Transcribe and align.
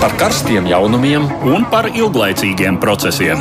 par 0.00 0.14
karstiem 0.18 0.66
jaunumiem 0.70 1.24
un 1.46 1.64
par 1.70 1.88
ilglaicīgiem 1.90 2.78
procesiem. 2.82 3.40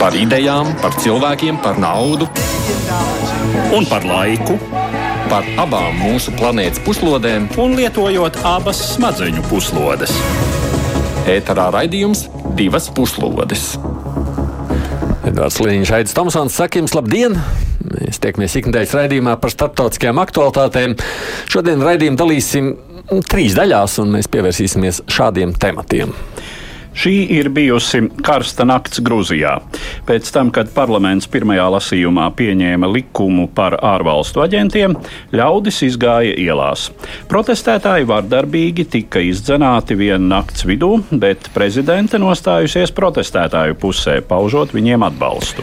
Par 0.00 0.16
idejām, 0.16 0.70
par 0.80 0.96
cilvēkiem, 1.02 1.58
par 1.64 1.80
naudu 1.80 2.28
un 3.76 3.88
par 3.90 4.06
laiku. 4.08 4.56
Par 5.28 5.44
abām 5.60 5.98
mūsu 6.00 6.32
planētas 6.38 6.80
puslodēm, 6.86 7.50
un 7.60 7.76
lietojot 7.76 8.40
abas 8.48 8.80
smadzeņu 8.94 9.44
puslodes. 9.50 10.14
Ēterā 11.28 11.68
raidījums 11.74 12.24
divas 12.56 12.88
puslodes. 12.88 13.74
Edvards 15.28 15.60
Līniņš, 15.60 15.92
Aits 15.98 16.16
Tomsons, 16.16 16.56
saka 16.56 16.80
jums 16.80 16.96
labdien! 16.96 17.36
Mēs 17.88 18.20
tiekamies 18.24 18.56
ikdienas 18.56 18.94
raidījumā 18.96 19.36
par 19.40 19.52
starptautiskajām 19.52 20.20
aktualitātēm. 20.24 20.96
Šodien 21.52 21.84
raidījumu 21.84 22.20
dalīsim 22.20 22.72
trīs 23.30 23.56
daļās, 23.58 23.98
un 24.02 24.16
mēs 24.16 24.30
pievērsīsimies 24.32 25.04
šādiem 25.10 25.56
tematiem. 25.60 26.14
Šī 26.98 27.12
ir 27.30 27.46
bijusi 27.54 28.00
karsta 28.26 28.64
nakts 28.66 28.98
Grūzijā. 29.06 29.52
Pēc 30.08 30.32
tam, 30.34 30.48
kad 30.50 30.72
parlaments 30.74 31.28
pirmajā 31.30 31.68
lasījumā 31.76 32.24
pieņēma 32.34 32.88
likumu 32.90 33.44
par 33.54 33.76
ārvalstu 33.86 34.42
aģentiem, 34.42 34.96
ļaudis 35.30 35.78
izgāja 35.86 36.32
ielās. 36.34 36.88
Protestētāji 37.30 38.08
vardarbīgi 38.08 38.88
tika 38.96 39.22
izdzenāti 39.22 39.94
vienu 40.00 40.32
nakts 40.32 40.66
vidū, 40.66 40.96
bet 41.12 41.52
prezidente 41.54 42.18
nostājusies 42.18 42.90
protestētāju 42.96 43.78
pusē, 43.78 44.18
paužot 44.26 44.74
viņiem 44.74 45.06
atbalstu. 45.06 45.62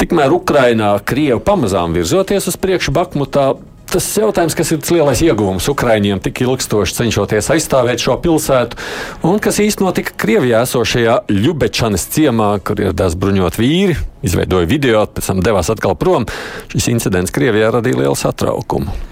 Tikmēr 0.00 0.32
Ukrainā 0.32 0.94
Krievi 1.04 1.42
pamazām 1.44 1.92
virzoties 1.92 2.48
uz 2.48 2.56
priekšu 2.56 2.96
Bakmutā, 2.96 3.50
tas 3.90 4.06
jautājums, 4.16 4.54
kas 4.56 4.70
ir 4.74 4.80
lielais 4.94 5.22
ieguvums 5.24 5.66
Ukraiņiem, 5.72 6.22
tik 6.22 6.42
ilgstoši 6.44 6.96
cenšoties 7.00 7.50
aizstāvēt 7.54 8.02
šo 8.02 8.16
pilsētu, 8.22 8.78
un 9.26 9.40
kas 9.42 9.60
īstenībā 9.62 9.90
notika 9.90 10.16
Krievijā 10.20 10.62
esošajā 10.66 11.16
Ļubečanas 11.32 12.06
ciemā, 12.14 12.52
kur 12.64 12.82
ieradās 12.82 13.18
bruņot 13.18 13.58
vīri, 13.60 13.98
izveidoja 14.26 14.70
video, 14.70 15.04
pēc 15.10 15.32
tam 15.32 15.44
devās 15.44 15.72
atkal 15.72 15.98
prom. 15.98 16.28
Šis 16.70 16.90
incidents 16.94 17.34
Krievijā 17.34 17.72
radīja 17.74 18.04
lielu 18.04 18.18
satraukumu. 18.18 19.09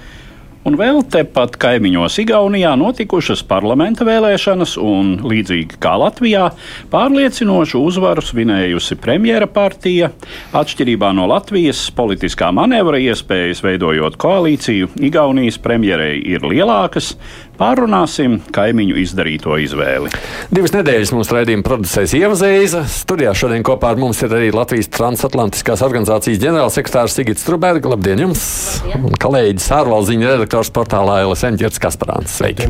Un 0.68 0.74
vēl 0.76 0.98
tepat 1.08 1.54
kaimiņos 1.56 2.18
Igaunijā 2.20 2.74
notikušas 2.76 3.40
parlamenta 3.48 4.04
vēlēšanas, 4.04 4.74
un 4.76 5.14
līdzīgi 5.24 5.78
kā 5.80 5.94
Latvijā, 5.96 6.50
pārliecinošu 6.92 7.80
uzvaru 7.88 8.20
svinējusi 8.20 8.98
premjera 9.00 9.48
partija. 9.48 10.10
Atšķirībā 10.52 11.14
no 11.16 11.24
Latvijas 11.32 11.86
politiskā 11.96 12.50
manevra 12.52 13.00
iespējas 13.00 13.64
veidojot 13.64 14.20
koalīciju, 14.20 14.92
Igaunijas 15.08 15.56
premjerei 15.64 16.18
ir 16.34 16.44
lielākas, 16.44 17.14
Pārunāsim 17.58 18.36
kaimiņu 18.54 19.00
izdarīto 19.02 19.56
izvēli. 19.58 20.12
Divas 20.54 20.70
nedēļas 20.76 21.10
mums 21.10 21.30
raidījuma 21.34 21.64
producēs 21.66 22.12
Ieva 22.14 22.36
Zēza. 22.38 22.84
Studijā 22.86 23.32
šodien 23.34 23.64
kopā 23.66 23.90
ar 23.90 23.98
mums 23.98 24.20
ir 24.22 24.30
arī 24.36 24.52
Latvijas 24.54 24.86
transatlantiskās 24.94 25.82
organizācijas 25.82 26.38
ģenerālsekretārs 26.44 27.18
Sigits 27.18 27.42
Struberga. 27.42 27.90
Labdien 27.90 28.22
jums! 28.22 28.44
Labdien. 28.84 29.08
Un 29.10 29.18
kolēģis 29.18 29.66
ārvaldziņa 29.74 30.30
redaktors 30.30 30.57
portālā 30.74 31.20
LSM 31.28 31.60
Ģerts 31.60 31.78
Kasparāns. 31.82 32.34
Sveiki! 32.40 32.66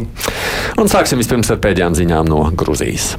Un 0.78 0.92
sāksim 0.92 1.20
vispirms 1.20 1.48
ar 1.54 1.62
pēdējām 1.64 1.96
ziņām 1.98 2.28
no 2.28 2.44
Gruzijas. 2.52 3.14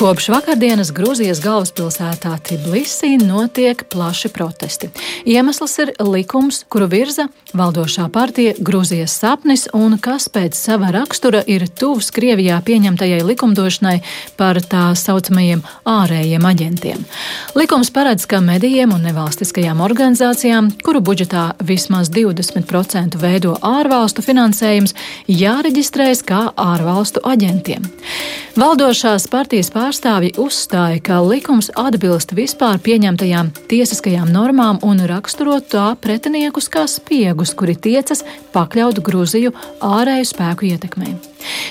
Kopš 0.00 0.30
vakardienas 0.32 0.88
Grūzijas 0.96 1.42
galvaspilsētā 1.44 2.30
Tbilisī 2.48 3.18
notiek 3.20 3.82
plaši 3.92 4.30
protesti. 4.32 4.88
Iemesls 5.28 5.74
ir 5.82 5.90
likums, 6.00 6.62
kuru 6.72 6.86
virza 6.88 7.26
valdošā 7.52 8.06
partija 8.08 8.54
Grūzijas 8.56 9.12
sapnis 9.20 9.66
un 9.76 9.98
kas 10.00 10.30
pēc 10.32 10.56
sava 10.56 10.88
rakstura 10.96 11.42
ir 11.44 11.66
tuvs 11.68 12.08
Krievijā 12.16 12.62
pieņemtajai 12.64 13.18
likumdošanai 13.28 13.98
par 14.40 14.62
tā 14.64 14.86
saucamajiem 14.96 15.60
ārējiem 15.84 16.48
aģentiem. 16.48 17.04
Likums 17.60 17.92
paredz, 17.92 18.24
ka 18.24 18.40
medijiem 18.40 18.96
un 18.96 19.04
nevalstiskajām 19.04 19.84
organizācijām, 19.84 20.72
kuru 20.80 21.04
budžetā 21.04 21.50
vismaz 21.60 22.08
20% 22.08 23.20
veido 23.20 23.58
ārvalstu 23.60 24.24
finansējums, 24.24 24.96
jāreģistrējas 25.28 26.24
kā 26.24 26.46
ārvalstu 26.56 27.20
aģentiem. 27.20 27.84
Valdošās 28.56 29.28
partijas 29.28 29.68
pārstāvjiem 29.74 29.89
pārstāvji 29.90 30.36
uzstāja, 30.38 31.00
ka 31.02 31.16
likums 31.26 31.66
atbilst 31.74 32.30
vispār 32.38 32.78
pieņemtajām 32.84 33.48
tiesiskajām 33.70 34.30
normām 34.30 34.78
un 34.86 35.02
raksturo 35.10 35.56
tā 35.72 35.96
pretiniekus 35.98 36.70
kā 36.70 36.84
spiegus, 36.86 37.56
kuri 37.58 37.74
tiecas 37.74 38.22
pakļaut 38.54 39.02
Gruziju 39.02 39.50
ārēju 39.82 40.30
spēku 40.30 40.70
ietekmei. 40.70 41.18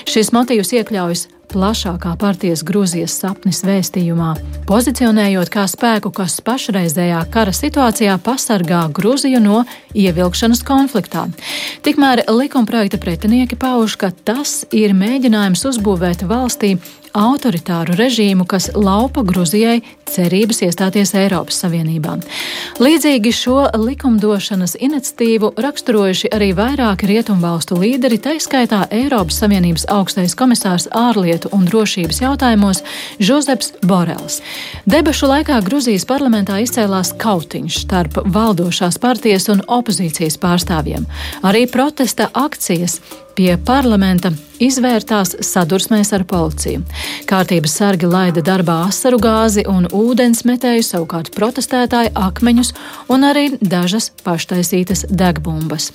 Šis 0.08 0.32
motīvs 0.36 0.74
iekļaujas 0.78 1.28
plašākā 1.50 2.14
partijas 2.20 2.62
Grūzijas 2.66 3.16
sapnis 3.22 3.62
vēstījumā, 3.66 4.34
pozicionējot 4.68 5.50
kā 5.52 5.66
spēku, 5.70 6.12
kas 6.14 6.38
pašreizējā 6.46 7.24
kara 7.34 7.54
situācijā 7.56 8.16
pasargā 8.22 8.84
Grūziju 8.94 9.42
no 9.42 9.64
ievilkšanas 9.98 10.62
konfliktā. 10.66 11.26
Tikmēr 11.86 12.24
likumprojekta 12.30 13.00
pretinieki 13.02 13.58
pauž, 13.60 13.98
ka 14.00 14.12
tas 14.14 14.62
ir 14.70 14.94
mēģinājums 14.96 15.66
uzbūvēt 15.72 16.26
valstī 16.30 16.76
autoritāru 17.16 17.96
režīmu, 17.98 18.46
kas 18.46 18.70
laupa 18.74 19.24
Gruzijai 19.26 19.80
cerības 20.10 20.62
iestāties 20.66 21.12
Eiropas 21.18 21.58
Savienībā. 21.64 22.16
Līdzīgi 22.82 23.32
šo 23.34 23.64
likumdošanas 23.74 24.76
iniciatīvu 24.78 25.52
raksturojuši 25.60 26.30
arī 26.34 26.52
vairāki 26.54 27.10
rietumvalstu 27.10 27.78
līderi, 27.82 28.20
taiskaitā 28.22 28.84
Eiropas 28.94 29.40
Savienības 29.42 29.59
augstais 29.92 30.34
komisārs 30.38 30.88
ārlietu 30.96 31.50
un 31.56 31.66
drošības 31.68 32.20
jautājumos 32.22 32.82
Žozeps 33.20 33.72
Borels. 33.86 34.40
Debašu 34.90 35.30
laikā 35.30 35.60
Gruzijas 35.66 36.06
parlamentā 36.08 36.58
izcēlās 36.64 37.12
kautiņš 37.20 37.80
starp 37.84 38.20
valdošās 38.24 38.98
partijas 39.02 39.48
un 39.52 39.64
opozīcijas 39.68 40.38
pārstāvjiem. 40.40 41.04
Arī 41.42 41.66
protesta 41.70 42.30
akcijas 42.32 43.00
pie 43.40 43.54
parlamenta 43.64 44.34
izvērtās 44.60 45.32
sadursmēs 45.46 46.10
ar 46.12 46.26
policiju. 46.28 46.82
Kārtības 47.28 47.78
sargi 47.80 48.08
laida 48.10 48.42
darbā 48.44 48.82
asaru 48.90 49.16
gāzi 49.22 49.64
un 49.68 49.86
ūdens 49.96 50.44
metēju, 50.44 50.84
savukārt 50.84 51.32
protestētāji 51.32 52.12
akmeņus 52.20 52.74
un 53.08 53.24
arī 53.24 53.46
dažas 53.60 54.10
paštaisītas 54.26 55.06
degbumbas. 55.08 55.88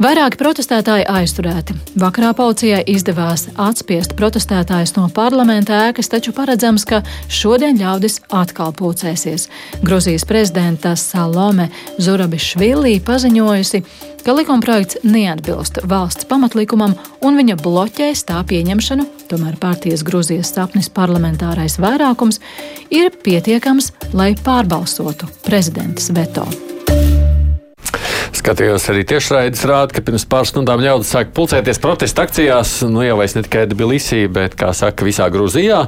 Vairāki 0.00 0.40
protestētāji 0.40 1.04
aizturēti. 1.12 1.76
Vakarā 2.00 2.32
policijai 2.38 2.80
izdevās 2.88 3.50
atspiest 3.60 4.16
protestētājus 4.16 4.94
no 4.96 5.10
parlamenta 5.12 5.82
ēkas, 5.90 6.08
taču 6.08 6.32
paredzams, 6.32 6.86
ka 6.88 7.02
šodien 7.28 7.76
ļaudis 7.76 8.22
atkal 8.32 8.72
pulcēsies. 8.72 9.50
Gruzijas 9.84 10.24
prezidenta 10.24 10.94
Salome 10.96 11.68
Zurabišvili 12.00 12.96
paziņojusi, 13.04 13.84
ka 14.24 14.34
likumprojekts 14.36 15.00
neatbilst 15.06 15.82
valsts 15.88 16.26
pamatlikumam 16.30 16.96
un 17.24 17.38
viņa 17.40 17.56
bloķēs 17.60 18.24
tā 18.28 18.40
pieņemšanu, 18.46 19.06
tomēr 19.30 19.58
partijas 19.60 20.04
Grūzijas 20.06 20.52
sapnis 20.54 20.90
parlamentārais 20.92 21.78
vairākums 21.82 22.40
ir 22.92 23.12
pietiekams, 23.24 23.92
lai 24.16 24.32
pārbalsotu 24.38 25.30
prezidentas 25.46 26.10
veto. 26.16 26.46
Skatījos 28.40 28.86
arī 28.92 29.02
tiešraides 29.08 29.64
rāda, 29.68 29.94
ka 29.96 30.04
pirms 30.06 30.24
pāris 30.30 30.52
stundām 30.54 30.80
ļaudis 30.80 31.10
sāk 31.12 31.32
pulcēties 31.36 31.80
protesta 31.82 32.24
akcijās, 32.24 32.78
nu 32.88 33.02
jau 33.04 33.18
vairs 33.20 33.36
ne 33.36 33.44
tikai 33.44 33.66
Tbilisī, 33.68 34.24
bet, 34.32 34.56
kā 34.58 34.70
saka, 34.76 35.04
visā 35.04 35.26
Grūzijā. 35.32 35.82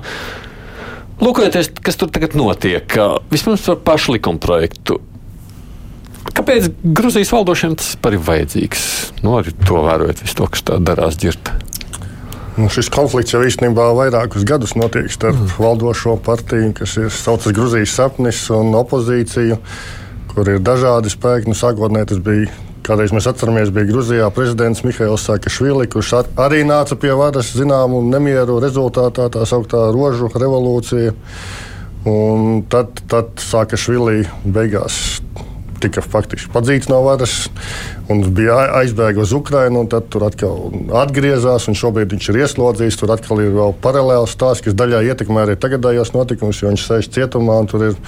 Lūkojoties, 1.23 1.71
kas 1.87 2.01
tur 2.01 2.11
tagad 2.13 2.35
notiek, 2.35 2.99
vispirms 3.31 3.65
par 3.69 3.81
pašu 3.87 4.17
likumprojektu. 4.17 4.99
Kāpēc 6.31 6.71
Grūzijas 6.83 7.33
valdošiem 7.35 7.75
tas 7.81 7.93
ir 7.99 8.19
vajadzīgs? 8.23 8.87
Nu, 9.25 9.37
arī 9.41 9.53
to 9.67 9.83
vērojot, 9.83 10.23
visu 10.23 10.39
to, 10.39 10.49
kas 10.55 10.65
tā 10.69 10.79
darās 10.83 11.19
ģirta. 11.21 11.59
Nu, 12.53 12.67
šis 12.69 12.91
konflikts 12.93 13.33
jau 13.33 13.41
īstenībā 13.49 13.87
vairākus 13.97 14.45
gadus 14.45 14.75
notiek 14.77 15.09
starp 15.13 15.39
mm. 15.39 15.55
valdošo 15.57 16.19
partiju, 16.25 16.75
kas 16.77 16.99
ir 17.01 17.09
saucams 17.09 17.57
Grūzijas 17.57 17.95
sapnis, 17.97 18.43
un 18.53 18.75
opozīciju, 18.77 19.57
kur 20.35 20.51
ir 20.53 20.61
dažādi 20.61 21.13
spēki. 21.13 21.49
Nu, 21.49 21.57
sākotnēji 21.57 22.11
tas 22.13 22.21
bija, 22.27 22.51
kādreiz 22.85 23.15
mēs 23.17 23.31
atceramies, 23.31 23.73
bija 23.73 23.89
Grūzijā 23.89 24.29
prezidents 24.37 24.85
Mihails 24.85 25.25
Sakašvili, 25.31 25.89
kurš 25.93 26.13
arī 26.45 26.61
nāca 26.69 26.99
pie 27.01 27.15
varas 27.17 27.55
zināmu 27.57 28.05
nemieru 28.11 28.61
rezultātā, 28.61 29.31
tā 29.33 29.49
sauktā 29.49 29.87
rožu 29.97 30.29
revolūcija. 30.35 31.17
Un 32.13 32.65
tad, 32.69 33.01
tad 33.09 33.39
Sakašvili 33.41 34.27
beigās 34.45 35.23
tika 35.83 36.05
faktiski 36.05 36.51
padzīts 36.55 36.91
no 36.93 37.03
varas. 37.07 37.47
Un 38.13 38.23
bija 38.35 38.59
aizbēga 38.81 39.23
uz 39.25 39.33
Ukrajinu, 39.37 39.83
un 39.83 39.91
tad 39.91 40.09
tur 40.13 40.27
atkal 40.27 40.71
atgriezās. 41.03 41.69
Šobrīd 41.83 42.13
viņš 42.15 42.29
ir 42.31 42.41
ieslodzīts. 42.45 42.99
Tur 43.01 43.13
atkal 43.15 43.41
ir 43.43 43.53
vēl 43.57 43.75
paralēls 43.83 44.35
stāsts, 44.37 44.65
kas 44.67 44.77
daļai 44.79 45.03
ietekmē 45.11 45.47
arī 45.47 45.57
tagadējos 45.61 46.13
notikumus, 46.15 46.61
jo 46.63 46.71
viņš 46.71 46.87
sēž 46.87 47.11
cietumā 47.17 47.59
un 47.63 47.71
tur 47.71 47.87
ir 47.89 47.99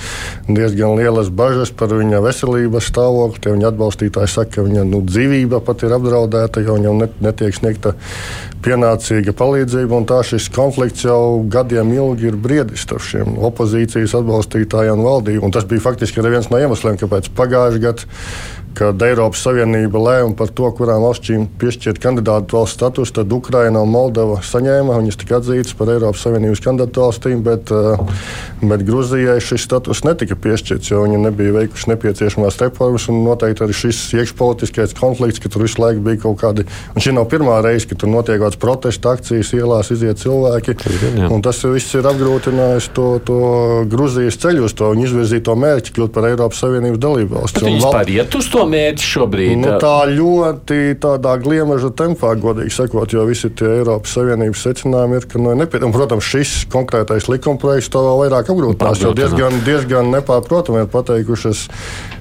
diezgan 0.46 0.98
lielas 0.98 1.30
bažas 1.32 1.72
par 1.74 1.94
viņa 1.94 2.22
veselības 2.24 2.90
stāvokli. 2.92 3.42
Tie 3.44 3.54
viņa 3.56 3.70
atbalstītāji 3.72 4.34
saka, 4.34 4.58
ka 4.58 4.66
viņa 4.68 4.86
nu, 4.90 5.02
dzīvība 5.08 5.62
pat 5.64 5.86
ir 5.86 5.96
apdraudēta, 5.96 6.62
jo 6.64 6.78
viņam 6.78 7.06
netiek 7.24 7.56
sniegta 7.56 7.94
pienācīga 8.64 9.34
palīdzība. 9.36 10.02
Tā 10.08 10.20
šis 10.26 10.50
konflikts 10.54 11.06
jau 11.06 11.42
gadiem 11.50 11.92
ilgi 11.96 12.30
ir 12.30 12.40
briedis 12.40 12.84
starp 12.84 13.04
šiem 13.04 13.38
opozīcijas 13.50 14.16
atbalstītājiem 14.20 15.00
un 15.00 15.08
valdību. 15.08 15.44
Un 15.46 15.54
tas 15.54 15.66
bija 15.68 15.84
faktiski 15.84 16.22
arī 16.22 16.36
viens 16.36 16.50
no 16.52 16.60
iemesliem, 16.60 17.00
kāpēc 17.00 17.32
pagājušajā 17.36 17.84
gadā 17.84 18.10
kad 18.74 19.02
Eiropas 19.06 19.42
Savienība 19.44 20.00
lēma 20.02 20.34
par 20.38 20.50
to, 20.54 20.68
kurām 20.76 21.04
valstīm 21.04 21.46
piešķirt 21.60 22.00
kandidātu 22.02 22.58
valsts 22.58 22.76
status, 22.78 23.12
tad 23.14 23.32
Ukraina 23.32 23.82
un 23.84 23.92
Moldova 23.92 24.40
saņēma. 24.44 24.98
Viņas 25.00 25.18
tika 25.20 25.38
atzītas 25.38 25.76
par 25.78 25.92
Eiropas 25.94 26.24
Savienības 26.26 26.62
kandidātu 26.64 27.04
valstīm, 27.04 27.42
bet, 27.46 27.70
eh, 27.70 28.02
bet 28.62 28.84
Grūzijai 28.86 29.38
šis 29.42 29.66
status 29.68 30.02
netika 30.04 30.34
piešķirts, 30.34 30.90
jo 30.90 31.04
viņi 31.04 31.20
nebija 31.22 31.54
veikuši 31.58 31.92
nepieciešamās 31.92 32.58
reformas. 32.62 33.06
Noteikti 33.08 33.64
arī 33.64 33.76
šis 33.78 34.00
iekšpolitiskais 34.18 34.96
konflikts, 34.98 35.40
ka 35.40 35.48
tur 35.48 35.62
visu 35.62 35.80
laiku 35.82 36.02
bija 36.04 36.22
kaut 36.26 36.40
kādi. 36.42 36.66
Un 36.94 37.00
šī 37.00 37.14
nav 37.14 37.28
pirmā 37.30 37.62
reize, 37.62 37.86
kad 37.88 37.98
tur 38.02 38.10
notiek 38.10 38.40
kādas 38.40 38.58
protesta 38.58 39.14
akcijas, 39.14 39.54
ielās 39.54 39.92
iziet 39.94 40.18
cilvēki. 40.18 40.74
Tas 41.44 41.62
viss 41.62 41.94
ir 41.94 42.02
apgrūtinājis 42.02 42.90
to, 42.96 43.08
to 43.24 43.38
Grūzijas 43.90 44.38
ceļu 44.40 44.64
uz 44.64 44.74
to 44.74 44.90
viņu 44.92 45.08
izvirzīto 45.08 45.54
mērķi, 45.54 45.94
kļūt 45.94 46.14
par 46.14 46.28
Eiropas 46.30 46.62
Savienības 46.64 47.00
dalību 47.02 47.38
valsti. 47.38 47.64
Viņi 47.64 47.80
vispār 47.80 48.12
iet 48.14 48.34
uz 48.34 48.48
to 48.52 48.63
to 48.64 48.70
mērķi 48.72 49.08
šobrīd? 49.08 49.54
Nu, 49.62 49.74
tā 49.82 49.94
ļoti 50.10 50.80
tādā 51.02 51.36
gliemeža 51.42 51.92
tempā, 51.96 52.34
godīgi 52.40 52.74
sakot, 52.74 53.12
jo 53.14 53.26
visi 53.28 53.50
tie 53.56 53.70
Eiropas 53.80 54.16
Savienības 54.16 54.64
secinājumi 54.68 55.20
ir, 55.20 55.28
ka 55.30 55.42
nu, 55.42 55.54
nepietiekami. 55.60 55.94
Protams, 55.94 56.28
šis 56.32 56.56
konkrētais 56.72 57.28
likumprojekts 57.30 57.92
to 57.92 58.02
vēl 58.04 58.24
vairāk 58.24 58.50
apgrūtinās, 58.54 59.04
jo 59.04 59.14
diezgan, 59.16 59.60
diezgan 59.66 60.10
nepārprotami 60.14 60.84
ir 60.84 60.90
pateikušas 60.92 61.66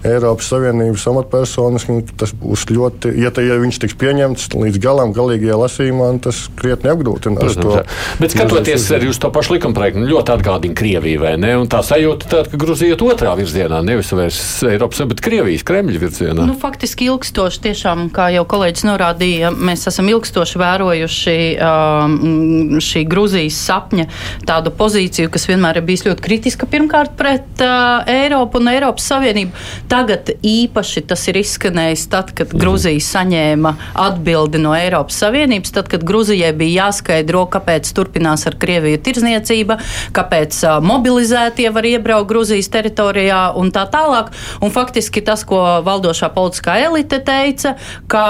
Eiropas 0.08 0.50
Savienības 0.52 1.06
amatpersonas. 1.12 1.88
Tas 2.20 2.34
būs 2.38 2.66
ļoti, 2.72 3.14
ja, 3.22 3.32
te, 3.34 3.46
ja 3.46 3.58
viņš 3.62 3.80
tiks 3.84 3.98
pieņemts 4.00 4.50
līdz 4.56 4.80
galam, 4.84 5.14
galīgajā 5.16 5.58
lasījumā, 5.60 6.10
tas 6.24 6.46
krietni 6.60 6.92
apgrūtinās 6.94 7.58
to. 7.60 7.80
Bet 8.20 8.36
skatoties 8.36 8.88
arī 8.96 9.10
uz 9.12 9.20
to 9.22 9.32
pašu 9.34 9.58
likumprojektu, 9.58 10.04
nu, 10.04 10.10
ļoti 10.12 10.36
atgādina 10.36 10.78
Krieviju, 10.78 11.22
vai 11.24 11.34
ne? 11.40 11.54
Un 11.62 11.70
tā 11.72 11.82
sajūta 11.86 12.30
tāda, 12.32 12.52
ka 12.52 12.60
Gruzija 12.60 12.96
iet 12.96 13.04
otrā 13.06 13.36
virzienā, 13.40 13.80
nevis 13.86 14.12
vairs 14.16 14.42
Eiropas, 14.68 15.04
bet 15.10 15.24
Krievijas, 15.24 15.66
Kremļa 15.68 16.02
virzienā? 16.02 16.48
Nu, 16.50 16.58
faktiski 16.60 17.08
ilgstoši, 17.12 17.62
tiešām, 17.68 18.08
kā 18.14 18.30
jau 18.36 18.44
kolēģis 18.50 18.88
norādīja, 18.90 19.54
mēs 19.54 19.88
esam 19.92 20.10
ilgstoši 20.12 20.62
vērojuši 20.62 21.38
um, 21.58 22.80
šī 22.84 23.06
Grūzijas 23.10 23.60
sapņa 23.68 24.08
tādu 24.50 24.74
pozīciju, 24.78 25.32
kas 25.34 25.48
vienmēr 25.50 25.80
ir 25.80 25.88
bijis 25.88 26.06
ļoti 26.08 26.26
kritiska 26.26 26.70
pirmkārt 26.70 27.16
pret 27.20 27.64
uh, 27.64 28.04
Eiropu 28.10 28.62
un 28.62 28.72
Eiropas 28.74 29.08
Savienību. 29.14 29.54
Tagad 29.94 30.32
īpaši 30.42 31.04
tas 31.06 31.22
ir 31.30 31.38
izskanējis 31.44 32.08
tad, 32.10 32.32
kad 32.34 32.50
mhm. 32.50 32.62
Grūzija 32.64 33.04
saņēma 33.06 33.74
atbildi 34.02 34.62
no 34.64 34.72
Eiropas 34.74 35.20
Savienības, 35.22 35.74
tad, 35.76 35.90
kad 35.92 36.06
Grūzijai 36.08 36.50
bija 36.58 36.88
jāskaidro, 36.88 37.44
kāpēc 37.54 37.92
turpinās 37.94 38.48
ar 38.50 38.58
Krieviju 38.58 38.98
tirzniecība, 39.06 39.78
kāpēc 40.18 40.58
mobilizētie 40.82 41.68
var 41.76 41.86
iebraukt 41.86 42.32
Grūzijas 42.32 42.72
teritorijā 42.74 43.44
un 43.60 43.70
tā 43.76 43.86
tālāk. 43.94 44.34
Un 44.66 44.74
faktiski 44.74 45.22
tas, 45.22 45.46
ko 45.46 45.62
valdošā 45.86 46.32
politiskā 46.34 46.80
elite 46.88 47.22
teica, 47.22 47.76
ka 48.10 48.26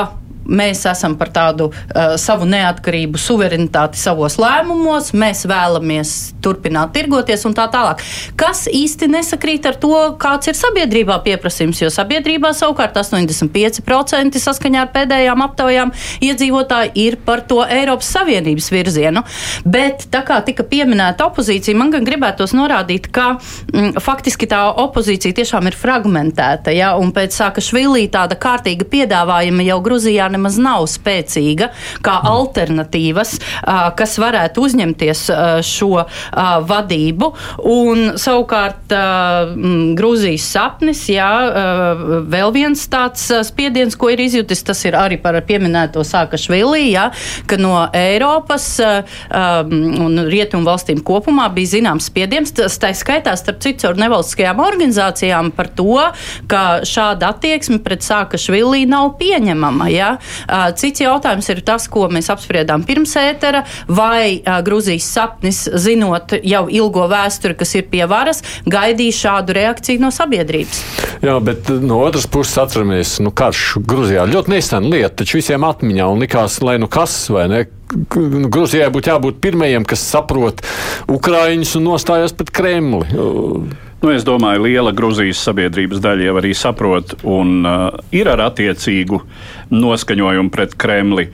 mēs 0.46 0.84
esam 0.90 1.16
par 1.20 1.32
tādu 1.34 1.70
uh, 1.72 2.16
savu 2.20 2.48
neatkarību, 2.50 3.20
suverenitāti 3.22 4.00
savos 4.00 4.38
lēmumos, 4.42 5.12
mēs 5.18 5.46
vēlamies 5.50 6.14
turpināt 6.44 6.94
tirgoties 6.96 7.46
un 7.48 7.56
tā 7.58 7.68
tālāk. 7.72 8.02
Kas 8.40 8.66
īsti 8.72 9.10
nesakrīt 9.14 9.68
ar 9.70 9.78
to, 9.82 9.94
kāds 10.22 10.50
ir 10.52 10.58
sabiedrībā 10.58 11.20
pieprasījums, 11.26 11.82
jo 11.84 11.92
sabiedrībā 11.94 12.54
savukārt 12.58 12.98
85% 13.00 14.42
saskaņā 14.44 14.84
ar 14.84 14.92
pēdējām 14.94 15.46
aptaujām 15.48 15.94
iedzīvotāji 16.24 16.94
ir 17.06 17.20
par 17.26 17.44
to 17.48 17.62
Eiropas 17.64 18.12
Savienības 18.14 18.70
virzienu. 18.74 19.24
Bet 19.66 20.08
tā 20.14 20.24
kā 20.28 20.40
tika 20.46 20.66
pieminēta 20.68 21.28
opozīcija, 21.30 21.78
man 21.78 21.94
gan 21.94 22.06
gribētos 22.08 22.56
norādīt, 22.58 23.10
ka 23.14 23.34
mm, 23.38 24.02
faktiski 24.04 24.50
tā 24.52 24.66
opozīcija 24.84 25.38
tiešām 25.40 25.70
ir 25.70 25.78
fragmentēta, 25.78 26.74
ja, 26.76 26.94
un 27.00 27.14
pēc 27.16 27.36
sāka 27.38 27.64
švilī 27.64 28.06
tāda 28.14 28.38
kārtīga 28.40 28.88
piedāvājuma 28.90 29.66
jau 29.68 29.80
Gruzijā 29.86 30.30
nemaz 30.34 30.58
nav 30.62 30.88
spēcīga 30.92 31.70
kā 32.04 32.16
alternatīvas, 32.30 33.36
kas 33.98 34.18
varētu 34.22 34.66
uzņemties 34.68 35.24
šo 35.68 36.04
vadību. 36.70 37.30
Un 37.70 38.14
savukārt 38.20 38.94
Grūzijas 39.98 40.48
sapnis, 40.56 41.06
jā, 41.12 41.30
vēl 42.34 42.54
viens 42.56 42.84
tāds 42.92 43.30
spiediens, 43.48 43.98
ko 44.00 44.12
ir 44.14 44.24
izjutis, 44.26 44.64
tas 44.66 44.84
ir 44.88 44.98
arī 45.00 45.20
par 45.22 45.38
pieminēto 45.48 46.04
Sākašvilī, 46.08 46.90
jā, 46.94 47.10
ka 47.50 47.60
no 47.62 47.86
Eiropas 47.96 48.68
un 48.84 50.24
Rietumu 50.30 50.68
valstīm 50.68 51.04
kopumā 51.06 51.50
bija 51.54 51.76
zināms 51.78 52.10
spiediens, 52.12 52.54
tā 52.54 52.94
skaitā 52.98 53.36
starp 53.40 53.62
citu 53.64 53.90
ar 53.90 54.00
nevalstiskajām 54.02 54.62
organizācijām 54.64 55.52
par 55.56 55.70
to, 55.78 56.00
ka 56.52 56.64
šāda 56.88 57.34
attieksme 57.34 57.80
pret 57.84 58.06
Sākašvilī 58.06 58.84
nav 58.90 59.16
pieņemama. 59.20 59.90
Ja? 59.94 60.10
Cits 60.80 61.04
jautājums 61.04 61.50
ir 61.52 61.62
tas, 61.66 61.88
ko 61.92 62.08
mēs 62.12 62.30
apspriedām 62.34 62.86
pirms 62.88 63.16
ētera, 63.20 63.64
vai 63.88 64.40
Grūzijas 64.44 65.10
sapnis, 65.16 65.64
zinot 65.82 66.36
jau 66.44 66.66
ilgo 66.72 67.08
vēsturi, 67.12 67.58
kas 67.60 67.76
ir 67.80 67.88
pie 67.92 68.04
varas, 68.10 68.44
gaidīja 68.70 69.20
šādu 69.20 69.58
reakciju 69.58 70.04
no 70.04 70.12
sabiedrības. 70.14 70.82
Jā, 71.24 71.38
bet 71.44 71.70
no 71.84 72.02
otras 72.04 72.28
puses 72.28 72.58
atceramies, 72.60 73.18
nu, 73.24 73.32
karš 73.36 73.78
Grūzijā 73.88 74.26
ļoti 74.30 74.56
nesena 74.56 74.92
lieta, 74.92 75.16
taču 75.24 75.40
visiem 75.40 75.64
atmiņā 75.68 76.10
un 76.12 76.24
likās, 76.24 76.60
lai 76.66 76.80
nu 76.82 76.92
kas 76.92 77.16
vai 77.34 77.48
ne. 77.52 77.64
Grūzijai 77.94 78.90
būtu 78.90 79.12
jābūt 79.12 79.40
pirmajiem, 79.44 79.84
kas 79.86 80.02
saprot 80.10 80.64
Ukraiņus 81.14 81.76
un 81.78 81.92
nostājas 81.92 82.34
pret 82.34 82.50
Kremli. 82.56 83.06
Nu, 84.04 84.10
es 84.12 84.26
domāju, 84.28 84.66
liela 84.66 84.92
Grūzijas 84.92 85.40
sabiedrības 85.48 86.02
daļa 86.04 86.26
jau 86.26 86.34
arī 86.42 86.50
saprot 86.60 87.14
un 87.24 87.62
uh, 87.64 87.86
ir 88.12 88.28
ar 88.28 88.42
attiecīgu 88.50 89.22
noskaņojumu 89.72 90.52
pret 90.52 90.76
Kremli. 90.76 91.30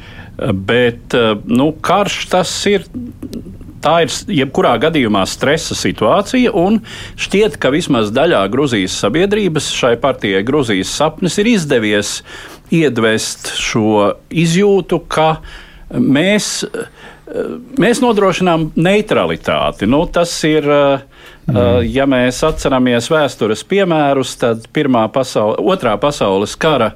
Bet 0.53 1.15
uh, 1.17 1.31
nu, 1.49 1.71
karš 1.81 2.19
tas 2.29 2.53
ir 2.69 2.85
tā 3.81 3.95
ir 4.05 4.13
jebkurā 4.41 4.75
gadījumā 4.85 5.23
stresa 5.25 5.73
situācija, 5.77 6.53
un 6.53 6.81
šķiet, 7.17 7.57
ka 7.57 7.73
vismaz 7.73 8.13
daļā 8.13 8.43
Grūzijas 8.53 9.01
sabiedrības 9.01 9.71
šai 9.73 9.95
partijai 10.03 10.45
Grūzijas 10.45 10.93
sapnis 11.01 11.39
ir 11.41 11.49
izdevies 11.55 12.19
iedvest 12.69 13.53
šo 13.57 14.11
izjūtu, 14.29 15.01
ka 15.09 15.39
mēs, 15.97 16.67
mēs 17.81 18.03
nodrošinām 18.05 18.75
neutralitāti. 18.77 19.89
Nu, 19.89 20.03
tas 20.13 20.37
ir 20.45 20.69
Mm. 21.49 21.87
Ja 21.89 22.05
mēs 22.09 22.41
atceramies 22.45 23.09
vēstures 23.11 23.63
piemērus, 23.69 24.35
tad 24.41 24.67
pasaule, 25.13 25.57
otrā 25.59 25.95
pasaules 25.99 26.55
kara 26.59 26.91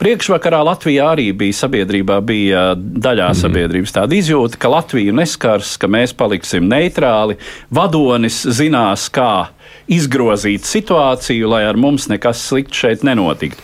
priekšvakarā 0.00 0.62
Latvijā 0.66 1.10
arī 1.14 1.30
bija 1.32 1.56
sabiedrībā, 1.64 2.20
bija 2.20 2.68
daļā 2.76 3.32
mm. 3.32 3.40
sabiedrības 3.40 3.96
tāda 3.96 4.16
izjūta, 4.18 4.60
ka 4.60 4.72
Latviju 4.72 5.16
neskars, 5.16 5.76
ka 5.80 5.88
mēs 5.90 6.14
paliksim 6.16 6.68
neitrāli. 6.68 7.38
Vadonis 7.74 8.42
zinās, 8.56 9.08
kā 9.12 9.48
izgrozīt 9.90 10.66
situāciju, 10.66 11.48
lai 11.50 11.62
ar 11.68 11.78
mums 11.78 12.08
nekas 12.10 12.42
slikts 12.48 12.80
šeit 12.82 13.04
nenotiktu. 13.06 13.62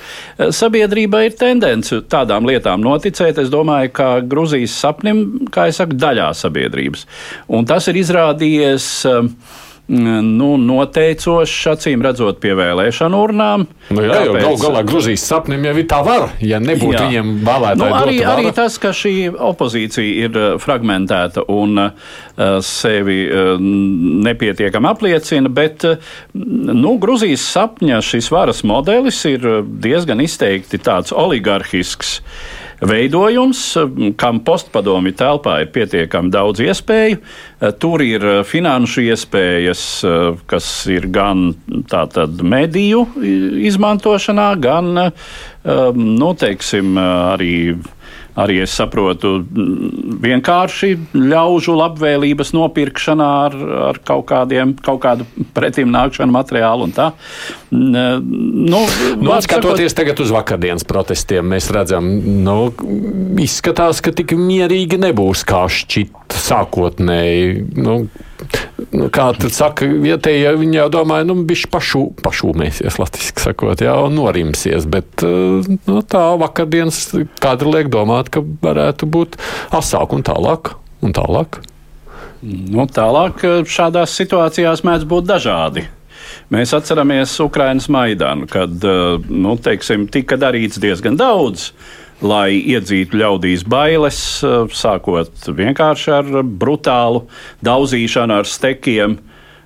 Sabiedrība 0.54 1.24
ir 1.26 1.36
tendence 1.38 1.98
tādām 2.10 2.46
lietām 2.48 2.82
noticēt. 2.84 3.40
Es 3.42 3.50
domāju, 3.52 3.90
ka 3.96 4.08
Grūzijas 4.26 4.76
sapnim, 4.84 5.24
kā 5.52 5.68
jau 5.70 5.80
saku, 5.82 5.98
daļā 5.98 6.30
sabiedrības. 6.38 7.06
Un 7.50 7.68
tas 7.68 7.90
ir 7.90 8.00
izrādījies. 8.02 8.88
Uh, 9.10 9.68
nu, 9.90 10.48
noteicošs, 10.56 11.54
acīm 11.72 12.02
redzot, 12.04 12.38
pie 12.42 12.54
vēlēšanu 12.56 13.18
urnām. 13.26 13.66
Nu, 13.90 14.04
jā, 14.04 14.20
jau 14.28 14.36
gal 14.36 14.58
galā 14.60 14.82
Grūzijas 14.86 15.24
sapnim 15.26 15.66
jau 15.66 15.74
ir 15.80 15.88
tā 15.90 15.98
var, 16.06 16.28
ja 16.40 16.60
nebūtu 16.62 16.94
jā. 16.94 17.08
viņiem 17.08 17.32
vēlētāji. 17.46 17.80
Nu, 17.82 17.88
arī, 17.98 18.16
arī 18.28 18.52
tas, 18.56 18.78
ka 18.82 18.94
šī 18.96 19.14
opozīcija 19.34 20.28
ir 20.28 20.38
uh, 20.38 20.48
fragmentēta 20.62 21.44
un 21.52 21.82
uh, 21.88 21.92
sevi 22.64 23.20
uh, 23.26 23.54
nepietiekami 24.28 24.92
apliecina, 24.92 25.52
bet 25.52 25.86
uh, 25.88 26.10
nu, 26.32 26.96
Grūzijas 27.02 27.44
sapņa 27.52 28.00
šis 28.06 28.30
varas 28.32 28.62
modelis 28.68 29.20
ir 29.28 29.46
uh, 29.48 29.60
diezgan 29.66 30.22
izteikti 30.24 30.80
tāds 30.82 31.12
oligarhisks. 31.12 32.20
Veidojums, 32.88 33.62
kam 34.18 34.40
postpadomi 34.44 35.12
telpā 35.16 35.60
ir 35.62 35.70
pietiekami 35.74 36.32
daudz 36.34 36.62
iespēju. 36.64 37.20
Tur 37.82 38.02
ir 38.04 38.26
finanšu 38.48 39.06
iespējas, 39.06 39.84
kas 40.50 40.68
ir 40.90 41.06
gan 41.14 41.52
tātad 41.90 42.42
mediju 42.42 43.06
izmantošanā, 43.70 44.48
gan, 44.62 44.92
nu, 45.94 46.32
teiksim, 46.38 46.96
arī 46.98 47.54
arī 48.38 48.62
es 48.64 48.72
saprotu, 48.76 49.34
vienkārši 50.22 50.92
ļaužu 51.16 51.74
labvēlības 51.76 52.52
nopirkšanā 52.56 53.28
ar, 53.46 53.56
ar 53.90 54.00
kaut, 54.06 54.24
kādiem, 54.30 54.74
kaut 54.84 55.02
kādu 55.04 55.26
pretim 55.56 55.92
nākšanu 55.92 56.32
materiālu 56.34 56.88
un 56.88 56.96
tā. 56.96 57.10
Nu, 57.72 58.82
nu, 59.20 59.36
skatoties 59.44 59.96
tagad 59.96 60.20
uz 60.24 60.32
vakardienas 60.32 60.86
protestiem, 60.88 61.52
mēs 61.52 61.70
redzam, 61.74 62.08
nu, 62.44 62.58
izskatās, 63.42 64.00
ka 64.04 64.14
tik 64.16 64.36
mierīgi 64.38 65.00
nebūs 65.02 65.44
kā 65.48 65.64
šķit 65.72 66.38
sākotnēji. 66.42 67.66
Nu, 67.80 68.02
kā 69.14 69.26
tur 69.38 69.52
saka, 69.54 69.86
vietējie 69.86 70.52
viņi 70.60 70.78
jau 70.80 70.88
domāja, 70.98 71.26
nu, 71.28 71.36
bišķi 71.48 71.70
pašu, 71.72 72.02
pašūmēsies, 72.24 72.98
latviski 73.00 73.44
sakot, 73.44 73.82
jā, 73.84 73.94
un 74.06 74.16
norimsies, 74.18 74.86
bet 74.90 75.24
eh, 75.26 75.72
nu, 75.88 76.02
tā 76.02 76.24
vakardienas 76.40 77.04
kadri 77.42 77.76
liek 77.76 77.92
domāt, 77.92 78.32
ka 78.32 78.42
varētu 78.42 79.08
būt 79.12 79.38
asāk 79.74 80.16
un 80.16 80.26
tālāk. 80.26 80.74
Un 81.02 81.14
tālāk. 81.16 81.62
Nu, 82.42 82.86
tālāk 82.90 83.42
eh, 83.46 83.58
šādās 83.68 84.14
situācijās 84.18 84.84
mēdz 84.86 85.08
būt 85.08 85.28
dažādi. 85.30 85.88
Mēs 86.52 86.72
atceramies 86.76 87.34
Ukraiņas 87.42 87.88
Maidanu, 87.92 88.48
kad 88.50 88.84
eh, 88.86 89.32
nu, 89.32 89.56
teiksim, 89.60 90.08
tika 90.12 90.38
darīts 90.40 90.80
diezgan 90.82 91.18
daudz 91.20 91.70
lai 92.22 92.56
iedzītu 92.60 93.18
ļaudīs 93.18 93.64
bailes, 93.68 94.18
sākot 94.78 95.48
vienkārši 95.58 96.14
ar 96.14 96.30
brutālu 96.46 97.26
daudzīšanu 97.66 98.40
ar 98.40 98.48
stekiem. 98.48 99.18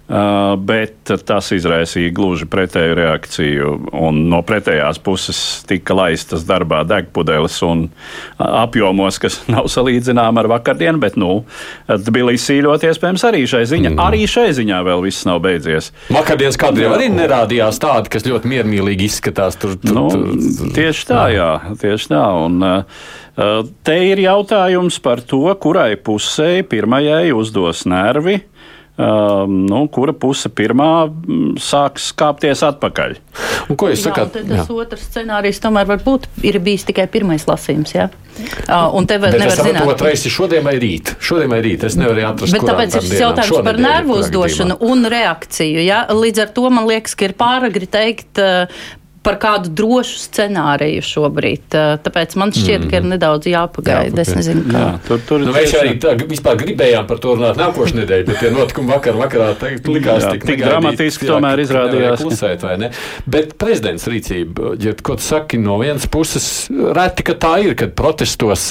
Uh, 0.07 0.53
bet 0.63 1.11
tas 1.27 1.49
izraisīja 1.51 2.13
gluži 2.15 2.47
pretēju 2.47 2.95
reakciju. 2.95 3.71
No 4.15 4.39
pretējās 4.47 5.01
puses 5.03 5.41
tika 5.67 5.97
laistas 5.99 6.45
darbā 6.47 6.85
degpudeles 6.87 7.57
un 7.67 7.89
apjomos, 8.39 9.19
kas 9.19 9.41
nav 9.55 9.67
salīdzināmi 9.73 10.45
ar 10.45 10.51
vakardienu, 10.55 11.03
bet 11.03 11.19
nu, 11.19 11.41
Tbilisī 11.91 12.61
ļoti 12.63 12.93
iespējams 12.93 13.27
arī 13.27 13.43
šai 13.51 13.65
ziņā. 13.67 13.97
Mm. 13.97 14.05
Arī 14.07 14.23
šai 14.31 14.47
ziņā 14.55 14.79
vēl 14.87 15.03
viss 15.09 15.27
nav 15.27 15.43
beidzies. 15.43 15.91
Vakardienas 16.15 16.63
kadriem 16.63 16.95
arī 16.95 17.11
nerādījās 17.11 17.83
tādi, 17.83 18.15
kas 18.15 18.31
ļoti 18.31 18.55
miermīlīgi 18.55 19.11
izskatās. 19.11 19.59
Tur, 19.59 19.75
tur, 19.83 19.91
nu, 19.99 20.09
tur, 20.15 20.75
tieši 20.79 21.09
tā, 21.11 21.29
jā, 21.35 21.53
tieši 21.83 22.15
tā. 22.15 22.27
Un, 22.47 22.63
uh, 22.63 23.73
te 23.83 23.99
ir 24.07 24.23
jautājums 24.23 25.03
par 25.03 25.27
to, 25.27 25.49
kurai 25.59 25.97
pusē 25.99 26.61
pirmajai 26.63 27.33
uzdos 27.35 27.89
nervi 27.91 28.39
um, 28.39 28.56
nu, 28.97 29.81
kura 29.93 30.15
puse 30.17 30.49
pirmā 30.49 30.91
mm, 31.07 31.57
sāks 31.61 32.09
kāpties 32.17 32.63
atpakaļ. 32.65 33.17
Un 33.69 33.77
ko 33.77 33.91
jūs 33.93 34.07
sakāt? 34.07 34.39
Jā, 34.39 34.47
tas 34.49 34.71
jā. 34.71 34.77
otrs 34.81 35.09
scenārijs 35.11 35.61
tomēr 35.61 35.89
var 35.91 36.01
būt 36.05 36.29
ir 36.47 36.57
bijis 36.65 36.87
tikai 36.89 37.05
pirmais 37.13 37.45
lasījums. 37.49 37.93
Jā? 37.93 38.09
Uh, 38.67 38.93
un 38.97 39.09
te 39.09 39.17
vēl 39.21 39.37
nevar 39.37 39.57
zināt. 39.61 39.89
Otrais 39.89 40.25
ir 40.29 40.33
šodien 40.33 40.65
vai 40.65 40.77
rīt. 40.81 41.15
Šodien 41.25 41.53
vai 41.53 41.63
rīt. 41.65 41.85
Es 41.89 41.97
nevaru 42.01 42.25
atrast. 42.29 42.57
Bet 42.57 42.69
tāpēc 42.69 42.99
ir 43.01 43.09
jautājums 43.21 43.65
par 43.69 43.81
nervu 43.81 44.21
uzdošanu 44.23 44.79
un 44.85 45.09
reakciju. 45.13 45.85
Ja? 45.85 46.05
Līdz 46.13 46.47
ar 46.47 46.55
to 46.57 46.69
man 46.73 46.89
liekas, 46.89 47.17
ka 47.17 47.29
ir 47.29 47.37
pāragri 47.37 47.89
teikt 47.89 48.41
uh, 48.41 48.69
par 49.27 49.39
kādu 49.43 49.73
drošu 49.81 50.21
scenāriju 50.23 51.05
šobrīd. 51.05 51.77
Tāpēc 52.05 52.37
man 52.41 52.55
šķiet, 52.55 52.85
mm. 52.85 52.91
ka 52.91 53.01
ir 53.01 53.05
mhm. 53.05 53.15
nedaudz 53.17 53.51
jāpagaida. 53.51 54.23
Es 54.23 54.33
nezinu, 54.37 54.65
kā. 54.71 54.85
Jā, 54.85 54.93
tur, 55.09 55.23
tur 55.29 55.45
nu, 55.45 55.55
mēs 55.57 55.75
arī 55.79 55.97
tā, 56.03 56.15
vispār 56.23 56.61
gribējām 56.63 57.09
par 57.11 57.21
to 57.23 57.35
runāt 57.39 57.61
nākošais 57.61 57.99
nedēļa, 58.01 58.29
bet 58.31 58.41
tie 58.43 58.53
notikumi 58.55 58.93
vakar, 58.95 59.19
vakarā 59.21 59.51
likās 59.91 60.27
jā, 60.27 60.35
tik, 60.37 60.47
tik 60.53 60.63
dramatiski, 60.65 61.31
tomēr 61.31 61.65
izrādījās. 61.67 62.23
Klusēt, 62.23 62.65
bet 63.31 63.57
prezidents 63.61 64.07
rīcība, 64.11 64.77
ja 64.83 64.95
ko 65.03 65.19
tu 65.19 65.27
saki 65.27 65.61
no 65.63 65.81
vienas 65.83 66.09
puses, 66.11 66.49
reti, 66.71 67.27
ka 67.27 67.37
tā 67.41 67.57
ir, 67.67 67.77
kad 67.79 67.95
protestos 67.99 68.71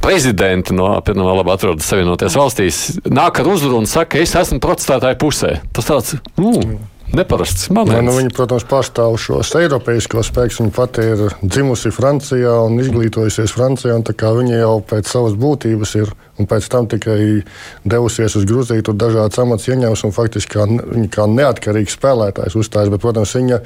prezidenti 0.00 0.74
no 0.76 0.90
apvienotā 0.96 1.34
labi 1.36 1.52
atrodas 1.54 1.88
Savienotajās 1.90 2.38
valstīs, 2.38 2.78
nāk 3.08 3.42
ar 3.42 3.50
uzrunu 3.52 3.82
un 3.82 3.90
saka, 3.90 4.20
es 4.22 4.34
esmu 4.38 4.60
protestētāju 4.62 5.18
pusē. 5.20 5.52
Tas 5.76 5.88
tāds, 5.90 6.16
mm, 6.40 6.78
neparasts. 7.16 7.68
Ja, 7.70 8.00
nu, 8.04 8.14
viņa, 8.16 8.32
protams, 8.34 8.64
pārstāv 8.68 9.16
šos 9.20 9.52
eiropeiskos 9.58 10.30
spēkus. 10.30 10.60
Viņa 10.62 10.74
pati 10.76 11.06
ir 11.12 11.22
dzimusi 11.42 11.92
Francijā 11.94 12.54
un 12.66 12.78
izglītojusies 12.82 13.54
Francijā. 13.56 13.98
Viņa 14.00 14.60
jau 14.60 14.74
pēc 14.92 15.10
savas 15.10 15.36
būtības 15.40 15.94
ir 16.00 16.12
un 16.40 16.48
pēc 16.48 16.68
tam 16.72 16.88
tikai 16.90 17.42
devusies 17.88 18.36
uz 18.38 18.46
Grūziju, 18.48 18.84
tur 18.86 18.96
dažādas 18.98 19.40
amats 19.42 19.68
ieņēmusi 19.68 20.06
un 20.08 20.14
faktiski 20.16 20.56
kā, 20.56 20.66
viņa 20.66 21.08
kā 21.12 21.26
neatkarīgs 21.30 21.96
spēlētājs 21.98 22.56
uzstājas. 22.60 22.92
Bet, 22.92 23.02
protams, 23.02 23.34
viņa 23.36 23.60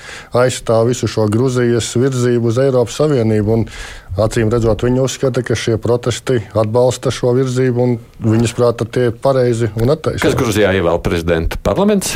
aizstāv 0.44 0.88
visu 0.90 1.10
šo 1.10 1.28
Grūzijas 1.32 1.92
virzību 2.00 2.50
uz 2.50 2.62
Eiropas 2.64 2.98
Savienību. 3.02 3.60
Un, 3.60 3.68
Acīm 4.14 4.46
redzot, 4.46 4.84
viņi 4.86 5.00
uzskata, 5.02 5.42
ka 5.42 5.56
šie 5.58 5.74
protesti 5.82 6.36
atbalsta 6.54 7.10
šo 7.10 7.32
virzību, 7.34 7.82
un 7.82 7.96
viņas 8.22 8.54
prātā 8.54 8.86
tie 8.86 9.08
ir 9.08 9.16
pareizi 9.18 9.72
un 9.74 9.90
attaisnoti. 9.90 10.22
Kas 10.22 10.38
Grūzijā 10.38 10.70
ievēl 10.78 11.02
prezidentu 11.02 11.58
parlaments? 11.66 12.14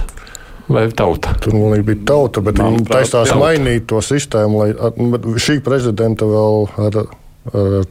Vai 0.69 0.89
tauta? 0.97 1.35
Tur 1.43 1.57
man 1.57 1.85
bija 1.87 2.05
tauta, 2.13 2.43
bet 2.45 2.61
viņi 2.61 2.85
taisās 2.89 3.33
mainīt 3.39 3.89
to 3.91 4.03
sistēmu, 4.05 4.61
lai 4.63 5.39
šī 5.41 5.59
prezidenta 5.65 6.29
vēl 6.29 6.69
ar 6.89 7.01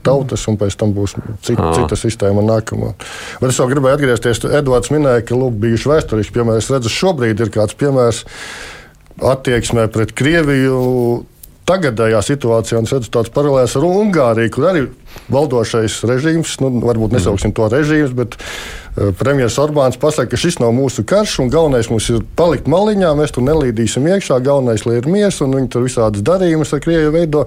tautas, 0.05 0.43
un 0.49 0.57
pēc 0.59 0.77
tam 0.77 0.93
būs 0.95 1.15
cita, 1.45 1.71
cita 1.73 1.97
sistēma 1.97 2.43
nākamā. 2.45 2.93
Bet 3.41 3.49
es 3.49 3.59
vēl 3.61 3.71
gribēju 3.73 3.97
atgriezties. 3.97 4.43
Edvards 4.59 4.91
minēja, 4.93 5.25
ka 5.25 5.37
lūk, 5.37 5.57
bijuši 5.63 5.91
vēsturiski 5.93 6.35
piemēri. 6.37 6.61
Es 6.61 6.69
redzu, 6.73 6.91
šobrīd 6.93 7.41
ir 7.41 7.53
kāds 7.53 7.77
piemērs 7.79 8.23
attieksmē 9.33 9.87
pret 9.93 10.13
Krieviju. 10.17 10.77
Tagadējā 11.67 12.21
situācijā 12.23 12.79
es 12.85 12.93
redzu 12.95 13.11
tādas 13.11 13.33
paralēlas 13.35 13.73
ar 13.75 13.87
Ungāriju, 13.87 14.53
kur 14.55 14.69
arī 14.69 14.85
valdošais 15.33 16.01
režīms, 16.07 16.57
nu, 16.63 16.73
varbūt 16.83 17.17
nesauksim 17.17 17.55
to 17.55 17.69
režīms, 17.71 18.13
bet 18.17 18.37
Eh, 18.97 19.11
premjerministrs 19.13 19.61
Orbāns 19.61 19.97
pasaka, 20.01 20.31
ka 20.31 20.37
šis 20.41 20.55
nav 20.57 20.71
mūsu 20.73 21.03
karš, 21.05 21.35
un 21.43 21.51
galvenais 21.53 21.85
mums 21.91 22.07
ir 22.09 22.23
palikt 22.39 22.65
maliņā, 22.71 23.11
mēs 23.19 23.35
tur 23.35 23.45
nelīdīsim 23.45 24.07
iekšā, 24.09 24.39
galvenais, 24.41 24.87
lai 24.89 24.95
ir 24.97 25.09
miers, 25.11 25.37
un 25.45 25.53
viņi 25.53 25.69
tur 25.69 25.85
visādas 25.85 26.23
darījumus 26.25 26.73
ar 26.73 26.81
Krieviju 26.81 27.11
veido. 27.13 27.43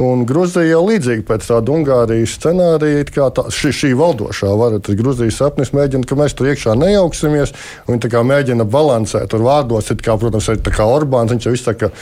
Un 0.00 0.24
Gruzija 0.24 0.64
jau 0.70 0.80
līdzīgi 0.86 1.26
pēc 1.28 1.44
tāda 1.50 1.74
Ungārijas 1.76 2.38
scenārija, 2.38 3.04
kā 3.12 3.28
tā, 3.36 3.44
šī, 3.52 3.74
šī 3.82 3.90
valdošā 4.00 4.54
vara, 4.56 4.80
tas 4.80 4.96
Gruzijas 4.96 5.42
sapnis 5.42 5.74
mēģina, 5.76 6.08
ka 6.08 6.16
mēs 6.16 6.38
tur 6.38 6.48
iekšā 6.48 6.72
nejauksimies, 6.80 7.52
un 7.84 8.00
viņi 8.00 8.24
mēģina 8.32 8.64
balansēt 8.64 9.28
tur 9.34 9.44
vārdos, 9.44 9.92
kā, 10.00 10.16
protams, 10.16 10.48
arī 10.54 10.88
Orbāns, 10.88 11.36
viņš 11.36 11.50
jau 11.50 11.52
izsaka, 11.52 11.92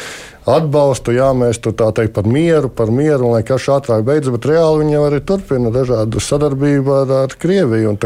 atbalstu, 0.48 1.14
jā, 1.14 1.28
mēs 1.38 1.60
tur 1.62 1.74
tā 1.78 1.88
teikt 1.94 2.14
par 2.16 2.26
mieru, 2.26 2.70
par 2.70 2.90
mieru, 2.94 3.28
un 3.28 3.36
lai 3.36 3.42
karš 3.46 3.68
ātrāk 3.76 4.06
beidzas, 4.06 4.32
bet 4.34 4.48
reāli 4.50 4.82
viņi 4.82 4.96
arī 5.06 5.20
turpina 5.26 5.72
dažādu 5.74 6.20
sadarbību 6.22 6.94
ar, 7.02 7.14
ar 7.24 7.36
Krieviju. 7.38 7.96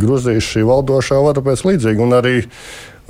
Gruzijas 0.00 0.46
šī 0.46 0.64
valdošā 0.68 1.18
vara 1.24 1.42
pēc 1.44 1.64
līdzīga. 1.66 2.04
Un 2.04 2.16
arī 2.18 2.34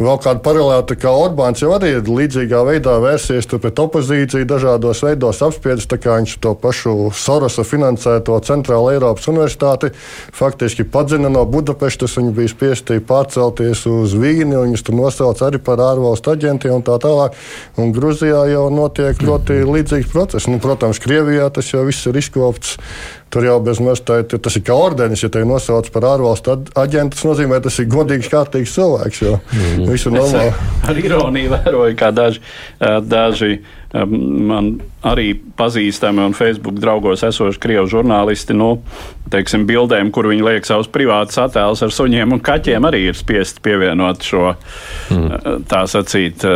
Vēl 0.01 0.17
kāda 0.17 0.41
paralēla, 0.41 0.97
kā 0.97 1.11
Orbāns 1.13 1.61
jau 1.61 1.75
arī 1.77 1.91
ir 1.99 2.07
līdzīgā 2.09 2.63
veidā 2.65 2.95
vērsies 3.03 3.45
pret 3.51 3.83
opozīciju, 3.83 4.47
dažādos 4.49 5.03
veidos 5.05 5.43
apspiedis. 5.45 5.85
Viņš 5.91 6.39
to 6.41 6.55
pašu 6.57 7.11
Sorosa 7.13 7.67
finansēto 7.69 8.39
Centrāla 8.47 8.95
Eiropas 8.95 9.29
Universitāti 9.29 9.91
faktiski 10.33 10.87
padzina 10.89 11.29
no 11.29 11.45
Budapestas. 11.45 12.17
Viņi 12.17 12.33
bija 12.33 12.49
spiesti 12.49 12.97
pārcelties 13.05 13.85
uz 13.91 14.17
Vīni, 14.17 14.57
un 14.57 14.71
viņus 14.71 14.87
tur 14.89 14.97
nosauca 15.03 15.51
arī 15.51 15.61
par 15.61 15.85
ārvalstu 15.85 16.33
aģentiem 16.33 16.79
un 16.79 16.87
tā 16.89 16.97
tālāk. 17.05 17.37
Un 17.77 17.93
Gruzijā 17.93 18.47
jau 18.55 18.71
notiek 18.73 19.21
ļoti 19.21 19.61
līdzīgs 19.69 20.09
process. 20.15 20.49
Nu, 20.49 20.63
protams, 20.65 21.03
Krievijā 21.05 21.53
tas 21.53 21.75
jau 21.75 21.85
viss 21.85 22.09
ir 22.09 22.17
izkopts 22.17 22.79
Tur 23.31 23.47
jau 23.47 23.59
bez 23.63 23.79
mazliet 23.79 24.33
tas 24.43 24.57
ir 24.59 24.65
kā 24.67 24.75
ordenis, 24.75 25.23
ja 25.23 25.31
te 25.31 25.43
nosauc 25.47 25.91
par 25.95 26.07
ārvalstu 26.17 26.57
aģentu. 26.79 27.15
Tas 27.15 27.27
nozīmē, 27.29 27.61
ka 27.61 27.69
tas 27.69 27.77
ir 27.79 27.91
godīgs, 27.93 28.31
kārtīgs 28.33 28.73
cilvēks. 28.75 29.21
Jo 29.23 29.37
mm. 29.39 29.85
viss 29.87 30.09
ir 30.09 30.17
normāli. 30.17 30.55
Ar 30.91 30.99
ironiju 30.99 31.53
vēroju, 31.55 31.99
kā 32.01 32.11
daži, 32.15 32.43
daži 33.07 33.61
man 33.93 34.73
arī 35.07 35.33
pazīstami 35.59 36.23
un 36.23 36.35
Facebook 36.39 36.79
draugos 36.83 37.25
esoši 37.27 37.59
krievu 37.63 37.89
žurnālisti, 37.91 38.55
nu, 38.55 38.73
teiksim, 39.31 39.65
bildēm, 39.67 40.13
kur 40.15 40.29
viņi 40.31 40.47
liek 40.47 40.69
savus 40.69 40.91
privātus 40.93 41.41
attēlus 41.43 41.83
ar 41.87 41.95
suņiem 41.95 42.37
un 42.37 42.43
kaķiem, 42.45 42.87
arī 42.87 43.07
ir 43.11 43.19
spiest 43.19 43.63
pievienot 43.67 44.27
šo, 44.27 44.53
mm. 45.11 45.65
tā 45.71 45.87
sacīt, 45.91 46.47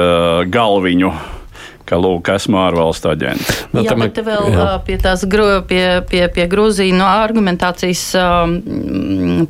galviņu 0.55 1.15
ka, 1.95 2.01
lūk, 2.03 2.31
esmu 2.35 2.59
ārvalstu 2.59 3.11
aģents. 3.13 3.51
Nu, 3.75 3.85
jā, 3.87 3.95
bet 3.99 4.19
vēl 4.27 4.51
jā. 4.53 4.67
pie 4.87 4.97
tās 5.03 5.25
gru, 5.31 5.47
pie, 5.69 6.03
pie, 6.11 6.25
pie 6.35 6.47
Grūzijas 6.51 6.97
no 6.99 7.07
argumentācijas, 7.07 8.03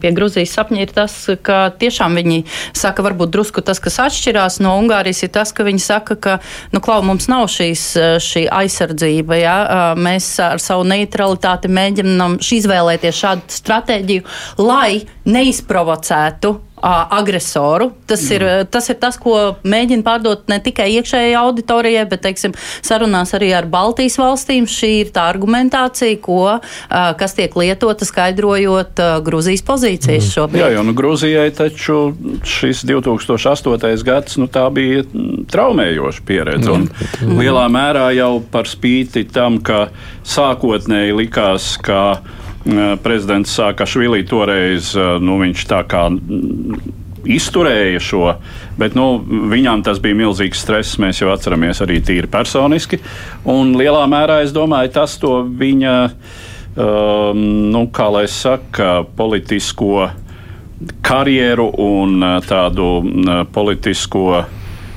pie 0.00 0.12
Grūzijas 0.16 0.54
sapņa 0.58 0.84
ir 0.84 0.92
tas, 0.94 1.16
ka 1.44 1.70
tiešām 1.80 2.18
viņi 2.20 2.42
saka, 2.76 3.04
varbūt 3.06 3.32
drusku 3.34 3.64
tas, 3.64 3.80
kas 3.82 4.00
atšķirās 4.06 4.60
no 4.64 4.76
Ungārijas, 4.80 5.24
ir 5.24 5.32
tas, 5.34 5.54
ka 5.56 5.66
viņi 5.66 5.82
saka, 5.84 6.18
ka, 6.20 6.36
nu, 6.74 6.82
klau, 6.84 7.00
mums 7.06 7.28
nav 7.32 7.48
šīs, 7.52 7.86
šī 8.24 8.46
aizsardzība, 8.52 9.40
jā, 9.40 9.56
mēs 9.96 10.28
ar 10.44 10.62
savu 10.62 10.86
neutralitāti 10.88 11.72
mēģinam 11.72 12.38
izvēlēties 12.54 13.24
šādu 13.24 13.58
stratēģiju, 13.60 14.28
lai 14.62 15.02
neizprovocētu 15.24 16.54
agresoru. 16.84 17.90
Tas, 18.06 18.22
ir, 18.34 18.44
tas 18.70 18.88
ir 18.92 18.98
tas, 19.00 19.16
ko 19.20 19.56
mēģina 19.64 20.04
pārdot 20.04 20.48
ne 20.52 20.58
tikai 20.62 20.90
iekšējai 20.98 21.34
auditorijai, 21.40 22.04
bet 22.10 22.24
teiksim, 22.26 22.54
sarunās 22.84 23.34
arī 23.36 23.52
ar 23.56 23.68
Baltijas 23.70 24.18
valstīm. 24.20 24.68
Šī 24.68 24.90
ir 25.04 25.12
tā 25.14 25.26
argumentācija, 25.32 26.18
ko, 26.24 26.58
kas 26.90 27.36
tiek 27.38 27.54
lietota 27.56 28.06
skaidrojot 28.08 29.00
Grūzijas 29.24 29.64
pozīcijas 29.66 30.26
mm. 30.26 30.32
šobrīd. 30.36 30.62
Jā, 30.62 30.70
jo 30.76 30.84
nu, 30.86 30.96
Grūzijai 30.98 31.48
taču 31.56 31.98
šis 32.44 32.84
2008. 32.88 34.04
gads 34.04 34.38
nu, 34.40 34.50
bija 34.74 35.04
traumējoša 35.50 36.24
pieredze. 36.28 36.70
Mm. 36.70 36.88
Un 37.28 37.40
lielā 37.40 37.66
mērā 37.72 38.08
jau 38.18 38.38
par 38.52 38.68
spīti 38.70 39.24
tam, 39.32 39.60
ka 39.64 39.88
sākotnēji 40.28 41.16
likās, 41.16 41.74
ka 41.84 42.02
prezidents 43.04 43.52
Sakašvili 43.59 44.25
toreiz 44.28 44.94
nu, 45.21 45.38
viņš 45.42 45.64
tā 45.68 45.83
kā 45.88 46.06
izturēja 47.25 48.00
šo, 48.02 48.25
bet 48.80 48.97
nu, 48.97 49.18
viņām 49.50 49.85
tas 49.85 50.00
bija 50.02 50.16
milzīgs 50.18 50.61
stress. 50.64 50.99
Mēs 51.00 51.23
jau 51.23 51.30
atceramies 51.33 51.80
arī 51.85 52.00
tīri 52.04 52.30
personiski. 52.30 53.00
Un 53.50 53.75
lielā 53.78 54.04
mērā 54.11 54.42
es 54.44 54.52
domāju, 54.54 54.92
tas 54.94 55.16
to 55.21 55.38
viņa, 55.49 55.94
um, 56.76 57.47
nu, 57.73 57.87
kā 57.94 58.11
lai 58.12 58.26
saka, 58.30 59.04
politisko 59.16 60.11
karjeru 61.04 61.71
un 61.80 62.21
tādu 62.44 62.88
politisko 63.54 64.44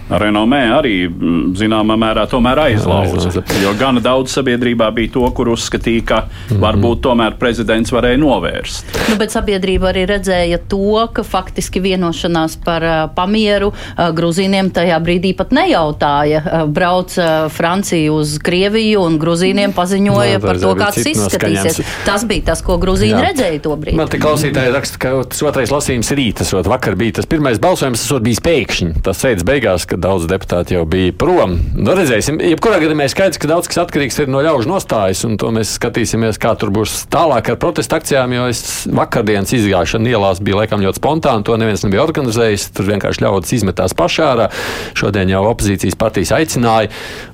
renomē 0.10 0.62
arī 0.78 0.96
mm, 1.08 1.56
zināmā 1.60 1.98
mērā 2.00 2.28
aizlauza. 2.68 3.44
Jo 3.62 3.74
gana 3.80 4.02
daudz 4.04 4.32
sabiedrībā 4.36 4.90
bija 4.96 5.14
to, 5.18 5.26
kur 5.36 5.52
uzskatīja, 5.54 6.04
ka 6.06 6.20
-hmm. 6.28 6.62
varbūt 6.64 7.02
tomēr 7.04 7.38
prezidents 7.40 7.92
varēja 7.92 8.18
novērst. 8.22 8.98
Nu, 9.10 9.16
bet 9.20 9.32
sabiedrība 9.32 9.92
arī 9.92 10.06
redzēja 10.08 10.60
to, 10.68 11.08
ka 11.14 11.24
faktiski 11.24 11.80
vienošanās 11.80 12.58
par 12.66 12.84
uh, 12.84 13.10
pamieru 13.16 13.68
uh, 13.68 14.10
Gruzīniem 14.16 14.72
tajā 14.72 15.00
brīdī 15.04 15.36
pat 15.36 15.52
nejautāja. 15.52 16.42
Uh, 16.46 16.66
brauc 16.70 17.18
uh, 17.18 17.52
Francija 17.52 18.14
uz 18.14 18.38
Krieviju 18.40 19.02
un 19.02 19.20
Gruzīniem 19.20 19.74
paziņoja 19.74 20.40
no, 20.40 20.48
par 20.48 20.60
to, 20.60 20.74
kā 20.76 20.92
tas 20.94 21.06
izskatīsies. 21.06 21.82
Tas 22.06 22.26
bija 22.26 22.52
tas, 22.52 22.62
ko 22.62 22.78
Gruzīni 22.78 23.22
redzēja 23.22 23.62
to 23.62 23.76
brīdi. 23.76 23.98
Man 23.98 24.08
te 24.08 24.20
klausītāji 24.22 24.74
raksta, 24.74 25.02
ka 25.02 25.14
tas 25.32 25.42
otrais 25.42 25.72
lasījums 25.74 26.12
rīt, 26.12 26.42
tas 26.42 26.54
vakar 26.68 26.96
bija 26.96 27.20
tas 27.20 27.30
pirmais 27.30 27.60
balsojums, 27.60 28.08
tas 28.08 28.24
bija 28.24 28.44
pēkšņi. 28.48 28.92
Tas 29.04 29.22
sēdz 29.24 29.46
beigās, 29.48 29.86
ka 29.90 29.97
daudz 30.02 30.28
deputāti 30.30 30.76
jau 30.76 30.84
bija 30.90 31.14
prom. 31.18 31.58
Nu, 31.76 31.94
redzēsim, 31.98 32.40
jebkurā 32.54 32.80
gadījumā 32.82 33.08
ir 33.08 33.14
skaidrs, 33.14 33.40
ka 33.42 33.50
daudz 33.50 33.70
kas 33.70 33.82
atkarīgs 33.84 34.20
ir 34.24 34.32
no 34.32 34.42
ļaužu 34.46 34.70
nostājas, 34.70 35.24
un 35.28 35.38
to 35.42 35.50
mēs 35.56 35.76
skatīsimies, 35.80 36.40
kā 36.42 36.54
tur 36.60 36.72
būs 36.76 37.06
tālāk 37.14 37.52
ar 37.54 37.60
protesta 37.62 38.00
akcijām. 38.00 38.36
Jo 38.38 38.48
es 38.52 38.62
vakardienas 38.88 39.54
izgāšana 39.58 40.12
ielās 40.14 40.42
bija 40.44 40.62
laikam 40.62 40.84
ļoti 40.86 41.02
spontāna, 41.02 41.46
to 41.48 41.58
neviens 41.60 41.86
nebija 41.86 42.06
organizējis. 42.06 42.70
Tur 42.78 42.90
vienkārši 42.92 43.24
ļaudis 43.26 43.56
izmetās 43.60 43.96
pašā 43.98 44.30
ārā. 44.34 44.50
Šodien 44.98 45.32
jau 45.34 45.44
opozīcijas 45.50 45.98
partijas 46.00 46.34
aicināja, 46.38 46.92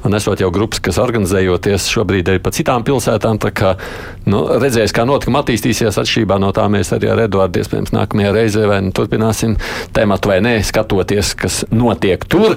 un 0.07 0.17
esot 0.17 0.43
jau 0.43 0.51
grupas, 0.53 0.81
kas 0.83 1.01
organizējoties 1.03 1.89
šobrīd 1.93 2.33
arī 2.33 2.43
pa 2.43 2.53
citām 2.55 2.85
pilsētām. 2.87 3.41
Kā, 3.53 3.73
nu, 4.29 4.43
redzēs, 4.61 4.93
kā 4.95 5.03
notikumi 5.07 5.41
attīstīsies. 5.41 5.99
Atšķirībā 5.99 6.39
no 6.41 6.53
tā 6.55 6.65
mēs 6.71 6.93
arī 6.95 7.09
ar 7.11 7.25
Eduardu 7.25 7.61
iespējams 7.61 7.93
nākamajā 7.95 8.31
reizē 8.35 8.67
vai 8.69 8.79
nu, 8.85 8.93
turpināsim 8.95 9.57
tēmatu 9.95 10.31
vai 10.31 10.39
nē, 10.45 10.55
skatoties, 10.65 11.33
kas 11.39 11.63
notiek 11.73 12.23
tur. 12.29 12.52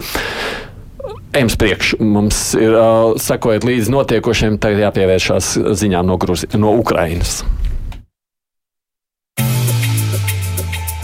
Ejam 1.36 1.50
priekš, 1.60 1.96
mums 2.00 2.38
ir 2.56 2.72
uh, 2.72 3.12
sekojot 3.20 3.66
līdzi 3.68 3.92
notiekošiem, 3.92 4.56
tagad 4.62 4.86
jāpievēršās 4.86 5.52
ziņām 5.76 6.08
no, 6.08 6.16
Gruzi, 6.20 6.48
no 6.56 6.72
Ukrainas. 6.80 7.42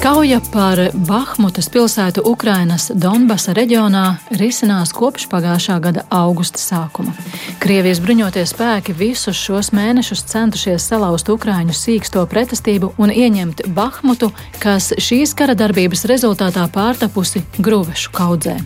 Kauja 0.02 0.40
par 0.52 0.80
Bahmutas 1.06 1.68
pilsētu 1.70 2.24
Ukrainas 2.26 2.88
Donbasa 2.90 3.52
reģionā 3.54 4.16
risinās 4.34 4.90
kopš 4.90 5.28
pagājušā 5.30 5.76
gada 5.78 6.02
augusta 6.10 6.58
sākuma. 6.58 7.12
Krievijas 7.62 8.00
bruņotie 8.02 8.42
spēki 8.50 8.96
visus 8.98 9.38
šos 9.38 9.70
mēnešus 9.70 10.24
centušies 10.32 10.88
salauzt 10.90 11.30
Ukraiņu 11.30 11.76
sīksto 11.78 12.24
pretestību 12.26 12.90
un 12.98 13.12
ieņemt 13.14 13.62
Bahmutu, 13.76 14.32
kas 14.58 14.90
šīs 14.98 15.36
kara 15.38 15.54
darbības 15.54 16.02
rezultātā 16.10 16.64
pārtapusi 16.74 17.44
gruvešu 17.62 18.10
kaudzē. 18.16 18.56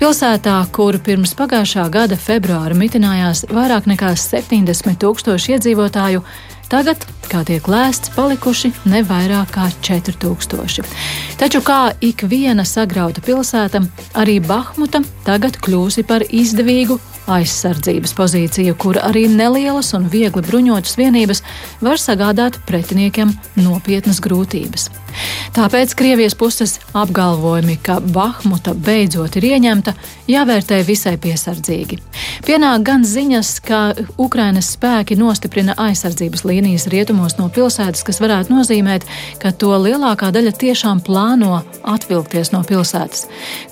Pilsētā, 0.00 0.56
kur 0.72 0.96
pirms 1.04 1.36
pagājušā 1.36 1.84
gada 1.92 2.16
februāra 2.16 2.72
mitinājās 2.72 3.44
vairāk 3.52 3.92
nekā 3.92 4.14
70 4.16 4.96
tūkstoši 5.04 5.58
iedzīvotāju, 5.58 6.24
Tagad, 6.72 7.02
kā 7.28 7.42
tiek 7.44 7.66
lēsts, 7.68 8.14
palikuši 8.14 8.70
ne 8.88 9.02
vairāk 9.04 9.50
kā 9.52 9.66
4000. 9.84 10.86
Taču 11.36 11.60
kā 11.60 11.90
ik 12.00 12.24
viena 12.24 12.64
sagrauta 12.64 13.20
pilsēta, 13.20 13.82
arī 14.16 14.38
Bahmuta 14.40 15.02
tagad 15.26 15.58
kļūsi 15.60 16.06
par 16.08 16.24
izdevīgu 16.24 16.96
aizsardzības 17.28 18.16
pozīciju, 18.16 18.78
kur 18.80 18.96
arī 19.04 19.26
nelielas 19.28 19.92
un 19.98 20.08
viegli 20.08 20.40
bruņotas 20.48 20.96
vienības 20.96 21.44
var 21.84 22.00
sagādāt 22.00 22.56
pretiniekiem 22.64 23.36
nopietnas 23.60 24.24
grūtības. 24.24 24.88
Tāpēc 25.56 25.94
Krievijas 25.98 26.34
puses 26.38 26.78
apgalvojumi, 26.96 27.76
ka 27.84 27.98
Bahmuta 28.00 28.74
beidzot 28.74 29.36
ir 29.36 29.46
ieņemta, 29.52 29.92
jāvērtē 30.30 30.80
visai 30.86 31.14
piesardzīgi. 31.20 31.98
Pienāk 32.46 32.86
gan 32.86 33.04
ziņas, 33.06 33.50
ka 33.66 33.80
Ukrainas 34.20 34.72
spēki 34.76 35.18
nostiprina 35.20 35.76
aizsardzības 35.80 36.46
līnijas 36.48 36.88
rietumos 36.92 37.36
no 37.38 37.48
pilsētas, 37.52 38.04
kas 38.06 38.20
varētu 38.22 38.54
nozīmēt, 38.54 39.06
ka 39.42 39.52
to 39.52 39.74
lielākā 39.76 40.32
daļa 40.34 40.54
tiešām 40.62 41.04
plāno 41.04 41.60
atvilkties 41.82 42.52
no 42.54 42.62
pilsētas. 42.66 43.26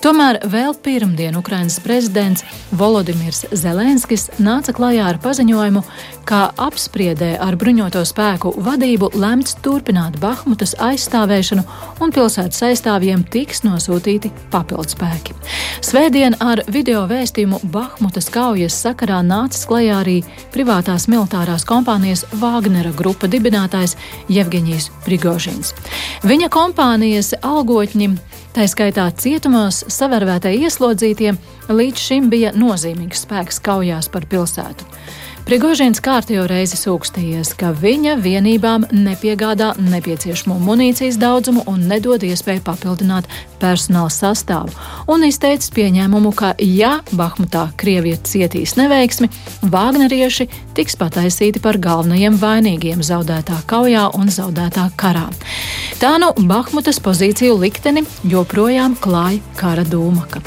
Tomēr 0.05 0.41
vēl 0.53 0.77
pirmdien 0.85 1.37
Ukrainas 1.39 1.79
prezidents 1.83 2.45
Volodimirs 2.71 3.45
Zelenskis 3.51 4.29
nāca 4.39 4.75
klajā 4.75 5.09
ar 5.11 5.21
paziņojumu, 5.23 5.83
ka 6.31 6.45
apspriedē 6.63 7.33
ar 7.43 7.57
bruņoto 7.59 8.05
spēku 8.07 8.53
vadību 8.63 9.09
lemts 9.19 9.57
turpināt 9.65 10.15
Bahmutas 10.21 10.71
aizstāvēšanu, 10.79 11.65
un 11.99 12.13
pilsētas 12.15 12.61
aizstāvjiem 12.69 13.25
tiks 13.33 13.65
nosūtīti 13.65 14.31
papildspēki. 14.53 15.35
Svētdien 15.83 16.37
ar 16.39 16.63
video 16.71 17.03
vēstījumu 17.09 17.59
Bahmutas 17.73 18.31
kaujas 18.31 18.79
sakarā 18.79 19.19
nācis 19.27 19.67
klajā 19.67 19.97
arī 20.05 20.17
privātās 20.55 21.09
militārās 21.11 21.67
kompānijas 21.67 22.23
Vāgnera 22.39 22.93
grupa 22.95 23.27
dibinātājs 23.27 23.97
Jevgeņijs 24.31 24.87
Prigožins. 25.03 25.75
Viņa 26.23 26.47
kompānijas 26.53 27.35
algotņi 27.43 28.13
Tā 28.51 28.65
skaitā 28.67 29.05
cietumos 29.15 29.77
savērvētai 29.87 30.57
ieslodzītiem 30.65 31.37
līdz 31.71 32.01
šim 32.03 32.25
bija 32.27 32.51
nozīmīgs 32.51 33.23
spēks 33.23 33.61
kaujās 33.63 34.11
par 34.11 34.25
pilsētu. 34.27 34.87
Prigožins 35.41 35.99
kārtējo 36.03 36.43
reizi 36.47 36.77
sūkstījies, 36.79 37.51
ka 37.59 37.71
viņa 37.75 38.13
vienībām 38.21 38.85
nepiegādā 38.93 39.71
nepieciešamo 39.81 40.55
munīcijas 40.61 41.17
daudzumu 41.21 41.63
un 41.67 41.87
nedod 41.89 42.23
iespēju 42.23 42.61
papildināt 42.67 43.27
personāla 43.61 44.11
sastāvu, 44.13 44.71
un 45.11 45.25
izteicis 45.27 45.73
pieņēmumu, 45.75 46.31
ka, 46.37 46.53
ja 46.61 46.99
Bahmutā 47.11 47.67
Krievija 47.81 48.21
cietīs 48.23 48.77
neveiksmi, 48.79 49.31
Vāgnerieši 49.73 50.47
tiks 50.77 50.95
pataisīti 51.01 51.61
par 51.63 51.81
galvenajiem 51.81 52.37
vainīgiem 52.41 53.01
zaudētā 53.05 53.63
kaujā 53.69 54.11
un 54.17 54.29
zaudētā 54.31 54.91
karā. 54.95 55.27
Tā 56.01 56.15
nu 56.17 56.31
Bahmutas 56.49 56.97
pozīciju 56.97 57.59
likteni 57.61 58.01
joprojām 58.25 58.95
klāja 58.97 59.37
kara 59.59 59.83
dūmaka. 59.85 60.39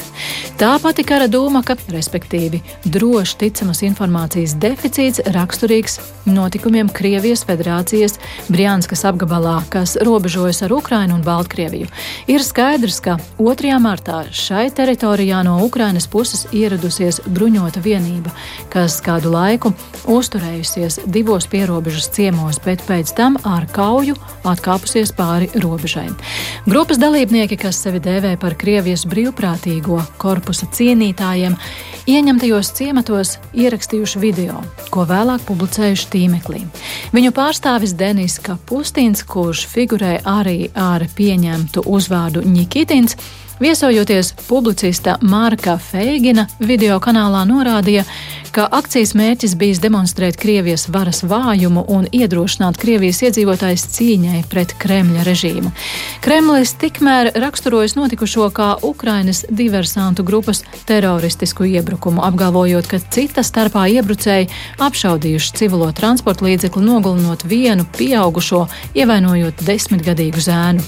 Tā 0.58 0.72
pati 0.82 1.04
kara 1.06 1.28
dūmaka, 1.30 1.76
respektīvi 1.94 2.58
droši 2.90 3.36
ticamas 3.38 3.84
informācijas 3.86 4.56
deficīts 4.58 5.22
raksturīgs 5.34 6.00
notikumiem 6.26 6.90
Krievijas 6.90 7.44
federācijas 7.46 8.16
Brianskas 8.48 9.04
apgabalā, 9.06 9.60
kas 9.70 9.94
robežojas 10.02 10.64
ar 10.66 10.74
Ukrainu 10.74 11.20
un 11.20 11.22
Baltkrieviju. 11.22 11.86
Ir 12.26 12.42
skaidrs, 12.42 12.98
ka 13.04 13.16
2. 13.38 13.78
martā 13.82 14.24
šai 14.34 14.68
teritorijā 14.74 15.44
no 15.46 15.60
Ukrainas 15.62 16.10
puses 16.10 16.48
ieradusies 16.50 17.20
bruņota 17.30 17.82
vienība, 17.84 18.34
kas 18.74 18.98
kādu 19.06 19.30
laiku 19.34 19.74
uzturējusies 20.10 21.04
divos 21.06 21.46
pierobežas 21.46 22.10
ciemos, 22.14 22.58
bet 22.66 22.82
pēc 22.90 23.14
tam 23.14 23.38
ar 23.46 23.70
kauju 23.70 24.18
atkāpusies 24.42 25.14
pāri 25.14 25.43
robežai. 25.62 26.08
Grupas 26.66 27.00
dalībnieki, 27.00 27.58
kas 27.60 27.78
sevi 27.84 28.00
dēvē 28.04 28.34
par 28.40 28.56
Krievijas 28.60 29.04
brīvprātīgo 29.10 30.00
korpusa 30.20 30.68
cienītājiem, 30.74 31.56
ieņemtajos 32.10 32.72
ciematos 32.78 33.36
ierakstījuši 33.52 34.22
video, 34.22 34.58
ko 34.94 35.06
vēlāk 35.08 35.46
publicējuši 35.48 36.10
tīmeklī. 36.12 36.64
Viņu 37.14 37.32
pārstāvis 37.36 37.96
Denis 37.98 38.40
Kapustins, 38.42 39.24
kurš 39.26 39.66
figurē 39.70 40.18
arī 40.24 40.68
ar 40.74 41.06
pieņemtu 41.16 41.86
uzvārdu 41.86 42.44
Nikitins, 42.48 43.18
Viesojoties 43.60 44.32
publicista 44.48 45.14
Mārka 45.22 45.76
Feigina 45.78 46.42
video 46.58 46.96
kanālā 46.98 47.44
norādīja, 47.46 48.02
ka 48.54 48.68
akcijas 48.70 49.14
mērķis 49.18 49.56
bijis 49.58 49.80
demonstrēt 49.82 50.36
Krievijas 50.38 50.86
varas 50.94 51.24
vājumu 51.26 51.82
un 51.90 52.06
iedrošināt 52.14 52.78
Krievijas 52.78 53.18
iedzīvotājs 53.26 53.86
cīņai 53.96 54.42
pret 54.50 54.76
Kremļa 54.78 55.24
režīmu. 55.26 55.72
Kremlis 56.22 56.76
tikmēr 56.78 57.32
raksturojas 57.42 57.96
notikušo 57.98 58.46
kā 58.54 58.68
Ukrainas 58.86 59.42
diversantu 59.50 60.22
grupas 60.22 60.62
teroristisku 60.86 61.66
iebrukumu, 61.66 62.22
apgalvojot, 62.22 62.86
ka 62.90 63.02
cita 63.02 63.42
starpā 63.42 63.88
iebrucēji 63.96 64.50
apšaudījuši 64.86 65.56
civilo 65.58 65.90
transporta 65.96 66.46
līdzekli, 66.46 66.84
nogalinot 66.86 67.42
vienu 67.50 67.88
pieaugušo, 67.98 68.66
ievainojot 68.94 69.64
desmitgadīgu 69.66 70.46
zēnu. 70.46 70.84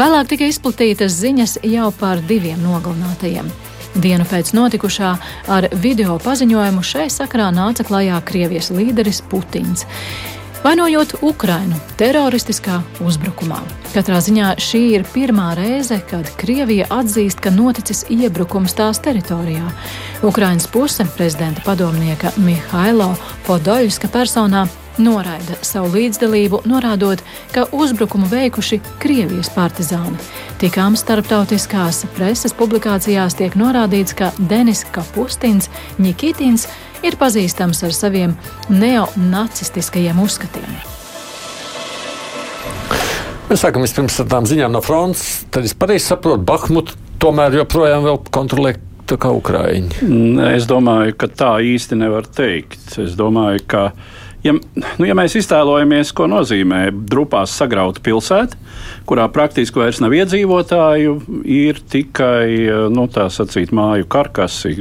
Vēlāk 0.00 0.32
tika 0.32 0.48
izplatītas 0.48 1.20
ziņas 1.20 1.60
jau 1.68 1.90
par 2.00 2.24
diviem 2.24 2.64
nogalinātajiem. 2.64 3.52
Dienu 3.98 4.24
pēc 4.30 4.52
notikušā 4.54 5.14
ar 5.50 5.66
video 5.82 6.14
paziņojumu 6.22 6.82
šai 6.86 7.08
sakrā 7.10 7.48
nāca 7.54 7.82
klajā 7.86 8.20
Krievijas 8.22 8.70
līderis 8.70 9.18
Putins. 9.26 9.86
Vainojot 10.60 11.16
Ukrainu 11.24 11.78
teroristiskā 11.98 12.82
uzbrukumā. 13.00 13.58
Katrā 13.94 14.20
ziņā 14.22 14.52
šī 14.60 14.82
ir 14.98 15.06
pirmā 15.08 15.54
reize, 15.58 15.96
kad 16.10 16.28
Krievija 16.38 16.86
atzīst, 16.92 17.40
ka 17.42 17.50
noticis 17.50 18.04
iebrukums 18.12 18.76
tās 18.78 19.00
teritorijā. 19.02 19.72
Ukrainas 20.22 20.68
puse 20.70 21.08
prezidenta 21.16 21.64
padomnieka 21.66 22.34
Mihailo 22.36 23.14
Podoļska 23.48 24.12
personā 24.12 24.66
noraida 24.98 25.58
savu 25.62 25.92
līdzdalību, 25.94 26.62
norādot, 26.70 27.22
ka 27.54 27.66
uzbrukumu 27.72 28.26
veikuši 28.30 28.80
Krievijas 29.02 29.52
partizāni. 29.54 30.18
Tikām 30.60 30.96
starptautiskās 30.98 32.04
preses 32.16 32.54
publikācijās 32.56 33.38
tiek 33.38 33.56
norādīts, 33.60 34.16
ka 34.16 34.32
Denis 34.38 34.84
Kapustins 34.90 35.70
Nikitins 35.98 36.66
ir 37.06 37.16
pazīstams 37.20 37.84
ar 37.86 37.94
saviem 37.96 38.36
neonacistiskajiem 38.68 40.20
uzskatiem. 40.20 40.80
Mēs 43.50 43.64
sākam 43.64 43.82
vispirms 43.82 44.14
ar 44.22 44.28
tām 44.30 44.44
ziņām 44.46 44.70
no 44.76 44.82
frontes. 44.84 45.40
Tad 45.50 45.64
es 45.66 45.74
pareizi 45.74 46.06
saprotu, 46.06 46.44
Bahmutu 46.46 46.94
tomēr 47.18 47.56
joprojām 47.58 48.06
kontrolē 48.30 48.76
tā 49.10 49.18
kā 49.18 49.32
Ukraiņi. 49.34 50.04
Es 50.52 50.68
domāju, 50.70 51.16
ka 51.18 51.26
tā 51.26 51.50
īsti 51.66 51.98
nevar 51.98 52.28
teikt. 52.30 52.94
Es 53.02 53.16
domāju, 53.18 53.64
ka 53.66 53.82
ja, 54.44 54.54
nu, 54.54 55.06
ja 55.06 55.16
mēs 55.18 55.36
iztēlojamies, 55.40 56.12
ko 56.16 56.26
nozīmē 56.30 56.82
drupās 56.92 57.54
sagrauta 57.56 58.02
pilsēta, 58.04 58.58
kurā 59.08 59.26
praktiski 59.32 59.80
vairs 59.82 60.00
nav 60.02 60.14
iedzīvotāju, 60.16 61.16
ir 61.44 61.80
tikai 61.92 62.90
nu, 62.92 63.06
sacīt, 63.10 63.74
māju 63.76 64.08
karkasi, 64.10 64.76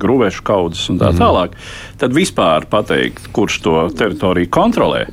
grūvēšu 0.00 0.44
kaudzes 0.46 0.86
un 0.92 1.00
tā 1.02 1.12
mm. 1.12 1.20
tālāk, 1.20 1.58
tad 2.00 2.16
vispār 2.16 2.68
pateikt, 2.70 3.28
kurš 3.36 3.60
to 3.64 3.76
teritoriju 3.98 4.50
kontrolē, 4.54 5.04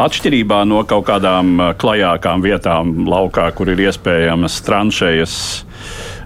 atšķirībā 0.00 0.62
no 0.68 0.82
kaut 0.88 1.06
kādām 1.10 1.72
klajākām 1.80 2.44
vietām 2.44 2.98
laukā, 3.08 3.50
kur 3.56 3.72
ir 3.72 3.86
iespējamas 3.88 4.60
tranšējas 4.66 5.38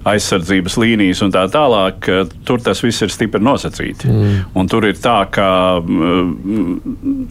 aizsardzības 0.08 0.78
līnijas 0.80 1.20
un 1.24 1.32
tā 1.34 1.44
tālāk, 1.52 2.08
tur 2.48 2.62
tas 2.64 2.80
viss 2.84 3.04
ir 3.04 3.12
stipri 3.12 3.42
nosacīti. 3.44 4.08
Mm. 4.08 4.36
Un 4.56 4.70
tur 4.70 4.86
ir 4.88 4.96
tā, 5.00 5.18
ka 5.32 5.48
mm, 5.84 7.26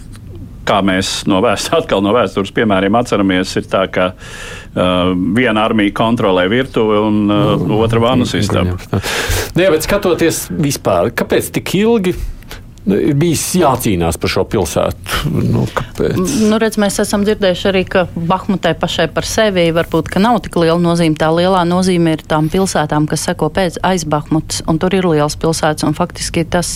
kā 0.69 0.79
mēs 0.85 1.23
no, 1.29 1.41
vēst, 1.43 1.73
no 2.05 2.15
vēstures 2.15 2.53
piemēriem 2.55 2.97
atceramies, 2.99 3.55
ir 3.59 3.69
tā, 3.71 3.85
ka 3.93 4.11
uh, 4.13 5.13
viena 5.37 5.65
armija 5.65 5.95
kontrolē 5.97 6.45
virtuvi 6.51 6.99
un 6.99 7.21
uh, 7.27 7.53
mm, 7.55 7.77
otra 7.79 8.03
vannu 8.03 8.27
istabu. 8.39 8.77
Jā, 9.57 9.71
bet 9.73 9.87
skatoties 9.87 10.45
vispār, 10.53 11.13
kāpēc 11.15 11.53
tik 11.57 11.73
ilgi? 11.81 12.15
Nu, 12.87 12.95
ir 12.95 13.15
bijis 13.19 13.43
jācīnās 13.59 14.17
par 14.21 14.31
šo 14.31 14.45
pilsētu. 14.49 15.17
Nu, 15.29 15.65
kāpēc? 15.75 16.15
nu, 16.47 16.57
redz, 16.61 16.77
mēs 16.79 16.99
esam 17.03 17.25
dzirdējuši 17.27 17.67
arī, 17.69 17.83
ka 17.91 18.05
Bahmutai 18.15 18.71
pašai 18.79 19.09
par 19.13 19.27
sevi 19.27 19.65
varbūt 19.75 20.13
nav 20.21 20.39
tik 20.45 20.55
liela 20.61 20.79
nozīme. 20.81 21.17
Tā 21.19 21.27
lielā 21.35 21.65
nozīme 21.67 22.15
ir 22.15 22.23
tām 22.29 22.47
pilsētām, 22.51 23.07
kas 23.09 23.27
seko 23.27 23.51
pēc 23.53 23.81
aiz 23.85 24.07
Bahmutas, 24.09 24.63
un 24.69 24.79
tur 24.81 24.95
ir 24.95 25.07
liels 25.09 25.35
pilsētas. 25.39 25.87
Faktiski 25.99 26.45
tas 26.47 26.71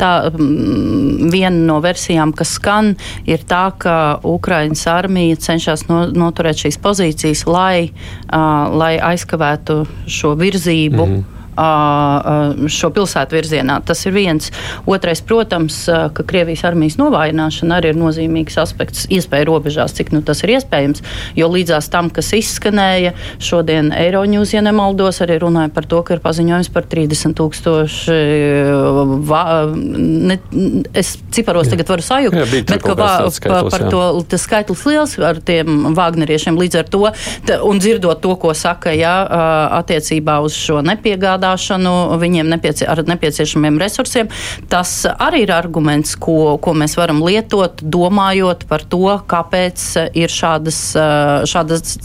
tā, 0.00 0.12
viena 0.36 1.56
no 1.56 1.80
versijām, 1.84 2.34
kas 2.36 2.56
skan, 2.58 2.94
ir 3.24 3.44
tā, 3.48 3.64
ka 3.80 3.96
Ukraiņas 4.28 4.86
armija 4.92 5.40
cenšas 5.40 5.86
no, 5.88 6.04
noturēt 6.12 6.66
šīs 6.66 6.80
pozīcijas, 6.82 7.46
lai, 7.48 7.88
uh, 7.88 8.68
lai 8.76 8.94
aizkavētu 9.12 9.84
šo 10.06 10.36
virzību. 10.38 11.06
Mm 11.06 11.14
-hmm 11.16 11.41
šo 11.52 12.90
pilsētu 12.94 13.36
virzienā. 13.36 13.78
Tas 13.86 14.00
ir 14.06 14.14
viens. 14.16 14.50
Otrais, 14.88 15.20
protams, 15.24 15.84
ka 15.86 16.24
Krievijas 16.26 16.64
armijas 16.68 16.96
novājināšana 17.00 17.78
arī 17.78 17.92
ir 17.92 17.98
nozīmīgs 18.00 18.56
aspekts, 18.62 19.04
iespēja 19.12 19.48
robežās, 19.50 19.94
cik 19.98 20.12
nu, 20.14 20.22
tas 20.24 20.42
ir 20.44 20.54
iespējams. 20.56 21.02
Jo 21.36 21.50
līdzās 21.52 21.90
tam, 21.92 22.08
kas 22.14 22.32
izskanēja 22.36 23.12
šodien 23.42 23.92
Eiroņūs, 23.96 24.54
ja 24.56 24.62
nemaldos, 24.64 25.20
arī 25.24 25.38
runāja 25.42 25.72
par 25.74 25.88
to, 25.90 26.00
ka 26.06 26.16
ir 26.16 26.24
paziņojums 26.24 26.72
par 26.72 26.88
30 26.88 27.36
tūkstoši. 27.38 28.18
Ne, 30.32 30.38
es 30.96 31.14
ciparos 31.34 31.68
jā. 31.68 31.74
tagad 31.76 31.92
varu 31.92 32.06
sajukt, 32.06 32.38
jā, 32.38 32.48
bet 32.70 32.84
ka 32.84 32.96
vā, 32.96 33.12
skaitlis, 33.32 33.72
par 33.74 33.86
jā. 33.86 33.92
to 33.92 34.24
tas 34.32 34.46
skaitlis 34.46 34.86
liels 34.88 35.16
ar 35.22 35.40
tiem 35.44 35.92
Vāgneriešiem 35.96 36.56
līdz 36.58 36.80
ar 36.80 36.90
to, 36.92 37.04
ta, 37.48 37.60
un 37.66 37.80
dzirdot 37.82 38.22
to, 38.24 38.34
ko 38.40 38.54
saka, 38.56 38.94
jā, 38.96 39.12
attiecībā 39.82 40.38
uz 40.44 40.56
šo 40.56 40.80
nepiegādu 40.86 41.41
strādāšanu, 41.42 42.18
viņiem 42.20 42.48
nepiecie, 42.52 42.86
ar 42.86 43.02
nepieciešamiem 43.06 43.78
resursiem. 43.80 44.30
Tas 44.70 45.04
arī 45.10 45.44
ir 45.46 45.52
arguments, 45.52 46.14
ko, 46.16 46.58
ko 46.62 46.74
mēs 46.74 46.96
varam 46.96 47.22
lietot, 47.24 47.82
domājot 47.82 48.66
par 48.68 48.84
to, 48.86 49.18
kāpēc 49.26 50.12
ir 50.14 50.30
šādas, 50.30 50.80
šādas 51.50 51.96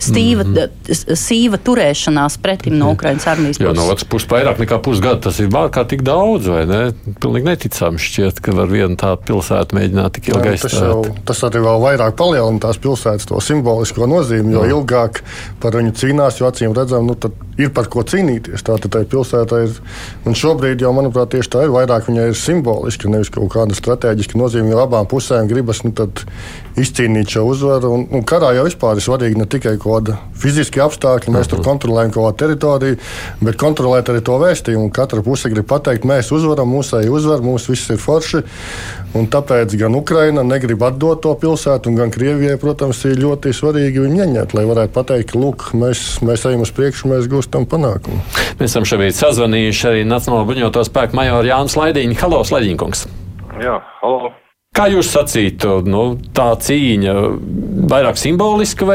stīva, 0.00 0.44
mm 0.44 0.54
-hmm. 0.54 1.14
sīva 1.16 1.58
turēšanās 1.58 2.38
pretim 2.42 2.78
no 2.78 2.92
Ukrainas 2.92 3.26
armijas 3.26 3.58
puses. 3.58 3.68
Jo 3.68 3.74
no 3.74 3.90
otras 3.92 4.04
puses 4.04 4.28
vairāk 4.28 4.58
nekā 4.58 4.80
pusgadu 4.82 5.20
tas 5.20 5.38
ir 5.38 5.48
kā 5.48 5.86
tik 5.86 6.02
daudz, 6.02 6.46
vai 6.46 6.66
ne? 6.66 6.92
Pilnīgi 7.20 7.44
neticami 7.44 7.98
šķiet, 7.98 8.40
ka 8.40 8.52
var 8.52 8.66
vienu 8.66 8.96
tādu 8.96 9.22
pilsētu 9.26 9.76
mēģināt 9.76 10.12
tik 10.12 10.28
ilgi 10.28 10.54
aizstāvēt. 10.54 11.22
Tas, 11.24 11.42
arī 11.44 11.60
vēl 11.60 11.80
vairāk 11.80 12.16
palielina 12.16 12.58
tās 12.60 12.78
pilsētas 12.78 13.26
to 13.26 13.40
simbolisko 13.40 14.06
nozīmi, 14.06 14.52
jo 14.52 14.64
Jā. 14.64 14.70
ilgāk 14.74 15.22
par 15.60 15.76
viņu 15.76 15.92
cīnās, 15.92 16.40
jo 16.40 16.48
acīm 16.48 16.74
redzam, 16.74 17.06
nu, 17.06 17.14
ir 17.66 17.72
par 17.76 17.88
ko 17.92 18.04
cīnīties. 18.06 18.64
Tā 18.66 18.76
tad 18.80 18.94
tai 18.94 19.04
pilsētai 19.10 19.60
ir. 19.66 19.76
Un 20.28 20.36
šobrīd 20.38 20.84
jau, 20.84 20.92
manuprāt, 20.96 21.32
tieši 21.34 21.52
tā 21.52 21.64
ir. 21.66 21.74
Vairāk 21.74 22.08
viņai 22.08 22.30
ir 22.30 22.38
simboliski, 22.38 23.10
nevis 23.12 23.32
kaut 23.34 23.50
kāda 23.54 23.76
strateģiska 23.76 24.38
nozīme. 24.40 24.72
Jo 24.74 24.84
abām 24.84 25.08
pusēm 25.10 25.50
gribas 25.50 25.84
nu, 25.86 25.94
izcīnīt 26.80 27.34
šo 27.34 27.44
uzvaru. 27.50 27.92
Un, 27.96 28.06
un 28.16 28.24
karā 28.26 28.52
jau 28.56 28.64
vispār 28.66 28.98
ir 28.98 29.04
svarīgi 29.04 29.40
ne 29.40 29.46
tikai 29.50 29.76
kaut 29.80 30.08
kāda 30.08 30.16
fiziska 30.40 30.84
apstākļa, 30.86 31.34
mēs 31.34 31.50
tur 31.50 31.62
kontrolējam 31.64 32.14
kaut 32.14 32.26
kādu 32.26 32.40
teritoriju, 32.44 32.98
bet 33.44 33.58
kontrolēt 33.60 34.10
arī 34.12 34.22
to 34.26 34.38
vēstījumu. 34.40 34.90
Katra 34.94 35.22
puse 35.26 35.50
grib 35.52 35.68
pateikt, 35.70 36.06
mēs 36.08 36.32
uzvaram, 36.34 36.70
mūsēji 36.72 37.12
uzvar, 37.12 37.44
mums 37.44 37.68
viss 37.70 37.92
ir 37.92 38.00
forši. 38.00 38.42
Un 39.18 39.26
tāpēc 39.30 39.74
gan 39.78 39.96
Ukraina 39.98 40.44
negrib 40.46 40.82
atdot 40.86 41.22
to 41.24 41.34
pilsētu, 41.38 41.92
gan 41.98 42.12
Krievijai, 42.14 42.58
protams, 42.62 43.02
ir 43.10 43.18
ļoti 43.20 43.54
svarīgi 43.56 44.04
viņu 44.04 44.22
ieņemt, 44.22 44.54
lai 44.54 44.66
varētu 44.68 44.94
pateikt, 44.94 45.34
ka 45.34 45.80
mēs, 45.80 46.04
mēs 46.26 46.46
ejam 46.46 46.62
uz 46.62 46.74
priekšu, 46.76 47.10
mēs 47.10 47.30
gūstam 47.30 47.66
panākumu. 47.70 48.22
Mēs 48.60 48.70
esam 48.70 48.86
šeit 48.86 49.18
sazvanījuši 49.18 49.88
arī 49.90 50.04
Nacionālo 50.06 50.46
bruņoto 50.50 50.84
spēku 50.86 51.18
majoru 51.18 51.50
Jānis 51.50 51.78
Laidiņu. 51.80 52.20
Halo, 52.22 52.44
Laidiņkungs! 52.54 53.08
Jā, 53.60 53.80
halo! 54.04 54.30
Kā 54.80 54.86
jūs 54.88 55.10
sacītu, 55.12 55.82
nu, 55.92 56.14
tā 56.32 56.54
cīņa 56.56 57.12
vairāk 57.90 58.16
simboliska 58.16 58.86
vai, 58.88 58.94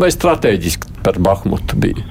vai 0.00 0.08
strateģiska 0.08 0.94
par 1.04 1.18
Bahmutu 1.20 1.76
bija? 1.76 2.04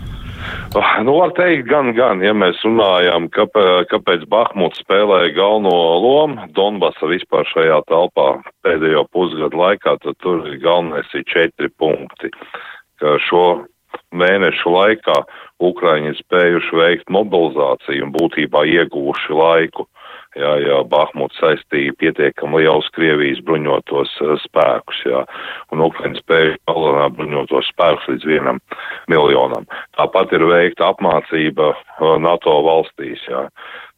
Nu, 1.02 1.16
var 1.18 1.34
teikt, 1.34 1.66
gan, 1.66 1.90
gan, 1.98 2.22
ja 2.22 2.36
mēs 2.38 2.62
runājam, 2.62 3.26
kāpēc, 3.34 3.88
kāpēc 3.90 4.28
Bahmuts 4.30 4.84
spēlēja 4.86 5.34
galveno 5.40 5.74
lomu 6.04 6.46
Donbasa 6.54 7.10
vispār 7.10 7.50
šajā 7.50 7.80
telpā 7.90 8.28
pēdējo 8.62 9.08
pusgadu 9.10 9.58
laikā, 9.58 9.96
tad 10.06 10.22
tur 10.22 10.46
galvenais 10.62 11.10
ir 11.18 11.26
četri 11.26 11.74
punkti, 11.82 12.30
šo 13.26 13.46
mēnešu 14.14 14.78
laikā 14.78 15.18
Ukraiņi 15.66 16.14
spējuši 16.22 16.78
veikt 16.78 17.10
mobilizāciju 17.10 18.06
un 18.06 18.14
būtībā 18.20 18.68
iegūši 18.70 19.42
laiku 19.42 19.90
jā, 20.40 20.52
jā, 20.64 20.80
Bahmuts 20.92 21.40
saistīja 21.42 21.96
pietiekami 22.00 22.62
lielus 22.62 22.88
Krievijas 22.96 23.42
bruņotos 23.48 24.14
uh, 24.24 24.36
spēkus, 24.44 25.02
jā, 25.08 25.24
un 25.74 25.84
Ukraina 25.86 26.20
spēja 26.20 26.56
palielināt 26.70 27.18
bruņotos 27.18 27.72
spēkus 27.74 28.08
līdz 28.12 28.30
vienam 28.30 28.62
miljonam. 29.12 29.68
Tāpat 29.98 30.36
ir 30.38 30.48
veikta 30.50 30.92
apmācība 30.94 31.72
uh, 31.74 32.16
NATO 32.22 32.58
valstīs, 32.68 33.24
jā, 33.30 33.46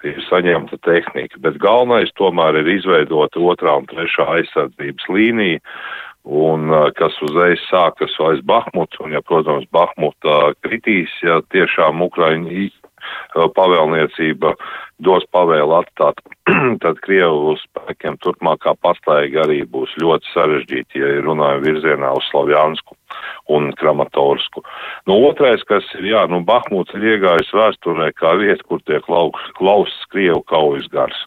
ir 0.07 0.19
saņemta 0.29 0.79
tehnika, 0.85 1.41
bet 1.43 1.61
galvenais 1.63 2.13
tomēr 2.19 2.61
ir 2.61 2.73
izveidot 2.77 3.37
otrā 3.37 3.79
un 3.81 3.87
trešā 3.89 4.27
aizsardzības 4.37 5.09
līniju, 5.13 5.63
un 6.27 6.71
uh, 6.73 6.89
kas 6.97 7.15
uzreiz 7.23 7.61
sākas 7.71 8.15
aiz 8.29 8.43
Bahmutu, 8.45 9.05
un, 9.05 9.15
ja, 9.15 9.23
protams, 9.23 9.67
Bahmuta 9.71 10.53
kritīs, 10.65 11.13
ja 11.23 11.39
tiešām 11.53 12.03
Ukraiņi 12.07 12.67
pavēlniecība 13.57 14.53
dos 15.03 15.25
pavēlu 15.33 15.75
atstāt, 15.77 16.21
tad 16.83 17.01
Krievu 17.05 17.55
spēkiem 17.61 18.17
turpmākā 18.23 18.73
paslēga 18.81 19.43
arī 19.45 19.61
būs 19.69 19.93
ļoti 20.01 20.31
sarežģīti, 20.33 21.01
ja 21.01 21.11
runājam 21.25 21.65
virzienā 21.65 22.13
uz 22.17 22.25
Slavjansku 22.31 22.97
un 23.53 23.69
Kramatorsku. 23.77 24.63
Nu, 25.09 25.19
otrais, 25.29 25.63
kas 25.69 25.85
ir, 25.99 26.09
jā, 26.13 26.25
nu, 26.31 26.41
Bahmuts 26.47 26.95
ir 26.97 27.05
iegājis 27.15 27.53
vēsturē 27.53 28.11
kā 28.17 28.33
vieta, 28.41 28.63
kur 28.67 28.81
tiek 28.87 29.05
lausts 29.09 30.09
Krievu 30.13 30.41
kaujas 30.49 30.89
gars 30.93 31.21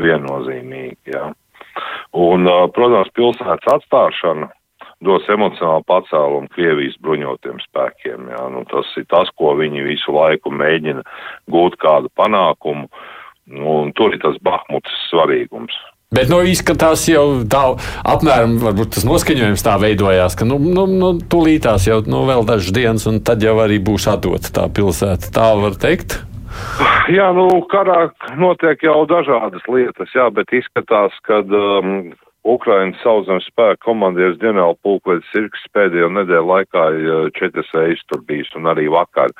viennozīmīgi, 0.00 1.14
jā. 1.14 1.30
Un, 2.12 2.44
protams, 2.76 3.08
pilsētas 3.16 3.78
atstāšana 3.78 4.50
dos 5.04 5.26
emocionālu 5.30 5.84
pacēlumu 5.88 6.50
Krievijas 6.54 6.98
bruņotiem 7.02 7.62
spēkiem. 7.66 8.28
Jā. 8.32 8.44
Nu, 8.54 8.64
tas 8.70 8.90
ir 9.00 9.06
tas, 9.10 9.30
ko 9.38 9.54
viņi 9.58 9.86
visu 9.86 10.14
laiku 10.14 10.52
mēģina 10.54 11.04
gūt 11.52 11.78
kādu 11.82 12.12
panākumu, 12.18 12.88
nu, 13.52 13.78
un 13.82 13.92
tur 13.98 14.14
ir 14.14 14.22
tas 14.22 14.38
Bahmutas 14.44 15.08
svarīgums. 15.10 15.76
Bet 16.12 16.28
nu, 16.28 16.42
izskatās 16.44 17.06
jau 17.08 17.24
tā, 17.48 17.62
apmēram 18.04 18.58
tas 18.92 19.06
noskaņojums 19.08 19.64
tā 19.64 19.78
veidojās, 19.80 20.36
ka 20.36 20.44
nu, 20.44 20.58
nu, 20.60 20.84
nu, 20.84 21.14
tūlītās 21.32 21.86
jau 21.88 22.02
nu, 22.04 22.26
vēl 22.28 22.44
dažas 22.48 22.74
dienas, 22.76 23.06
un 23.08 23.22
tad 23.24 23.40
jau 23.44 23.54
arī 23.64 23.78
būs 23.80 24.10
atdota 24.12 24.52
tā 24.52 24.66
pilsēta. 24.76 25.32
Tā 25.32 25.48
var 25.56 25.78
teikt. 25.80 26.18
Jā, 27.08 27.30
nu, 27.32 27.46
karā 27.72 28.10
notiek 28.36 28.84
jau 28.84 29.06
dažādas 29.08 29.64
lietas, 29.72 30.12
jā, 30.12 30.28
bet 30.36 30.52
izskatās, 30.52 31.16
ka 31.24 31.40
um, 31.48 32.12
Ukrainas 32.48 32.98
sauszemes 33.04 33.46
spēku 33.50 33.84
komandieris 33.86 34.40
ģenerāla 34.42 34.74
pulkvedis 34.82 35.28
Sirks 35.30 35.62
pēdējo 35.76 36.08
nedēļu 36.10 36.48
laikā 36.48 36.86
četras 37.38 37.70
reizes 37.76 38.02
tur 38.10 38.24
bijis 38.26 38.50
un 38.58 38.66
arī 38.72 38.88
vakar. 38.90 39.30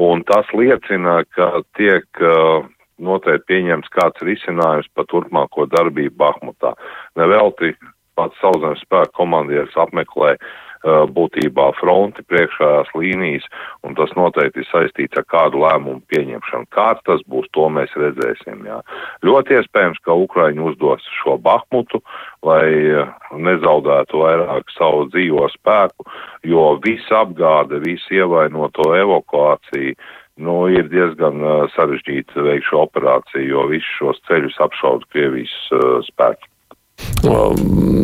Un 0.00 0.24
tas 0.26 0.48
liecina, 0.56 1.20
ka 1.36 1.62
tiek 1.78 2.06
uh, 2.24 2.66
noteikti 2.98 3.46
pieņemts 3.52 3.92
kāds 3.94 4.26
risinājums 4.26 4.90
par 4.94 5.06
turpmāko 5.12 5.68
darbību 5.70 6.16
Bahmutā. 6.18 6.74
Nevelti 7.18 7.74
pats 8.18 8.38
sauszemes 8.42 8.82
spēku 8.86 9.22
komandieris 9.22 9.78
apmeklē 9.78 10.34
Uh, 10.34 10.69
būtībā 10.84 11.66
fronti 11.80 12.22
priekšējās 12.28 12.92
līnijas, 12.96 13.46
un 13.84 13.94
tas 13.98 14.12
noteikti 14.16 14.62
ir 14.62 14.68
saistīts 14.70 15.18
ar 15.20 15.26
kādu 15.28 15.60
lēmumu 15.60 16.00
pieņemšanu. 16.08 16.68
Kāds 16.72 17.04
tas 17.04 17.20
būs, 17.28 17.48
to 17.52 17.68
mēs 17.68 17.92
redzēsim. 17.96 18.64
Jā. 18.68 18.80
Ļoti 19.26 19.58
iespējams, 19.60 20.00
ka 20.04 20.16
Ukraiņi 20.16 20.64
uzdos 20.72 21.04
šo 21.20 21.36
Bahmutu, 21.42 22.00
lai 22.46 22.64
uh, 22.94 23.12
nezaudētu 23.36 24.24
vairāk 24.24 24.72
savu 24.76 25.06
dzīvo 25.12 25.48
spēku, 25.52 26.08
jo 26.48 26.72
visa 26.84 27.24
apgāde, 27.24 27.82
visa 27.84 28.16
ievainoto 28.16 28.90
evakuācija, 28.96 29.96
nu, 30.40 30.54
ir 30.72 30.88
diezgan 30.88 31.42
sarežģīti 31.74 32.46
veikt 32.46 32.70
šo 32.70 32.86
operāciju, 32.86 33.44
jo 33.50 33.66
visus 33.68 33.98
šos 33.98 34.22
ceļus 34.30 34.56
apšauda 34.64 35.12
Krievijas 35.12 35.56
uh, 35.76 36.00
spēki. 36.08 36.49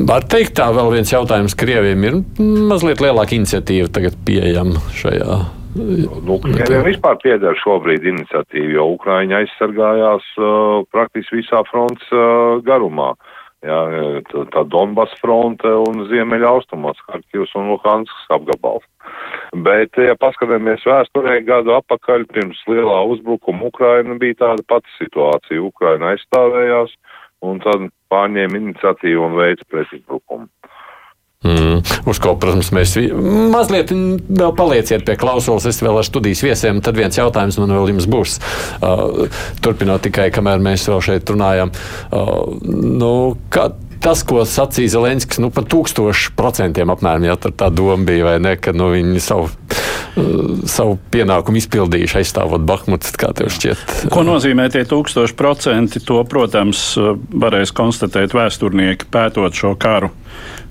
Var 0.07 0.27
teikt, 0.31 0.57
tā 0.59 0.71
vēl 0.77 0.91
viens 0.99 1.13
jautājums 1.13 1.57
Krievijam 1.59 2.05
ir 2.09 2.19
mazliet 2.39 3.03
lielāka 3.05 3.37
iniciatīva 3.37 3.93
tagad 3.93 4.19
pieejama 4.27 4.83
šajā. 4.97 5.39
Nu, 5.77 6.39
Krievijam 6.41 6.87
vispār 6.87 7.19
pieder 7.21 7.57
šobrīd 7.61 8.07
iniciatīva, 8.09 8.71
jo 8.79 8.87
Ukraiņa 8.95 9.43
aizsargājās 9.43 10.29
uh, 10.41 10.85
praktiski 10.93 11.43
visā 11.43 11.63
fronts 11.69 12.13
uh, 12.15 12.63
garumā. 12.65 13.13
Jā, 13.65 13.79
tā, 14.29 14.45
tā 14.53 14.63
Donbass 14.71 15.17
fronte 15.19 15.71
un 15.89 16.05
ziemeļa 16.11 16.53
austrumos, 16.59 17.01
Harkivs 17.09 17.55
un 17.59 17.73
Luhanskas 17.73 18.29
apgabals. 18.37 18.85
Bet, 19.67 19.97
ja 19.97 20.15
paskatāmies 20.21 20.85
vēsturē 20.87 21.39
gadu 21.47 21.75
apakaļ, 21.79 22.27
pirms 22.35 22.61
lielā 22.71 22.99
uzbrukuma 23.15 23.71
Ukraina 23.71 24.17
bija 24.21 24.39
tāda 24.45 24.67
pati 24.69 24.93
situācija. 24.99 25.65
Ukraina 25.65 26.13
aizstāvējās, 26.13 26.93
un 27.49 27.63
tad 27.65 27.89
pārņēma 28.13 28.61
iniciatīvu 28.63 29.27
un 29.27 29.39
veica 29.41 29.67
pretuzbrukumu. 29.73 30.49
Mm, 31.47 31.83
uz 32.09 32.19
ko, 32.19 32.33
protams, 32.41 32.73
mēs 32.75 32.97
mazliet 33.53 33.93
vēl 33.93 34.53
palieciet 34.57 35.05
pie 35.07 35.19
klausulas. 35.21 35.67
Es 35.69 35.83
vēl 35.85 36.01
ar 36.01 36.07
studijas 36.07 36.43
viesiem, 36.43 36.81
tad 36.83 36.99
viens 36.99 37.19
jautājums 37.19 37.59
man 37.61 37.75
vēl 37.77 37.93
jums 37.93 38.09
būs. 38.11 38.39
Uh, 38.81 39.27
turpinot 39.63 40.03
tikai, 40.07 40.31
kamēr 40.35 40.63
mēs 40.65 40.89
vēl 40.91 41.05
šeit 41.05 41.31
runājam. 41.31 41.71
Uh, 42.09 42.57
nu, 42.73 43.13
kā, 43.53 43.69
tas, 44.03 44.25
ko 44.27 44.43
sacīja 44.49 44.97
Zelenskis, 44.97 45.41
nu, 45.43 45.53
par 45.55 45.69
tūkstošu 45.71 46.35
procentiem 46.39 46.91
apmēram, 46.95 47.29
ja 47.29 47.37
tā 47.39 47.71
doma 47.71 48.01
bija, 48.09 48.31
vai 48.33 48.37
ne, 48.43 48.57
ka 48.59 48.75
nu, 48.75 48.91
viņi 48.97 49.23
savu 49.23 49.53
savu 50.71 50.97
pienākumu 51.13 51.61
izpildījuši, 51.61 52.21
aizstāvot 52.23 52.65
Bahmutu. 52.67 53.13
Kā 53.21 53.33
tev 53.37 53.51
šķiet? 53.53 54.11
Ko 54.13 54.25
nozīmē 54.27 54.69
tie 54.73 54.85
tūkstoši 54.89 55.37
procenti? 55.37 56.03
To, 56.09 56.23
protams, 56.29 56.95
varēs 57.31 57.75
konstatēt 57.77 58.37
vēsturnieki 58.37 59.11
pētot 59.13 59.57
šo 59.57 59.75
karu 59.81 60.13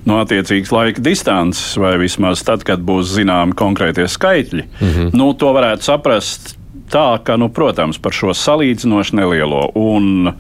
no 0.06 0.20
attiecīgas 0.22 0.74
laika 0.74 1.02
distances, 1.02 1.74
vai 1.82 1.96
vismaz 2.02 2.44
tad, 2.46 2.66
kad 2.66 2.84
būs 2.86 3.16
zināmi 3.16 3.58
konkrētie 3.58 4.06
skaitļi. 4.10 4.68
Mm 4.68 4.92
-hmm. 4.92 5.18
nu, 5.18 5.32
to 5.34 5.50
varētu 5.54 5.88
saprast 5.88 6.56
tā, 6.92 7.18
ka, 7.24 7.38
nu, 7.38 7.50
protams, 7.54 8.00
par 8.02 8.16
šo 8.16 8.34
salīdzinoši 8.36 9.18
nelielo 9.18 9.64
un 9.80 10.32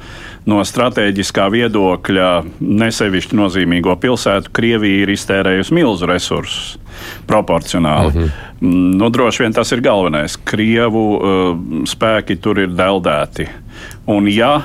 no 0.45 0.61
strateģiskā 0.65 1.47
viedokļa 1.53 2.29
nesevišķi 2.59 3.39
nozīmīgo 3.39 3.95
pilsētu 4.01 4.53
Krievija 4.55 5.05
ir 5.05 5.13
iztērējusi 5.15 5.75
milzu 5.75 6.09
resursus 6.09 6.75
proporcionāli. 7.27 8.11
Mm 8.13 8.23
-hmm. 8.23 8.95
nu, 9.01 9.09
droši 9.09 9.43
vien 9.43 9.53
tas 9.53 9.71
ir 9.71 9.81
galvenais. 9.81 10.37
Krievu 10.37 11.05
uh, 11.15 11.57
spēki 11.85 12.37
tur 12.41 12.59
ir 12.59 12.69
deldēti. 12.69 13.49
Un, 14.05 14.27
ja 14.27 14.61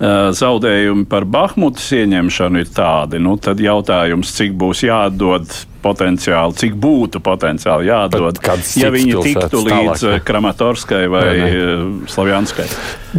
zaudējumi 0.00 1.04
par 1.10 1.26
Bahmutas 1.28 1.90
ieņemšanu 1.92 2.62
ir 2.62 2.70
tādi, 2.72 3.20
nu, 3.20 3.34
tad 3.36 3.60
jautājums, 3.60 4.32
cik 4.32 4.54
būs 4.60 4.84
jādod 4.86 5.50
potenciāli, 5.84 6.56
cik 6.60 6.76
būtu 6.80 7.20
potenciāli 7.24 7.90
jādod, 7.90 8.40
ja 8.80 8.90
viņi 8.92 9.20
tiktu 9.26 9.62
līdz 9.66 10.04
tālāk, 10.06 10.24
Kramatorskai 10.28 11.04
vai, 11.12 11.24
vai 11.28 11.50
Slavjanskai. 12.08 12.68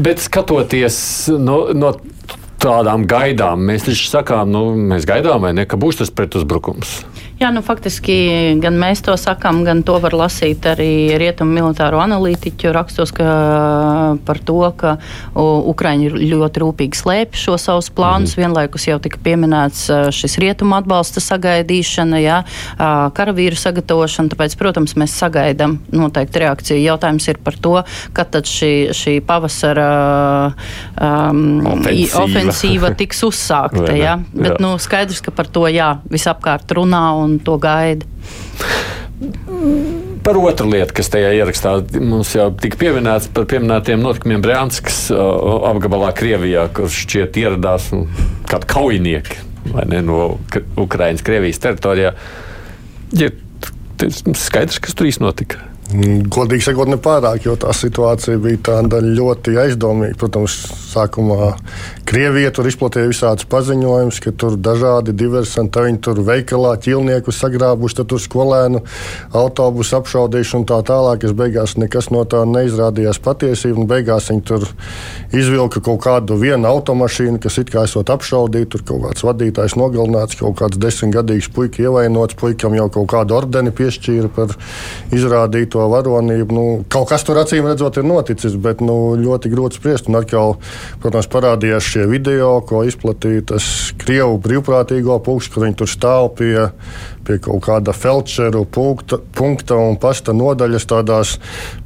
Bet 0.01 0.23
skatoties 0.25 0.97
no, 1.37 1.63
no 1.77 1.93
tādām 2.61 3.05
gaidām, 3.09 3.61
mēs 3.69 3.85
taču 3.87 4.09
sakām, 4.09 4.49
nu, 4.53 4.71
mēs 4.93 5.05
gaidām, 5.09 5.41
vai 5.45 5.53
ne, 5.57 5.65
ka 5.69 5.79
būs 5.81 6.01
tas 6.01 6.13
pretuzbrukums. 6.13 7.01
Jā, 7.41 7.49
nu, 7.49 7.63
faktiski 7.65 8.13
gan 8.62 8.75
mēs 8.77 8.99
to 9.01 9.15
sakām, 9.17 9.63
gan 9.65 9.80
to 9.82 9.95
var 9.97 10.13
lasīt 10.13 10.62
arī 10.69 11.17
rietumu 11.17 11.56
militāro 11.56 11.97
analītiķu 12.04 12.69
rakstos 12.75 13.10
ka, 13.17 13.30
par 14.27 14.39
to, 14.45 14.60
ka 14.77 14.91
Ukraiņi 15.34 16.12
ļoti 16.30 16.62
rūpīgi 16.62 16.99
slēpj 16.99 17.39
šo 17.41 17.56
savus 17.58 17.89
plānus. 17.97 18.36
Mm. 18.36 18.43
Vienlaikus 18.43 18.86
jau 18.86 18.99
tika 19.01 19.17
pieminēts 19.25 19.88
šis 20.13 20.38
rietumu 20.43 20.77
atbalsta 20.77 21.23
sagaidīšana, 21.25 22.19
jā, 22.21 22.38
karavīru 23.17 23.58
sagatavošana. 23.58 24.30
Tāpēc, 24.36 24.54
protams, 24.62 24.93
mēs 25.01 25.17
sagaidām 25.23 25.80
noteikti 25.97 26.43
reakciju. 26.45 26.77
Jautājums 26.84 27.25
ir 27.34 27.41
par 27.41 27.58
to, 27.58 27.73
kad 28.13 28.30
tad 28.38 28.45
šī, 28.54 28.71
šī 28.93 29.15
pavasara 29.25 29.89
um, 30.93 31.41
ofensīva. 31.73 32.21
ofensīva 32.27 32.93
tiks 33.01 33.25
uzsākta. 33.32 33.97
jā. 33.97 34.19
Bet, 34.30 34.54
jā. 34.54 34.62
Nu, 34.62 34.75
skaidrs, 34.77 35.25
ka 35.25 35.34
par 35.34 35.49
to 35.49 35.65
jā, 35.73 35.95
visapkārt 36.13 36.77
runā. 36.77 37.04
Un, 37.17 37.30
un 37.31 37.39
to 37.45 37.57
gaida. 37.61 38.07
Par 40.21 40.37
otru 40.37 40.69
lietu, 40.69 40.95
kas 40.97 41.09
tajā 41.13 41.31
ierakstā 41.37 41.75
mums 42.01 42.33
jau 42.35 42.47
tika 42.61 42.77
pieminēts, 42.81 43.29
par 43.33 43.47
pieminētiem 43.49 44.01
notikumiem 44.01 44.43
Brānskas 44.45 45.07
apgabalā 45.13 46.11
Krievijā, 46.17 46.67
kur 46.73 46.89
šķiet 46.93 47.39
ieradās 47.41 47.89
kādi 48.49 48.69
kaujinieki 48.69 49.41
ne, 49.89 50.01
no 50.05 50.37
Ukrainas, 50.81 51.25
Krievijas 51.25 51.61
teritorijā. 51.61 52.13
Ir 53.17 53.35
skaidrs, 54.37 54.81
kas 54.81 54.97
tur 54.97 55.09
īstenībā 55.09 55.31
notika. 55.31 55.67
Godīgi 55.91 56.63
sakot, 56.63 56.87
nepārāk, 56.87 57.43
jo 57.45 57.57
tā 57.59 57.73
situācija 57.75 58.39
bija 58.39 58.61
tāda 58.69 59.01
ļoti 59.03 59.57
aizdomīga. 59.59 60.15
Protams, 60.21 60.55
sākumā 60.93 61.51
Krievija 62.12 62.52
tur 62.52 62.67
izplatīja 62.67 63.08
visādus 63.08 63.47
paziņojumus, 63.47 64.17
ka 64.19 64.34
tur 64.36 64.58
dažādi 64.60 65.13
diversanti, 65.15 65.80
viņi 65.86 66.00
tur 66.04 66.19
veikalā 66.28 66.74
ķilnieku 66.84 67.32
sagrābuši, 67.32 68.02
tad 68.02 68.10
tur 68.12 68.19
skolēnu 68.19 68.82
autobusu 69.32 69.95
apšaudījuši 70.02 70.58
un 70.60 70.65
tā 70.67 70.82
tālāk. 70.89 71.24
Es 71.24 71.32
beigās 71.38 71.78
nekas 71.80 72.10
no 72.12 72.26
tā 72.28 72.43
neizrādījās 72.50 73.21
patiesība. 73.24 73.86
Beigās 73.93 74.28
viņi 74.28 74.43
tur 74.50 74.67
izvilka 75.32 75.80
kaut 75.80 76.02
kādu 76.04 76.36
vienu 76.41 76.67
automašīnu, 76.67 77.39
kas 77.39 77.62
it 77.63 77.71
kā 77.71 77.86
esot 77.88 78.12
apšaudīta. 78.12 78.74
Tur 78.76 78.84
kaut 78.91 79.06
kāds 79.06 79.26
vadītājs 79.30 79.78
nogalināts, 79.80 80.36
kaut 80.39 80.60
kāds 80.60 80.82
desmitgadīgs 80.84 81.47
puika 81.56 81.86
ievainots, 81.86 82.36
puikam 82.43 82.76
jau 82.76 82.89
kaut 82.91 83.08
kādu 83.15 83.39
ordeni 83.39 83.71
piešķīra 83.71 84.34
par 84.36 84.52
izrādīto 85.15 85.80
to 85.80 85.88
varonību. 85.95 86.56
Nu, 86.60 86.65
kaut 86.91 87.08
kas 87.12 87.24
tur 87.24 87.39
acīm 87.39 87.71
redzot 87.71 87.97
ir 87.97 88.08
noticis, 88.08 88.60
bet 88.60 88.84
nu, 88.84 89.15
ļoti 89.15 89.52
grūti 89.56 89.80
spriest. 89.80 90.12
Un 90.12 90.19
atkal, 90.19 90.58
protams, 91.00 91.32
parādījās 91.32 91.88
šie 91.93 92.00
video, 92.09 92.53
ko 92.67 92.83
izplatīja 92.87 93.45
tas 93.53 93.65
Krievu 94.01 94.39
brīvprātīgo 94.41 95.17
pulks, 95.25 95.49
kur 95.51 95.65
viņi 95.65 95.77
tur 95.81 95.91
stāv 95.91 96.31
pie 96.39 96.55
pie 97.31 97.39
kaut 97.43 97.63
kāda 97.65 97.95
felčeru 97.95 98.65
punkta, 98.67 99.19
punkta 99.35 99.77
un 99.79 99.97
pasta 100.01 100.35
nodaļas 100.35 100.87
tādās 100.89 101.37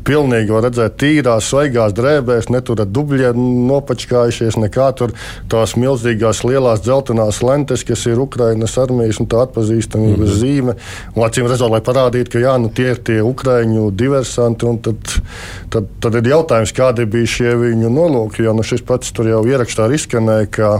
pilnīgi, 0.05 0.53
var 0.53 0.67
redzēt, 0.67 0.97
tīrās, 1.01 1.49
svaigās 1.49 1.93
drēbēs, 1.97 2.49
netur 2.53 2.81
dubļi 2.85 3.31
nopačkājušies, 3.35 4.57
nekā 4.61 4.89
tur 4.99 5.13
tās 5.51 5.75
milzīgās 5.79 6.43
lielās 6.45 6.83
dzeltenās 6.85 7.41
lentes, 7.45 7.85
kas 7.87 8.05
ir 8.09 8.21
Ukrainas 8.21 8.77
armijas 8.81 9.19
un 9.21 9.29
tā 9.31 9.43
atpazīstamības 9.45 10.17
mm 10.17 10.25
-hmm. 10.25 10.39
zīme. 10.41 10.75
Un 11.15 11.27
acīm 11.27 11.49
redzot, 11.49 11.71
lai 11.71 11.81
parādītu, 11.81 12.35
ka 12.35 12.43
jā, 12.43 12.55
nu, 12.61 12.69
tie 12.69 12.91
ir 12.93 13.01
tie 13.01 13.21
Ukraiņu 13.21 13.89
diversanti, 13.91 14.65
un 14.65 14.79
tad, 14.79 15.17
tad, 15.69 15.89
tad 16.01 16.15
ir 16.21 16.31
jautājums, 16.33 16.73
kādi 16.73 17.05
bija 17.05 17.27
šie 17.37 17.55
viņu 17.55 17.89
nolūki, 17.89 18.45
jo 18.45 18.53
nu, 18.53 18.63
šis 18.63 18.85
pats 18.85 19.11
tur 19.11 19.29
jau 19.29 19.43
ierakstā 19.45 19.89
izskanēja, 19.93 20.49
ka 20.51 20.71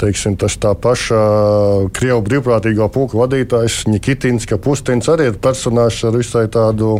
teiksim, 0.00 0.34
tas 0.40 0.56
tā 0.60 0.72
paša 0.74 1.18
Krievu 1.94 2.22
brīvprātīgā 2.26 2.88
pulka 2.92 3.18
vadītājs 3.20 3.84
Nikitins, 3.90 4.46
ka 4.48 4.58
Pustins 4.58 5.08
arī 5.12 5.28
ir 5.30 5.38
personāžs 5.42 6.02
ar 6.08 6.16
visai 6.18 6.44
tādu 6.52 6.96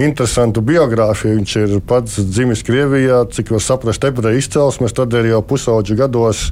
interesantu 0.00 0.62
biogrāfiju. 0.64 1.38
Viņš 1.38 1.54
ir 1.62 1.74
pats 1.86 2.18
dzimis 2.18 2.64
Krievijā, 2.66 3.22
cik 3.34 3.52
var 3.54 3.62
saprast, 3.62 4.04
ebreju 4.08 4.42
izcelsmes, 4.42 4.94
tad 4.96 5.14
ir 5.14 5.30
jau 5.30 5.40
pusauģu 5.46 5.98
gados 5.98 6.48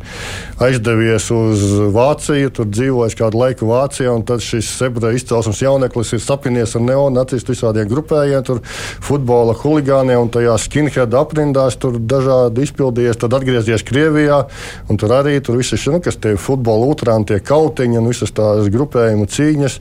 aizdevies 0.63 1.29
uz 1.35 1.65
Vāciju, 1.93 2.53
tur 2.55 2.71
dzīvojis 2.71 3.19
kādu 3.19 3.43
laiku 3.43 3.71
Vācijā, 3.73 4.13
un 4.15 4.23
tad 4.29 4.45
šis 4.45 4.71
ebreju 4.87 5.19
izcelsmes 5.19 5.65
jauneklis 5.65 6.15
ir 6.15 6.23
sapinies 6.23 6.77
ar 6.79 6.87
neonacistu 6.87 7.57
visādiem 7.57 7.91
grupējiem, 7.91 8.47
tur 8.47 8.63
futbola 9.03 9.57
huligāniem 9.59 10.23
un 10.23 10.33
tajā 10.33 10.55
skinhead 10.63 11.15
aprindās 11.19 11.79
tur 11.83 11.99
dažādi 11.99 12.67
izpildījies, 12.69 13.19
tad 13.23 13.35
atgriezies 13.37 13.85
Krievijā, 13.87 14.45
un 14.91 15.01
tur 15.01 15.17
arī 15.19 15.39
tur 15.43 15.59
viss 15.59 15.72
šie, 15.81 15.95
nu, 15.95 16.01
kas 16.05 16.19
tie 16.23 16.35
futbola 16.41 16.89
utrāni, 16.93 17.29
tie 17.29 17.41
kautiņi 17.43 18.01
un 18.01 18.11
visas 18.11 18.35
tās 18.35 18.71
grupējuma 18.73 19.29
cīņas. 19.31 19.79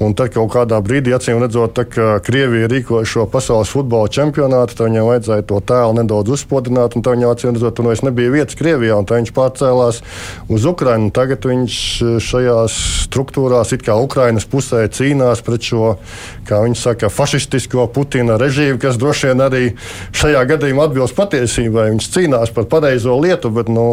Un 0.00 0.14
tad 0.16 0.30
kaut 0.32 0.48
kādā 0.54 0.78
brīdī, 0.80 1.12
acīm 1.12 1.42
redzot, 1.42 1.74
tā, 1.76 1.82
ka 1.84 2.04
Krievija 2.24 2.70
rīkoja 2.72 3.04
šo 3.04 3.26
pasaules 3.28 3.68
futbola 3.68 4.08
čempionātu, 4.08 4.72
tad 4.78 4.88
viņam 4.88 5.08
vajadzēja 5.10 5.44
to 5.50 5.58
tēlu 5.68 5.98
nedaudz 5.98 6.32
uzspodināt. 6.38 6.94
Tad 6.96 7.18
viņam 7.18 7.34
acīm 7.34 7.52
redzot, 7.52 7.74
tur 7.76 7.90
vairs 7.90 8.00
nebija 8.06 8.32
vietas 8.32 8.56
Krievijā, 8.56 8.96
un 8.96 9.04
viņš 9.10 9.32
pārcēlās 9.36 10.00
uz 10.48 10.64
Ukrajinu. 10.70 11.10
Tagad 11.12 11.44
viņš 11.50 11.76
šajās 12.24 12.78
struktūrās, 13.10 13.74
it 13.76 13.84
kā 13.84 13.98
Ukrainas 14.00 14.48
pusē, 14.48 14.86
cīnās 14.88 15.44
pret 15.44 15.68
šo, 15.68 15.92
kā 16.48 16.62
viņi 16.64 16.80
saka, 16.80 17.12
fašistisko 17.12 17.84
Putina 17.92 18.38
režīmu, 18.40 18.80
kas 18.80 18.96
droši 19.00 19.34
vien 19.34 19.44
arī 19.44 19.62
šajā 20.16 20.46
gadījumā 20.54 20.88
atbilst 20.88 21.18
patiesībai. 21.18 21.90
Viņš 21.92 22.08
cīnās 22.16 22.54
par 22.56 22.70
pareizo 22.72 23.18
lietu, 23.20 23.52
bet 23.52 23.68
nu, 23.68 23.86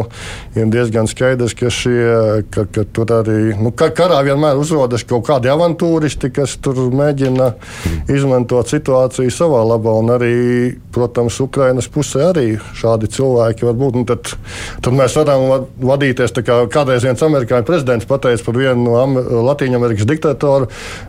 ir 0.56 0.72
diezgan 0.72 1.10
skaidrs, 1.10 1.52
ka, 1.58 1.68
šie, 1.68 2.48
ka, 2.48 2.64
ka 2.72 2.88
tur 2.96 3.12
arī 3.20 3.52
nu, 3.60 3.76
karā 3.76 4.24
vienmēr 4.24 4.56
uzrodas 4.56 5.04
kaut 5.04 5.28
kādi 5.28 5.52
avantūri 5.52 5.97
turisti, 5.98 6.30
kas 6.30 6.54
tur 6.62 6.78
mēģina 6.94 7.48
izmantot 8.12 8.70
situāciju 8.70 9.32
savā 9.34 9.64
labā. 9.66 9.96
Un 9.98 10.12
arī, 10.14 10.34
protams, 10.94 11.40
Ukrainas 11.42 11.88
pusē 11.90 12.28
arī 12.30 12.46
šādi 12.78 13.10
cilvēki 13.10 13.66
var 13.66 13.78
būt. 13.78 13.98
Tad, 14.08 14.30
tad 14.84 14.94
mēs 14.94 15.16
varam 15.18 15.66
vadīties 15.82 16.34
tā 16.36 16.44
kā 16.46 16.60
kādreiz 16.70 17.02
viens 17.06 17.22
amerikāņu 17.24 17.66
prezidents 17.66 18.06
pateica 18.08 18.44
par 18.46 18.58
vienu 18.60 18.84
no 18.86 19.42
Latvijas 19.48 20.06
diktatoru, 20.08 20.68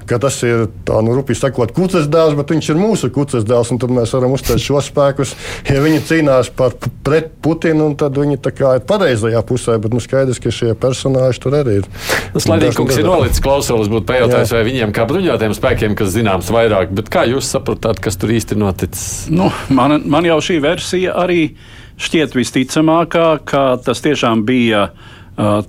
ka 0.10 0.18
tas 0.22 0.40
ir 0.48 0.66
tā, 0.88 1.04
nu, 1.06 1.14
rupi 1.18 1.38
sakot, 1.38 1.74
kuces 1.76 2.10
dēls, 2.10 2.38
bet 2.40 2.50
viņš 2.56 2.72
ir 2.74 2.82
mūsu 2.82 3.12
kuces 3.14 3.46
dēls. 3.48 3.70
Tad 3.80 3.94
mēs 3.94 4.16
varam 4.16 4.34
uzteikt 4.34 4.64
šos 4.66 4.90
spēkus. 4.90 5.36
Ja 5.70 5.84
viņi 5.84 6.02
cīnās 6.10 6.50
par, 6.56 6.74
pret 7.06 7.30
Putinu, 7.46 7.92
tad 8.00 8.18
viņi 8.18 8.40
ir 8.40 8.84
pareizajā 8.90 9.44
pusē. 9.46 9.78
Bet 9.80 9.94
nu, 9.94 10.02
skaidrs, 10.04 10.42
ka 10.42 10.52
šie 10.54 10.74
personāļi 10.80 11.44
tur 11.44 11.60
arī 11.62 11.78
ir. 11.84 11.88
Tas 12.34 12.50
Latvijas 12.50 12.98
ir 12.98 13.08
nolicis 13.08 13.44
klausulis, 13.44 13.92
būtu 13.92 14.08
pajautājis, 14.10 14.54
vai 14.56 14.64
viņi 14.68 14.79
viņiem 14.80 14.96
kā 14.96 15.04
bruņotajiem 15.10 15.54
spēkiem, 15.58 15.96
kas 16.00 16.14
zināms 16.14 16.50
vairāk. 16.56 16.94
Bet 16.96 17.12
kā 17.12 17.26
jūs 17.28 17.50
sapratāt, 17.52 18.00
kas 18.00 18.16
tur 18.20 18.32
īsti 18.32 18.56
noticis? 18.56 19.28
Nu, 19.28 19.50
man, 19.76 20.00
man 20.08 20.28
jau 20.28 20.40
šī 20.40 20.62
versija 20.64 21.18
arī 21.20 21.52
šķiet 22.00 22.38
visticamākā, 22.38 23.28
ka 23.44 23.64
tas 23.84 24.00
tiešām 24.06 24.46
bija 24.48 24.88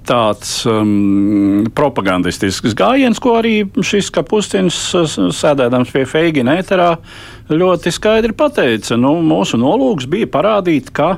tāds 0.07 0.65
um, 0.67 1.67
propagandistisks 1.79 2.75
gājiens, 2.79 3.21
ko 3.23 3.37
arī 3.39 3.55
šis 3.87 4.11
Kapustins, 4.15 4.79
sēdēdams 5.39 5.93
pie 5.95 6.03
Feigina 6.11 6.57
ēterā, 6.59 6.97
ļoti 7.51 7.93
skaidri 7.95 8.35
pateica. 8.35 8.99
Nu, 8.99 9.17
mūsu 9.23 9.59
nolūks 9.63 10.11
bija 10.11 10.31
parādīt, 10.31 10.91
ka 10.95 11.17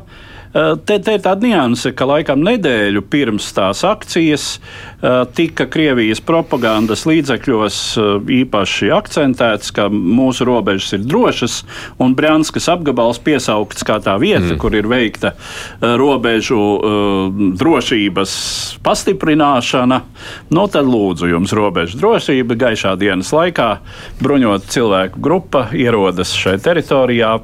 te, 0.52 0.98
te 1.00 1.14
ir 1.16 1.22
tāda 1.24 1.46
nianse, 1.48 1.94
ka 1.96 2.06
laikam 2.08 2.42
nedēļu 2.44 3.02
pirms 3.12 3.46
tās 3.56 3.82
akcijas 3.88 4.46
eh, 4.58 5.22
tika 5.36 5.64
Krievijas 5.72 6.20
propagandas 6.24 7.06
līdzekļos 7.08 7.78
eh, 7.96 8.10
īpaši 8.42 8.90
akcentēts, 8.92 9.72
ka 9.72 9.88
mūsu 9.92 10.46
robežas 10.48 10.92
ir 10.98 11.06
drošas, 11.08 11.62
un 12.02 12.16
Brānskas 12.18 12.68
apgabals 12.72 13.20
piesaukts 13.24 13.86
kā 13.88 13.96
tā 14.04 14.18
vieta, 14.20 14.52
mm. 14.52 14.60
kur 14.60 14.76
ir 14.76 14.88
veikta 14.90 15.32
robežu 15.80 16.58
drošības 17.58 18.32
pastiprināšana. 18.84 19.98
No 20.52 20.62
nu, 20.62 20.68
tad 20.70 20.86
lūdzu 20.88 21.30
jums 21.32 21.52
robežu 21.56 21.98
drošība 22.00 22.58
gaišā 22.60 22.94
dienas 23.00 23.32
laikā 23.34 23.70
bruņot 24.20 24.68
cilvēku 24.72 25.22
grupa 25.22 25.66
ierodas 25.76 26.34
šai 26.36 26.58
teritorijā, 26.62 27.38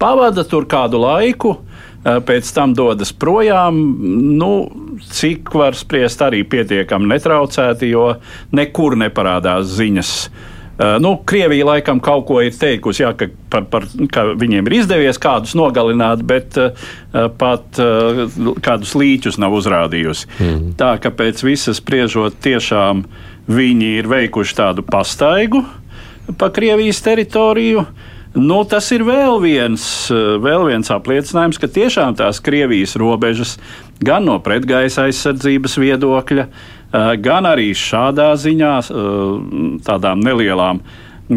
pavada 0.00 0.44
tur 0.48 0.66
kādu 0.70 1.00
laiku, 1.04 1.56
Eh, 1.60 1.69
pēc 2.04 2.52
tam 2.56 2.74
dodas 2.76 3.12
projām. 3.12 3.80
Nu, 4.38 4.52
cik 5.12 5.52
var 5.54 5.76
spriest, 5.76 6.22
arī 6.24 6.42
pietiekami 6.48 7.10
netraucēti, 7.14 7.90
jo 7.92 8.14
nekur 8.56 8.96
neparādās 9.00 9.68
ziņas. 9.76 10.14
Uh, 10.80 10.94
nu, 11.04 11.12
Krievija 11.28 11.66
laikam 11.68 11.98
kaut 12.00 12.24
ko 12.30 12.38
ir 12.40 12.54
teikusi, 12.56 13.02
jā, 13.02 13.10
ka, 13.12 13.26
par, 13.52 13.66
par, 13.68 13.84
ka 14.08 14.30
viņiem 14.40 14.64
ir 14.70 14.76
izdevies 14.78 15.20
kādus 15.20 15.52
nogalināt, 15.58 16.22
bet 16.24 16.56
uh, 16.56 16.70
pat 17.36 17.76
uh, 17.82 18.22
kādus 18.64 18.94
līķus 18.96 19.36
nav 19.42 19.58
uzrādījusi. 19.58 20.30
Mm. 20.38 20.70
Tā 20.80 20.94
ka 21.04 21.12
pēc 21.12 21.44
visas 21.44 21.82
spriežot, 21.82 22.38
tiešām 22.40 23.04
viņi 23.50 23.92
ir 23.98 24.08
veikuši 24.08 24.56
tādu 24.56 24.86
pastaigu 24.88 25.66
pa 26.40 26.48
Krievijas 26.54 27.02
teritoriju. 27.04 27.84
Uh, 27.84 28.09
Nu, 28.34 28.60
tas 28.62 28.86
ir 28.94 29.02
vēl 29.02 29.40
viens, 29.42 29.82
eh, 30.10 30.36
vēl 30.38 30.68
viens 30.68 30.90
apliecinājums, 30.94 31.58
ka 31.58 31.66
tiešām 31.66 32.14
tās 32.14 32.38
Krievijas 32.38 32.94
robežas 32.94 33.56
gan 33.98 34.24
no 34.24 34.38
pretgaisa 34.38 35.08
aizsardzības 35.08 35.74
viedokļa, 35.82 36.46
eh, 36.46 37.16
gan 37.16 37.44
arī 37.44 37.72
šādā 37.74 38.30
ziņā 38.38 38.74
eh, 38.78 39.80
tādām 39.82 40.22
nelielām 40.22 40.80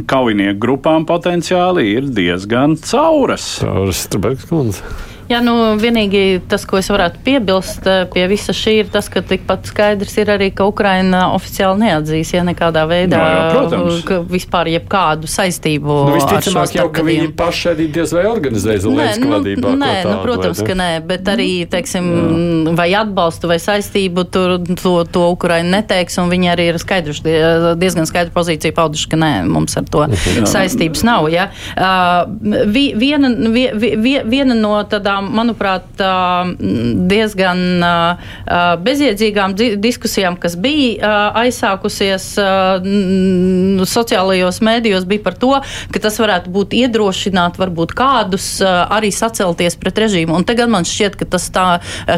kaujinieku 0.05 0.59
grupām 0.59 1.05
potenciāli 1.05 1.95
ir 1.97 2.01
diezgan 2.01 2.77
cauras. 2.77 3.59
Cauras, 3.61 4.07
Strunke. 4.07 5.12
Jā, 5.31 5.39
nu, 5.43 5.53
vienīgi 5.79 6.41
tas, 6.51 6.65
ko 6.67 6.77
es 6.79 6.89
varētu 6.91 7.21
piebilst 7.23 7.85
eh, 7.87 8.03
pie 8.11 8.25
visa 8.31 8.53
šī, 8.55 8.73
ir 8.81 8.89
tas, 8.91 9.07
ka 9.11 9.23
tikpat 9.23 9.69
skaidrs 9.69 10.17
ir 10.19 10.31
arī, 10.33 10.49
ka 10.55 10.67
Ukraina 10.67 11.29
oficiāli 11.35 11.85
neatzīs, 11.85 12.33
ja 12.35 12.43
nekādā 12.43 12.83
veidā 12.89 13.21
jā, 13.21 13.45
jā, 13.71 14.17
vispār 14.29 14.69
jebkādu 14.73 15.29
saistību. 15.31 15.95
Nu, 16.09 16.17
visticamāk 16.17 16.75
jau, 16.75 16.87
ka 16.93 17.05
viņi 17.07 17.29
paši 17.39 17.69
arī 17.71 17.87
diez 17.95 18.13
vai 18.15 18.25
organizē 18.27 18.75
Zelenska 18.83 19.23
nu, 19.23 19.31
vadībā. 19.37 19.73
Nē, 19.79 19.93
nu, 20.09 20.17
protams, 20.25 20.59
vai, 20.59 20.65
ne? 20.65 20.69
ka 20.69 20.77
nē, 20.81 20.89
bet 21.13 21.31
arī, 21.33 21.49
teiksim, 21.71 22.11
jā. 22.11 22.75
vai 22.81 22.89
atbalstu 22.99 23.51
vai 23.51 23.59
saistību 23.63 24.27
tur 24.33 24.57
to, 24.75 24.95
to 25.07 25.25
Ukraina 25.31 25.77
neteiks, 25.77 26.19
un 26.19 26.31
viņi 26.33 26.51
arī 26.51 26.67
ir 26.73 26.81
skaidruši, 26.83 27.25
diezgan 27.79 28.09
skaidru 28.09 28.35
pozīciju 28.35 28.75
pauduši, 28.75 29.09
ka 29.13 29.21
nē, 29.23 29.31
mums 29.47 29.79
ar 29.79 29.87
to 29.87 30.05
jā. 30.11 30.45
saistības 30.51 31.05
nav. 31.07 31.31
Ja? 31.31 31.47
Uh, 31.73 32.27
viena, 32.67 33.31
viena 34.27 34.57
no 34.57 34.75
tādām 34.89 35.12
tādām, 35.13 35.29
manuprāt, 35.33 35.85
diezgan 37.09 37.83
bezjēdzīgām 38.83 39.55
diskusijām, 39.81 40.37
kas 40.41 40.55
bija 40.57 41.31
aizsākusies 41.43 42.33
sociālajos 43.93 44.61
mēdījos, 44.65 45.07
bija 45.09 45.23
par 45.23 45.37
to, 45.37 45.53
ka 45.93 45.99
tas 46.03 46.19
varētu 46.19 46.53
būt 46.53 46.73
iedrošināt 46.73 47.59
varbūt 47.61 47.93
kādus 47.97 48.61
arī 48.63 49.11
sacelties 49.13 49.77
pret 49.79 50.03
režīmu. 50.05 50.35
Un 50.35 50.47
tagad 50.47 50.71
man 50.71 50.87
šķiet, 50.87 51.17
ka 51.19 51.25
tas 51.25 51.49
tā 51.53 51.67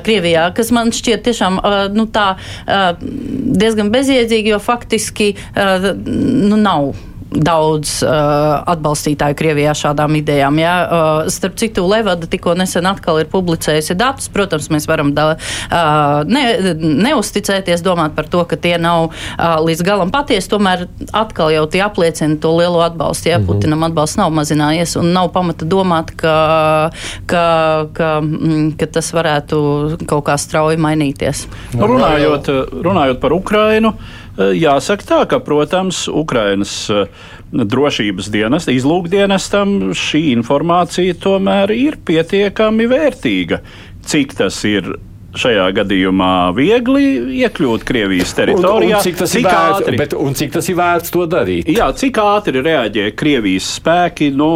Krievijā, 0.05 0.49
kas 0.55 0.71
man 0.75 0.93
šķiet 0.95 1.25
tiešām 1.25 1.59
nu, 1.95 2.07
tā 2.07 2.35
diezgan 2.65 3.91
bezjēdzīgi, 3.93 4.55
jo 4.55 4.61
faktiski 4.63 5.33
nu, 5.55 6.55
nav 6.55 6.95
daudz 7.31 7.99
uh, 8.05 8.61
atbalstītāju 8.69 9.35
Krievijā 9.37 9.73
šādām 9.77 10.15
idejām. 10.19 10.59
Ja? 10.61 10.73
Uh, 10.85 11.29
starp 11.31 11.57
citu, 11.59 11.85
Levada 11.89 12.29
tikko 12.29 12.53
nesen 12.57 12.85
atkal 12.89 13.19
ir 13.21 13.29
publicējusi 13.31 13.97
datus. 13.97 14.29
Protams, 14.33 14.69
mēs 14.73 14.87
varam 14.89 15.11
da, 15.17 15.31
uh, 15.35 16.21
ne, 16.29 16.75
neusticēties, 17.05 17.83
domāt 17.85 18.15
par 18.17 18.29
to, 18.31 18.43
ka 18.47 18.59
tie 18.61 18.75
nav 18.81 19.09
uh, 19.09 19.57
līdz 19.65 19.83
galam 19.85 20.13
patiesi. 20.13 20.51
Tomēr 20.53 20.85
atkal 21.15 21.53
jau 21.55 21.65
tie 21.71 21.81
apliecina 21.85 22.37
to 22.41 22.53
lielo 22.59 22.83
atbalstu. 22.85 23.29
Ja? 23.29 23.39
Mm 23.39 23.43
-hmm. 23.43 23.47
Putinam 23.47 23.83
atbalsts 23.89 24.17
nav 24.21 24.31
mazinājies 24.31 24.95
un 24.99 25.11
nav 25.13 25.31
pamata 25.33 25.65
domāt, 25.65 26.15
ka, 26.15 26.91
ka, 27.25 27.45
ka, 27.93 28.21
mm, 28.21 28.77
ka 28.77 28.85
tas 28.85 29.13
varētu 29.13 29.97
kaut 30.05 30.25
kā 30.25 30.37
strauji 30.37 30.77
mainīties. 30.77 31.47
Runājot, 31.73 32.47
runājot 32.83 33.19
par 33.19 33.33
Ukrainu. 33.33 33.93
Eh, 34.35 34.51
jāsaka 34.59 35.07
tā, 35.07 35.19
ka, 35.31 35.39
protams, 35.39 36.05
Ukrainas 36.11 36.73
eh, 36.91 37.07
drošības 37.55 38.27
dienas, 38.33 38.67
izlūkdienestam 38.67 39.93
šī 39.95 40.25
informācija 40.33 41.15
tomēr 41.23 41.71
ir 41.71 41.95
pietiekami 42.03 42.89
vērtīga. 42.91 43.61
Cik 44.05 44.35
tas 44.35 44.59
ir 44.67 44.97
šajā 45.39 45.65
gadījumā 45.75 46.31
viegli 46.55 47.05
iekļūt 47.41 47.85
Krievijas 47.87 48.33
teritorijā. 48.37 48.95
Un, 48.95 48.99
un 48.99 49.05
cik 49.05 49.19
tas 49.19 49.33
cik 49.33 49.43
ir 49.43 49.49
vērts, 49.49 49.81
ātri, 49.81 49.99
bet, 49.99 50.15
un 50.17 50.37
cik 50.37 50.53
tas 50.55 50.69
ir 50.71 50.77
vērts 50.79 51.13
to 51.13 51.25
darīt? 51.29 51.69
Jā, 51.75 51.89
cik 51.97 52.19
ātri 52.23 52.63
reaģē 52.65 53.09
Krievijas 53.19 53.69
spēki, 53.79 54.31
nu, 54.35 54.49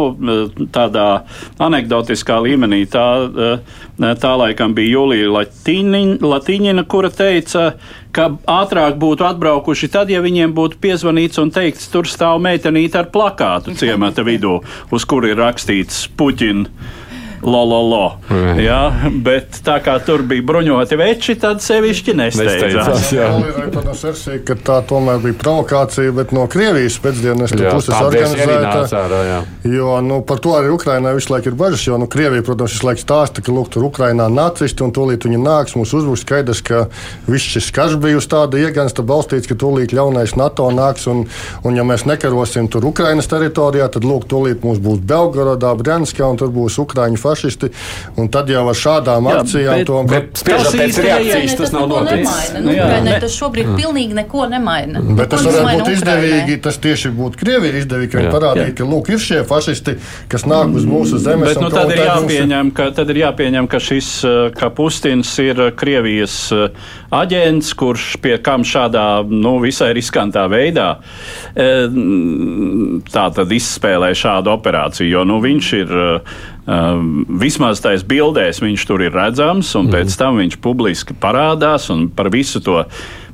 tādā 0.74 1.06
anegdotiskā 1.62 2.40
līmenī. 2.46 2.82
Tā, 2.90 3.06
tā 3.98 4.32
laikam 4.40 4.74
bija 4.76 4.96
Julija 4.96 5.32
Latīņina, 5.34 6.86
kura 6.90 7.12
teica, 7.14 7.74
ka 8.16 8.30
ātrāk 8.50 8.96
būtu 9.00 9.26
atbraukuši 9.28 9.90
tad, 9.92 10.10
ja 10.10 10.22
viņiem 10.24 10.54
būtu 10.56 10.80
piezvanīts 10.82 11.40
un 11.42 11.52
teikts, 11.54 11.90
tur 11.92 12.08
stāv 12.10 12.40
meitenīte 12.42 12.98
ar 13.02 13.12
plakātu 13.12 13.76
ciemata 13.78 14.24
vidū, 14.26 14.58
uz 14.90 15.06
kura 15.08 15.30
ir 15.30 15.40
rakstīts 15.40 16.08
Puķina 16.18 16.98
lololo. 17.42 18.18
Mm. 18.28 18.60
Jā, 18.60 18.80
bet 19.24 19.60
tā 19.64 19.78
kā 19.84 19.96
tur 20.04 20.24
bija 20.28 20.44
bruņoti 20.46 20.98
veči, 21.00 21.36
tad 21.40 21.62
sevišķi 21.64 22.14
nesteidzās. 22.20 23.10
Protams, 23.70 24.04
versija, 24.04 24.40
ka 24.46 24.56
tā 24.60 24.78
tomēr 24.88 25.20
bija 25.24 25.38
provokācija, 25.40 26.12
bet 26.16 26.34
no 26.36 26.46
Krievijas 26.50 26.98
pēcdienas 27.02 27.54
puses 27.56 27.94
organizēta. 27.96 28.84
Ārā, 29.00 29.40
jo 29.64 29.96
nu, 30.04 30.20
par 30.26 30.42
to 30.42 30.54
arī 30.58 30.72
Ukrainā 30.74 31.14
visu 31.16 31.32
laiku 31.32 31.52
ir 31.52 31.58
bažas, 31.60 31.86
jo 31.86 31.98
nu, 32.00 32.08
Krievija, 32.10 32.44
protams, 32.46 32.74
visu 32.76 32.88
laiku 32.88 33.04
stāsta, 33.04 33.44
ka 33.44 33.54
lūk, 33.54 33.70
tur 33.74 33.86
Ukrainā 33.88 34.28
nacisti 34.32 34.84
un 34.84 34.92
tūlīt 34.96 35.24
viņi 35.28 35.40
nāks, 35.40 35.76
mums 35.78 35.94
uzbruks 35.96 36.24
skaidrs, 36.26 36.62
ka 36.66 36.84
viss 37.30 37.54
šis 37.54 37.70
karš 37.74 37.96
bija 38.02 38.20
uz 38.20 38.28
tāda 38.30 38.60
iegansta 38.60 39.04
balstīts, 39.06 39.48
ka 39.50 39.56
tūlīt 39.58 39.94
ļaunais 39.96 40.36
NATO 40.40 40.68
nāks 40.74 41.08
un, 41.10 41.24
un 41.64 41.78
ja 41.78 41.86
mēs 41.86 42.06
nekarosim 42.08 42.68
tur 42.72 42.86
Ukrainas 42.90 43.30
teritorijā, 43.30 43.88
tad 43.94 44.06
lūk, 44.06 44.28
tūlīt 44.30 44.64
mums 44.66 44.82
būs 44.82 45.02
Belgorodā, 45.06 45.72
Brянskā 45.78 46.28
un 46.28 46.40
tur 46.40 46.52
būs 46.54 46.78
Ukraiņu 46.82 47.20
fašisti. 47.30 47.70
Tad 48.30 48.50
jau 48.52 48.66
ar 48.70 48.78
šādām 48.78 49.30
jā, 49.30 49.38
akcijām 49.40 49.80
bet, 50.10 50.30
to 50.34 50.42
spriežam 50.42 50.78
pēc 50.80 51.00
reakcijas, 51.06 51.56
tas 51.60 51.74
nav 51.74 51.88
noticis. 51.90 52.52
Nu, 52.60 52.74
Ukrainai 52.74 53.16
tas 53.22 53.36
šobrīd 53.38 53.70
mm. 53.70 53.80
pilnīgi 53.80 54.18
neko 54.20 54.46
nemaina. 54.50 55.02
Bet 55.18 55.32
tas 55.34 55.46
varētu 55.46 55.80
būt 55.80 55.92
izdevīgi, 55.94 56.58
tas 56.64 56.78
tieši 56.82 57.12
būtu 57.16 57.40
Krievijai 57.40 57.82
izdevīgi, 57.82 58.12
ka 58.12 58.20
viņi 58.20 58.32
parādītu, 58.34 58.76
ka 58.80 58.88
lūk, 58.90 59.12
ir 59.14 59.22
šie 59.22 59.40
fašisti, 59.48 59.96
kas 60.30 60.46
nāk 60.50 60.74
uz 60.76 60.86
mūsu 60.88 61.20
zemes. 61.22 61.50
Bet, 61.50 61.62
nu, 61.62 61.70
tad, 61.72 61.92
ir 61.94 62.04
jāpieņem, 62.04 62.72
ka, 62.76 62.90
tad 62.96 63.12
ir 63.14 63.22
jāpieņem, 63.24 63.70
ka 63.70 63.80
šis 63.82 64.10
ka 64.56 64.70
Pustins 64.74 65.32
ir 65.42 65.62
Krievijas 65.78 66.36
aģents, 67.14 67.72
kurš 67.78 68.12
pie 68.22 68.36
kam 68.44 68.64
šādā 68.66 69.06
nu, 69.28 69.56
visai 69.62 69.92
riskantā 69.96 70.46
veidā 70.50 70.92
tā 73.14 73.26
tad 73.36 73.54
izspēlē 73.56 74.12
šādu 74.16 74.54
operāciju, 74.54 75.10
jo 75.10 75.26
nu, 75.28 75.40
viņš 75.42 75.72
ir 75.80 75.94
Um, 76.70 77.24
vismaz 77.40 77.80
tais 77.82 78.04
bildēs 78.06 78.60
viņš 78.62 78.82
tur 78.86 79.02
ir 79.02 79.14
redzams, 79.16 79.72
un 79.74 79.88
mm. 79.88 79.94
pēc 79.96 80.16
tam 80.20 80.36
viņš 80.38 80.58
publiski 80.62 81.16
parādās 81.18 81.88
un 81.90 82.04
par 82.14 82.28
visu 82.30 82.60
to 82.62 82.76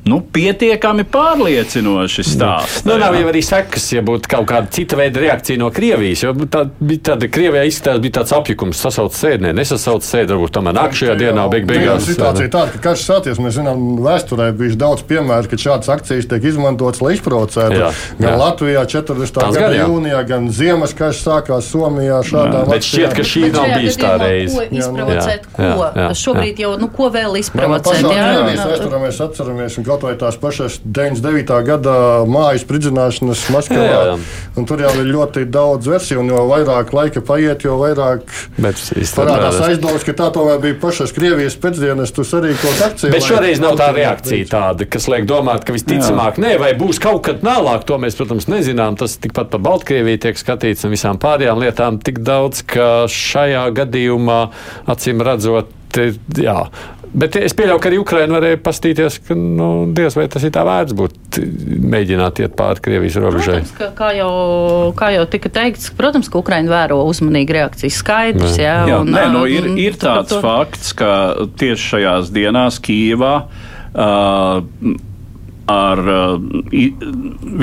nu, 0.07 0.21
pietiekami 0.33 1.05
pārliecinoši 1.11 2.25
stāsts. 2.27 2.85
Nu, 2.87 2.95
nav 3.01 3.17
jau 3.19 3.27
arī 3.31 3.43
sekas, 3.45 3.89
ja 3.95 4.03
būtu 4.07 4.31
kaut 4.31 4.47
kāda 4.51 4.71
cita 4.73 4.99
veida 4.99 5.23
reakcija 5.23 5.59
no 5.61 5.71
Krievijas. 5.75 6.23
Jo 6.23 6.33
tā 6.51 6.65
bija 6.79 7.03
tāda 7.11 7.29
Krievijā 7.33 7.65
izskatās, 7.67 8.01
bija 8.05 8.21
tāds 8.21 8.35
apjukums, 8.37 8.81
sasauc 8.81 9.17
sēdnē, 9.17 9.53
nesasauc 9.57 10.07
sēdē, 10.07 10.37
varbūt 10.37 10.55
tomēr 10.57 10.77
nākamajā 10.79 11.17
dienā 11.21 11.47
beig 11.53 11.67
beigās. 11.69 12.07
Situācija 12.07 12.53
tāda, 12.55 12.75
ka 12.77 12.83
karš 12.91 13.07
sācies, 13.09 13.41
mēs 13.43 13.59
zinām, 13.59 13.83
vēsturē 14.05 14.51
bijuši 14.57 14.81
daudz 14.81 15.03
piemēru, 15.11 15.51
ka 15.51 15.61
šādas 15.61 15.91
akcijas 15.97 16.31
tiek 16.31 16.49
izmantotas, 16.53 17.03
lai 17.03 17.17
izprovocētu. 17.17 17.91
Gan 18.21 18.31
jā. 18.31 18.37
Latvijā 18.41 18.87
40. 18.95 19.43
gada 19.43 19.73
gan, 19.75 19.77
jūnijā, 19.83 20.23
gan 20.29 20.49
ziemas 20.55 20.95
karš 20.97 21.25
sākās 21.27 21.71
Somijā 21.73 22.23
šādām. 22.27 22.71
Bet 22.71 22.87
šķiet, 22.87 23.17
ka 23.17 23.27
šī 23.27 23.45
nav 23.51 23.73
bijusi 23.75 24.03
tā 24.03 24.15
reize. 24.23 24.55
Ko 24.55 24.81
izprovocēt? 24.81 25.51
Ko? 25.51 25.67
Jā, 25.67 25.91
jā, 25.99 26.09
Šobrīd 26.23 26.63
jau, 26.63 26.73
nu, 26.81 26.89
ko 26.95 27.11
vēl 27.15 27.39
izprovocēt? 27.43 28.07
Jā, 28.07 28.45
mēs 28.47 29.21
atceramies, 29.27 29.79
un 29.81 29.87
kaut 29.87 29.96
vai 30.05 30.15
tās 30.21 30.37
pašas 30.41 30.81
99. 30.85 31.57
gada 31.67 31.95
mājas 32.29 32.65
spridzināšanas 32.67 33.45
Maskavā. 33.55 33.87
Jā, 33.87 34.03
jā. 34.11 34.17
Un 34.57 34.69
tur 34.69 34.81
jau 34.85 34.93
ir 35.01 35.09
ļoti 35.11 35.45
daudz 35.53 35.89
versiju, 35.91 36.21
un 36.23 36.31
jo 36.33 36.43
vairāk 36.51 36.93
laika 36.97 37.23
paiet, 37.25 37.65
jo 37.67 37.79
vairāk 37.81 38.27
parādās 38.59 39.61
aizdomas, 39.69 40.05
ka 40.07 40.17
tā 40.17 40.31
tomēr 40.35 40.61
bija 40.63 40.79
pašas 40.83 41.15
Krievijas 41.17 41.59
pēcdienas, 41.61 42.15
tu 42.17 42.25
sarīkot 42.27 42.83
akciju. 42.89 43.13
Bet 43.15 43.27
šoreiz 43.27 43.63
nav 43.63 43.79
tā 43.81 43.91
reakcija 43.97 44.51
tāda, 44.53 44.89
kas 44.91 45.09
liek 45.13 45.29
domāt, 45.29 45.67
ka 45.67 45.77
visticamāk, 45.77 46.41
nē, 46.43 46.57
vai 46.63 46.73
būs 46.79 47.01
kaut 47.03 47.25
kad 47.29 47.45
vēlāk, 47.47 47.87
to 47.89 48.01
mēs, 48.03 48.19
protams, 48.19 48.49
nezinām. 48.53 48.99
Tas 49.01 49.19
tikpat 49.23 49.53
par 49.53 49.63
Baltkrieviju 49.67 50.23
tiek 50.27 50.41
skatīts 50.41 50.87
un 50.87 50.95
visām 50.95 51.21
pārējām 51.23 51.63
lietām 51.63 52.01
tik 52.03 52.23
daudz, 52.27 52.65
ka 52.67 53.07
šajā 53.11 53.67
gadījumā, 53.77 54.41
acīm 54.93 55.25
redzot, 55.27 55.73
jā, 56.37 56.59
Bet 57.17 57.37
es 57.41 57.55
pieļauju, 57.57 57.81
ka 57.81 57.89
arī 57.89 57.99
Ukraiņa 58.03 58.35
varēja 58.37 58.59
pastīties, 58.61 59.15
ka 59.25 59.35
nu, 59.39 59.69
diez 59.97 60.13
vai 60.19 60.27
tas 60.33 60.45
ir 60.45 60.53
tā 60.53 60.67
vērts 60.69 60.93
būt, 60.97 61.39
mēģināt 61.95 62.43
iet 62.45 62.57
pāri 62.59 62.83
Krievijas 62.85 63.17
robežai. 63.23 63.63
Protams, 63.63 63.73
ka, 63.79 63.89
kā, 63.97 64.11
jau, 64.19 64.29
kā 64.99 65.09
jau 65.15 65.25
tika 65.33 65.53
teikts, 65.57 65.89
protams, 65.97 66.29
ka 66.29 66.43
Ukraiņa 66.43 66.75
vēro 66.75 67.01
uzmanīgi 67.09 67.57
reakcijas 67.57 68.03
skaidrs. 68.03 68.61
Jā, 68.61 68.77
jā, 68.91 69.01
un, 69.01 69.15
nē, 69.17 69.25
nu, 69.33 69.47
ir, 69.49 69.73
ir 69.81 69.97
tāds 70.01 70.35
to... 70.35 70.43
fakts, 70.45 70.93
ka 70.99 71.11
tieši 71.57 71.93
šajās 71.95 72.33
dienās 72.37 72.81
Kīvā. 72.85 73.35
Uh, 73.97 74.61
ar 75.73 76.09
uh, 76.13 76.35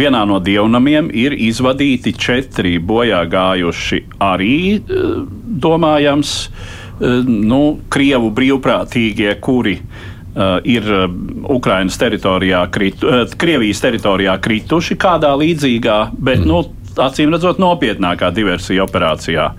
vienā 0.02 0.26
no 0.28 0.42
dievnamiem 0.44 1.14
ir 1.14 1.38
izvadīti 1.38 2.18
četri 2.18 2.80
bojā 2.82 3.22
gājuši 3.30 4.02
arī, 4.34 4.64
uh, 4.82 5.20
domājams, 5.62 6.40
uh, 6.50 6.80
nu, 7.28 7.62
Krievu 7.90 8.32
brīvprātīgie, 8.36 9.36
kuri 9.44 9.78
uh, 9.80 10.60
ir 10.64 10.88
uh, 10.88 11.06
Ukrainas 11.54 11.98
teritorijā, 12.02 12.64
kritu, 12.74 13.12
Krievijas 13.40 13.84
teritorijā 13.84 14.38
krituši 14.44 14.98
kādā 15.00 15.34
līdzīgā, 15.40 16.00
bet, 16.18 16.44
mm. 16.44 16.48
nu, 16.48 16.64
acīm 17.04 17.34
redzot, 17.34 17.62
nopietnākā 17.62 18.30
diversija 18.36 18.86
operācijā. 18.86 19.52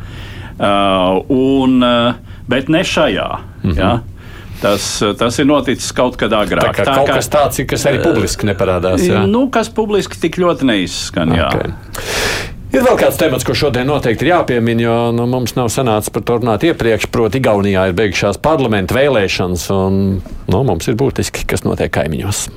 Un, 1.35 1.81
bet 2.47 2.69
ne 2.71 2.85
šajā. 2.87 3.29
Mm 3.65 3.71
-hmm. 3.71 3.79
ja? 3.79 4.01
Tas, 4.61 5.03
tas 5.19 5.39
ir 5.39 5.47
noticis 5.47 5.93
kaut 5.93 6.17
kad 6.17 6.33
agrāk. 6.33 6.71
Tā, 6.79 6.85
tā 6.87 6.95
kaut 6.95 7.09
kā, 7.09 7.15
kas 7.19 7.29
tāds 7.29 7.67
kas 7.69 7.87
arī 7.91 8.03
publiski 8.05 8.47
neparādās. 8.47 9.03
Jā. 9.05 9.27
Nu, 9.27 9.49
kas 9.53 9.69
publiski 9.69 10.21
tik 10.21 10.39
ļoti 10.39 10.65
neizskan. 10.65 11.33
Okay. 11.33 11.75
Ir 12.75 12.83
vēl 12.83 12.97
kāds 12.99 13.15
temats, 13.21 13.45
ko 13.47 13.55
šodien 13.55 13.87
noteikti 13.87 14.27
ir 14.27 14.33
jāpiemina, 14.33 14.83
jo 14.83 14.95
nu, 15.15 15.29
mums 15.31 15.55
nav 15.55 15.69
sanācis 15.71 16.11
par 16.11 16.25
to 16.27 16.41
runāt 16.41 16.67
iepriekš. 16.67 17.07
Proti, 17.15 17.39
Igaunijā 17.39 17.87
ir 17.87 17.95
beigušās 17.95 18.41
parlamenta 18.43 18.97
vēlēšanas, 18.99 19.69
un 19.71 20.01
nu, 20.19 20.63
mums 20.67 20.91
ir 20.91 20.99
būtiski, 20.99 21.47
kas 21.47 21.63
notiek 21.63 21.95
kaimiņos. 21.95 22.49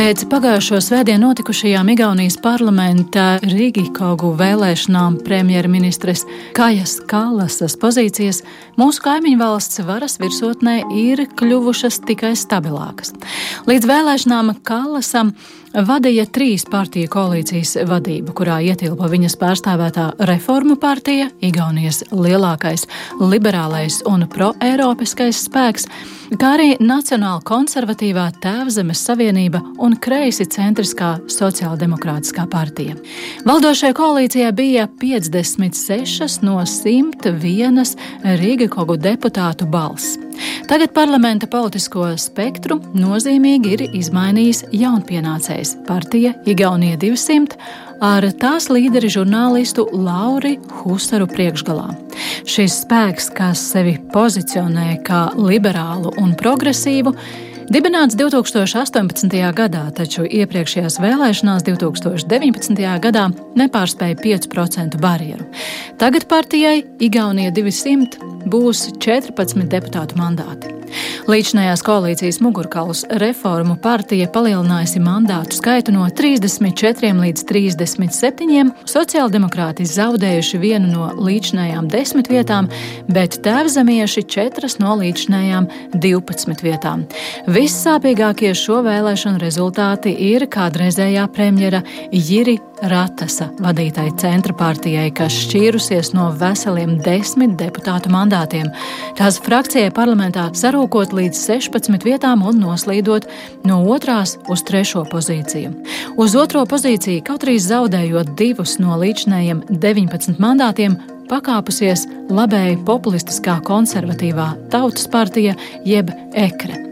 Pēc 0.00 0.22
pagājušo 0.30 0.78
svētdienu 0.84 1.30
notikušajām 1.30 1.88
Igaunijas 1.92 2.36
parlamenta 2.40 3.24
Rīgikogu 3.40 4.30
vēlēšanām 4.38 5.18
premjerministres 5.26 6.22
Kājas 6.56 6.98
Kalasas 7.10 7.74
pozīcijas 7.80 8.42
mūsu 8.80 9.04
kaimiņu 9.04 9.40
valsts 9.40 9.82
varas 9.88 10.20
virsotnē 10.22 10.76
ir 10.96 11.24
kļuvušas 11.40 12.00
tikai 12.08 12.32
stabilākas. 12.38 13.16
Līdz 13.68 13.88
vēlēšanām 13.90 14.54
Kalasam 14.68 15.34
vadīja 15.74 16.26
trīs 16.32 16.64
partiju 16.70 17.08
koalīcijas 17.10 17.76
vadību, 17.88 18.34
kurā 18.36 18.58
ietilpa 18.64 19.08
viņas 19.10 19.36
pārstāvētā 19.40 20.06
Reformu 20.30 20.76
partija, 20.80 21.30
Igaunijas 21.44 22.02
lielākais 22.10 22.86
liberālais 23.20 24.00
un 24.08 24.26
proeiropiskais 24.30 25.44
spēks, 25.46 25.86
kā 26.38 26.54
arī 26.56 26.70
Nacionāla 26.82 27.42
konservatīvā 27.46 28.28
Tēvzemes 28.42 29.04
Savienība 29.06 29.62
un 29.78 29.96
kreisi 30.02 30.46
centriskā 30.50 31.16
sociāldemokrātiskā 31.30 32.46
partija. 32.50 32.96
Valdošajā 33.46 33.96
koalīcijā 33.98 34.50
bija 34.56 34.88
56 35.00 36.42
no 36.46 36.58
101 36.64 37.94
Rīgakogu 38.40 38.98
deputātu 39.00 39.70
balss. 39.70 40.18
Tagad 40.70 40.92
parlamenta 40.94 41.48
politisko 41.50 42.12
spektru 42.20 42.78
nozīmīgi 42.94 43.74
ir 43.74 43.84
izmainījis 43.98 44.64
jaunpienācējs 44.72 45.76
partija 45.88 46.34
Igaunija 46.48 46.98
200 47.00 47.58
ar 48.00 48.24
tās 48.40 48.70
līderi 48.72 49.10
žurnālistu 49.12 49.84
Lauri 49.92 50.56
Husaru 50.80 51.28
priekšgalā. 51.30 51.90
Šis 52.48 52.80
spēks, 52.84 53.28
kas 53.36 53.62
sevi 53.74 53.98
pozicionē 54.14 54.94
kā 55.06 55.26
liberālu 55.36 56.14
un 56.22 56.32
progresīvu, 56.38 57.14
Dibināts 57.70 58.16
2018. 58.18 59.30
gadā, 59.54 59.84
taču 59.94 60.24
iepriekšējās 60.26 60.96
vēlēšanās 60.98 61.62
2019. 61.68 62.82
gadā 63.04 63.28
nepārspēja 63.60 64.18
5% 64.24 64.98
barjeru. 64.98 65.46
Tagad 66.02 66.26
partijai 66.26 66.82
Igaunija 66.98 67.54
200 67.54 68.50
būs 68.50 68.88
14 68.98 69.70
deputātu 69.70 70.18
mandāti. 70.18 70.79
Līdzinājās 71.30 71.82
koalīcijas 71.86 72.40
mugurkauls 72.44 73.04
reformu 73.22 73.76
partija 73.82 74.28
palielinājusi 74.32 75.02
mandātu 75.04 75.58
skaitu 75.58 75.94
no 75.94 76.06
34 76.06 77.12
līdz 77.20 77.44
37. 77.48 78.72
Sociāldemokrāti 78.90 79.86
zaudējuši 79.88 80.60
vienu 80.62 80.90
no 80.90 81.10
līdzinājām 81.20 81.90
desmit 81.90 82.30
vietām, 82.32 82.70
bet 83.10 83.40
tēvzemieši 83.44 84.24
četras 84.30 84.78
no 84.82 84.96
līdzinājām 85.00 85.68
12 85.94 86.64
vietām. 86.66 87.06
Vissāpīgākie 87.50 88.54
šo 88.56 88.80
vēlēšanu 88.86 89.40
rezultāti 89.42 90.14
ir 90.30 90.48
kādreizējā 90.50 91.26
premjera 91.34 91.84
Jiri 92.12 92.58
Ratasa 92.80 93.50
vadītai 93.60 94.06
centra 94.20 94.54
partijai, 94.56 95.10
kas 95.12 95.34
šķīrusies 95.44 96.14
no 96.16 96.30
veseliem 96.40 96.96
desmit 97.04 97.58
deputātu 97.60 98.08
mandātiem. 98.12 98.70
Tās 99.18 99.36
frakcijai 99.44 99.90
parlamentā 99.92 100.46
sarūkot 100.80 101.12
līdz 101.12 101.36
16 101.36 102.04
vietām 102.06 102.40
un 102.46 102.56
noslīdot 102.62 103.26
no 103.68 103.82
otrās 103.92 104.38
uz 104.48 104.62
trešo 104.64 105.04
pozīciju. 105.12 105.74
Uz 106.16 106.34
otro 106.34 106.64
pozīciju, 106.64 107.20
kaut 107.26 107.44
arī 107.44 107.58
zaudējot 107.60 108.32
divus 108.38 108.78
no 108.80 108.96
līdzinējiem 108.96 109.66
19 109.68 110.40
mandātiem, 110.40 110.96
pakāpusies 111.28 112.06
labēji 112.32 112.80
populistiskā 112.88 113.60
konservatīvā 113.60 114.54
tautas 114.72 115.06
partija 115.10 115.58
jeb 115.84 116.14
ekre. 116.32 116.89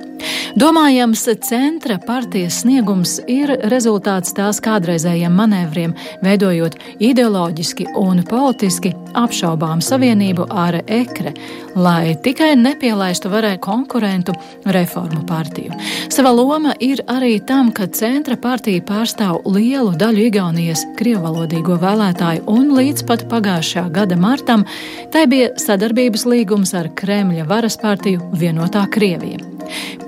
Domājams, 0.58 1.22
centra 1.46 1.98
partijas 2.02 2.62
sniegums 2.62 3.18
ir 3.30 3.52
rezultāts 3.70 4.32
tās 4.34 4.58
kādreizējiem 4.64 5.34
manevriem, 5.38 5.92
veidojot 6.24 6.78
ideoloģiski 7.04 7.86
un 7.98 8.24
politiski 8.26 8.94
apšaubām 9.18 9.82
savienību 9.84 10.48
ar 10.50 10.80
ekre, 10.84 11.34
lai 11.78 12.16
tikai 12.24 12.54
nepielaistu 12.58 13.30
varē 13.32 13.54
konkurentu 13.62 14.34
reformu 14.66 15.24
partiju. 15.28 15.76
Sava 16.12 16.32
loma 16.34 16.74
ir 16.80 17.02
arī 17.06 17.36
tam, 17.46 17.70
ka 17.72 17.86
centra 17.94 18.36
partija 18.40 18.82
pārstāv 18.88 19.44
lielu 19.46 19.92
daļu 20.00 20.26
Igaunijas 20.28 20.84
krievvalodīgo 20.98 21.78
vēlētāju 21.82 22.46
un 22.50 22.72
līdz 22.78 23.06
pat 23.08 23.28
pagājušā 23.30 23.88
gada 23.94 24.18
martam 24.18 24.66
tai 25.12 25.26
bija 25.30 25.52
sadarbības 25.60 26.26
līgums 26.28 26.74
ar 26.78 26.90
Kremļa 26.98 27.46
varas 27.48 27.78
partiju 27.80 28.32
Vienotā 28.34 28.88
Krievija. 28.90 29.47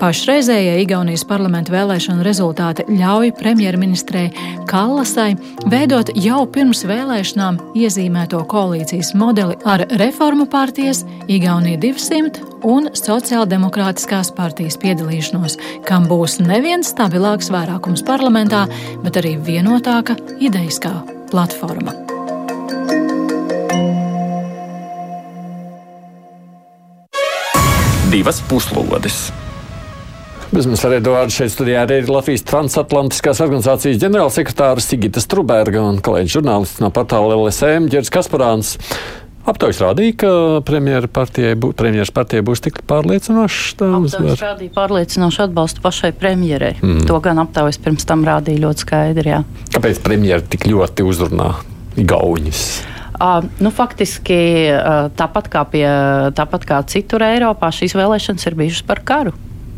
Pašreizējie 0.01 0.79
Igaunijas 0.81 1.21
parlamenta 1.29 1.69
vēlēšanu 1.75 2.23
rezultāti 2.25 2.87
ļauj 2.89 3.35
premjerministrei 3.37 4.31
Kallasai 4.65 5.35
veidot 5.69 6.09
jau 6.17 6.39
pirms 6.49 6.79
vēlēšanām 6.89 7.59
iezīmēto 7.77 8.39
koalīcijas 8.49 9.11
modeli 9.13 9.59
ar 9.61 9.83
reformu 10.01 10.47
partijas, 10.49 11.03
Igaunija 11.29 11.77
200 11.83 12.65
un 12.65 12.89
sociāldemokrātiskās 12.97 14.31
partijas 14.33 14.79
piedalīšanos, 14.81 15.59
kam 15.85 16.07
būs 16.09 16.39
neviens 16.41 16.89
stabilāks 16.95 17.51
vairākums 17.53 18.01
parlamentā, 18.07 18.63
bet 19.05 19.21
arī 19.21 19.35
vienotāka 19.37 20.17
ideiskā 20.41 20.95
platforma. 21.29 21.93
Divas 28.09 28.41
puslodes! 28.49 29.29
Bez 30.51 30.65
mums 30.67 30.81
ar 30.83 30.97
Eduārdu 30.97 31.31
šeit 31.31 31.53
studijā 31.53 31.85
arī 31.85 32.01
ir 32.01 32.09
Latvijas 32.11 32.41
transatlantiskās 32.43 33.39
organizācijas 33.39 34.01
ģenerālsekretāra 34.01 34.83
Sigita 34.83 35.21
Struberga 35.23 35.79
un 35.79 36.01
kolēģis 36.03 36.33
žurnālists 36.33 36.81
no 36.83 36.89
portāla 36.91 37.37
LSM 37.37 37.85
Ģerds 37.93 38.11
Kasparāns. 38.11 38.73
Aptaujas 39.47 39.79
rādīja, 39.79 40.17
ka 40.19 40.31
premjeras 40.67 41.07
partijai, 41.15 41.53
bū, 41.55 41.69
partijai 41.71 42.43
būs 42.43 42.65
tik 42.65 42.81
pārliecinošs. 42.89 43.77
Aptaujas 43.79 44.43
rādīja 44.43 44.73
pārliecinošu 44.75 45.45
atbalstu 45.45 45.85
pašai 45.85 46.11
premjerai. 46.19 46.73
Mm. 46.81 47.05
To 47.07 47.21
gan 47.23 47.39
aptaujas 47.45 47.79
pirms 47.79 48.03
tam 48.09 48.25
rādīja 48.27 48.65
ļoti 48.65 48.83
skaidri. 48.83 49.31
Jā. 49.31 49.39
Kāpēc 49.71 50.01
premjera 50.03 50.43
tik 50.43 50.67
ļoti 50.67 51.05
uzrunā 51.07 51.53
Gauņus? 51.95 52.65
Uh, 53.21 53.47
nu, 53.63 53.71
faktiski 53.71 54.41
uh, 54.73 55.07
tāpat 55.15 55.47
kā, 55.53 55.63
pie, 55.71 55.87
tāpat 56.35 56.67
kā 56.67 56.81
citur 56.91 57.23
Eiropā, 57.23 57.71
šīs 57.71 57.95
vēlēšanas 57.95 58.49
ir 58.51 58.59
bijušas 58.59 58.85
par 58.91 58.99
karu 59.07 59.31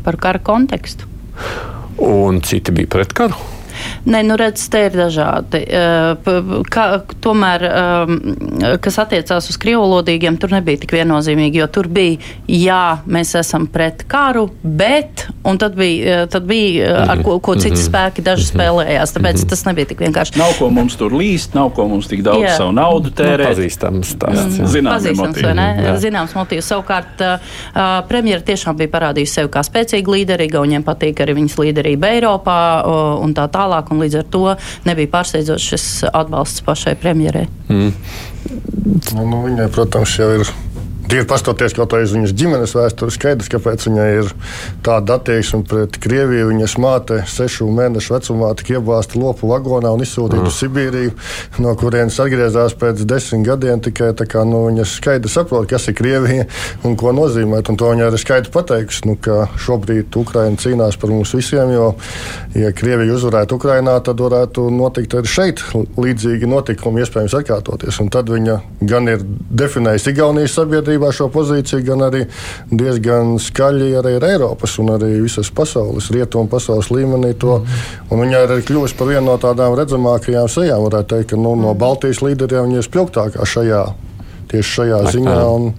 par 0.04 0.20
kara 0.20 0.38
kontekstu. 0.44 1.08
Un 2.04 2.40
citi 2.44 2.72
bija 2.74 2.90
pret 2.96 3.12
karu? 3.16 3.34
Nē, 4.04 4.22
nu 4.26 4.36
redz, 4.40 4.66
te 4.72 4.84
ir 4.88 4.96
dažādi. 4.98 5.62
Kā, 6.72 6.84
tomēr, 7.24 7.64
kas 8.84 8.98
attiecās 9.02 9.48
uz 9.50 9.58
krievalodīgiem, 9.60 10.38
tur 10.40 10.54
nebija 10.54 10.82
tik 10.82 10.94
viennozīmīgi, 10.96 11.60
jo 11.62 11.68
tur 11.72 11.88
bija, 11.92 12.18
jā, 12.50 12.82
mēs 13.06 13.34
esam 13.40 13.66
pret 13.70 14.04
karu, 14.10 14.46
bet, 14.62 15.26
un 15.46 15.58
tad 15.60 15.76
bija, 15.78 16.24
tad 16.30 16.46
bija 16.48 17.04
ar 17.14 17.22
ko, 17.24 17.38
ko 17.44 17.56
citi 17.58 17.76
mhm. 17.76 17.82
spēki 17.86 18.24
daži 18.24 18.46
mhm. 18.46 18.50
spēlējās, 18.52 19.14
tāpēc 19.16 19.40
mhm. 19.40 19.50
tas 19.52 19.64
nebija 19.68 19.90
tik 19.92 20.04
vienkārši. 20.04 20.38
Nav 20.40 20.54
ko 20.58 20.70
mums 20.74 20.98
tur 21.00 21.14
līst, 21.16 21.54
nav 21.56 21.72
ko 21.76 21.88
mums 21.90 22.08
tik 22.10 22.24
daudz 22.26 22.46
jā. 22.46 22.56
savu 22.60 22.74
naudu 22.76 23.10
nu, 23.12 23.16
tērēt. 23.18 23.44
Nu, 23.44 23.54
pazīstams 23.54 24.14
stāsts. 24.16 24.60
Zināms, 24.74 24.94
Pazīstams, 24.94 25.40
vai 25.44 25.54
ne? 25.58 25.68
Jā. 25.84 25.96
Zināms 26.02 26.34
motīvs. 26.36 26.68
Savukārt, 26.70 27.24
premjera 28.08 28.44
tiešām 28.44 28.78
bija 28.78 28.92
parādījusi 28.92 29.40
sevi 29.40 29.52
kā 29.54 29.64
spēcīgu 29.66 30.16
līderi, 30.18 30.48
Gauniem 30.52 30.84
patīk 30.86 31.22
arī 31.24 31.36
viņas 31.40 31.56
līderība 31.60 32.12
Eiropā 32.14 32.58
un 33.24 33.34
tā 33.36 33.46
tālāk 33.52 33.63
tālāk, 33.64 33.90
un 33.92 34.04
līdz 34.04 34.20
ar 34.20 34.30
to 34.30 34.44
nebija 34.88 35.12
pārsteidzošs 35.16 35.70
šis 35.72 35.88
atbalsts 36.12 36.64
pašai 36.66 36.96
premjerei. 37.00 37.48
Mm. 37.68 37.92
Nu, 39.14 39.24
nu, 39.24 39.40
viņai, 39.46 39.70
protams, 39.72 40.18
jau 40.20 40.28
ir 40.36 40.44
Tīri 41.14 41.28
pastoties 41.30 41.76
kaut 41.76 41.92
kādā 41.92 42.08
viņas 42.10 42.32
ģimenes 42.34 42.72
vēsturē, 42.74 43.12
skaidrs, 43.14 43.46
kāpēc 43.52 43.84
viņai 43.86 44.06
ir 44.16 44.30
tāda 44.82 45.14
attieksme 45.20 45.60
pret 45.70 45.94
Krieviju. 46.02 46.48
Viņas 46.48 46.72
māte 46.82 47.20
sešu 47.30 47.68
mēnešu 47.70 48.16
vecumā 48.16 48.48
tika 48.58 48.80
iebāzta 48.80 49.20
lopu 49.22 49.46
vagonā 49.46 49.92
un 49.94 50.02
izsūtīta 50.02 50.40
mm. 50.40 50.48
uz 50.50 50.58
Sibīriju, 50.58 51.12
no 51.62 51.74
kurienes 51.78 52.18
atgriezās 52.18 52.74
pēc 52.80 53.04
desmit 53.06 53.46
gadiem. 53.46 53.78
Tikai 53.84 54.08
kā, 54.26 54.42
nu, 54.42 54.64
viņa 54.66 54.88
skaidri 54.90 55.30
saprot, 55.30 55.68
kas 55.70 55.86
ir 55.86 55.94
Krievija 56.00 56.48
un 56.82 56.98
ko 56.98 57.14
nozīmē. 57.14 57.62
Un 57.62 57.78
to 57.78 57.92
viņa 57.94 58.08
arī 58.08 58.18
skaidri 58.18 58.50
pateikusi, 58.58 59.06
nu, 59.06 59.14
ka 59.14 59.46
šobrīd 59.62 60.18
Ukraina 60.18 60.58
cīnās 60.58 60.98
par 60.98 61.14
mums 61.14 61.36
visiem, 61.38 61.76
jo, 61.76 61.92
ja 62.58 62.74
Krievija 62.74 63.14
uzvarētu 63.14 63.60
Ukrainā, 63.60 64.00
tad 64.02 64.18
varētu 64.18 64.66
notikt 64.74 65.14
arī 65.20 65.30
šeit 65.30 65.62
līdzīgi 65.94 66.50
notikumi, 66.50 67.06
iespējams, 67.06 67.38
atkārtoties. 67.38 68.02
Un 68.02 68.10
tad 68.10 68.34
viņa 68.34 68.58
gan 68.82 69.14
ir 69.14 69.22
definējusi 69.62 70.10
Igaunijas 70.10 70.58
sabiedrību 70.58 71.03
sabiedrībā 71.04 71.12
šo 71.12 71.28
pozīciju, 71.32 71.84
gan 71.84 72.04
arī 72.08 72.24
diezgan 72.70 73.38
skaļi 73.38 73.94
arī 73.98 74.16
ar 74.16 74.24
Eiropas 74.24 74.78
un 74.78 74.94
arī 74.94 75.20
visas 75.22 75.50
pasaules, 75.50 76.10
rietumu 76.10 76.48
pasaules 76.48 76.90
līmenī. 76.90 77.34
To, 77.38 77.60
mm. 77.60 78.20
Viņa 78.24 78.44
ir 78.44 78.54
arī 78.54 78.64
kļuvusi 78.64 78.96
par 78.96 79.08
vienu 79.08 79.26
no 79.26 79.36
tādām 79.38 79.76
redzamākajām 79.76 80.48
sejām. 80.48 80.84
Varētu 80.86 81.14
teikt, 81.14 81.30
ka 81.30 81.36
nu, 81.36 81.54
no 81.56 81.74
Baltijas 81.74 82.22
līderiem 82.22 82.68
viņa 82.68 82.80
ir 82.80 82.88
spilgtākā 82.88 83.44
šajā 83.44 83.84
tieši 84.50 84.74
šajā 84.78 85.00
Ak, 85.04 85.12
ziņā. 85.14 85.36
Un, 85.54 85.70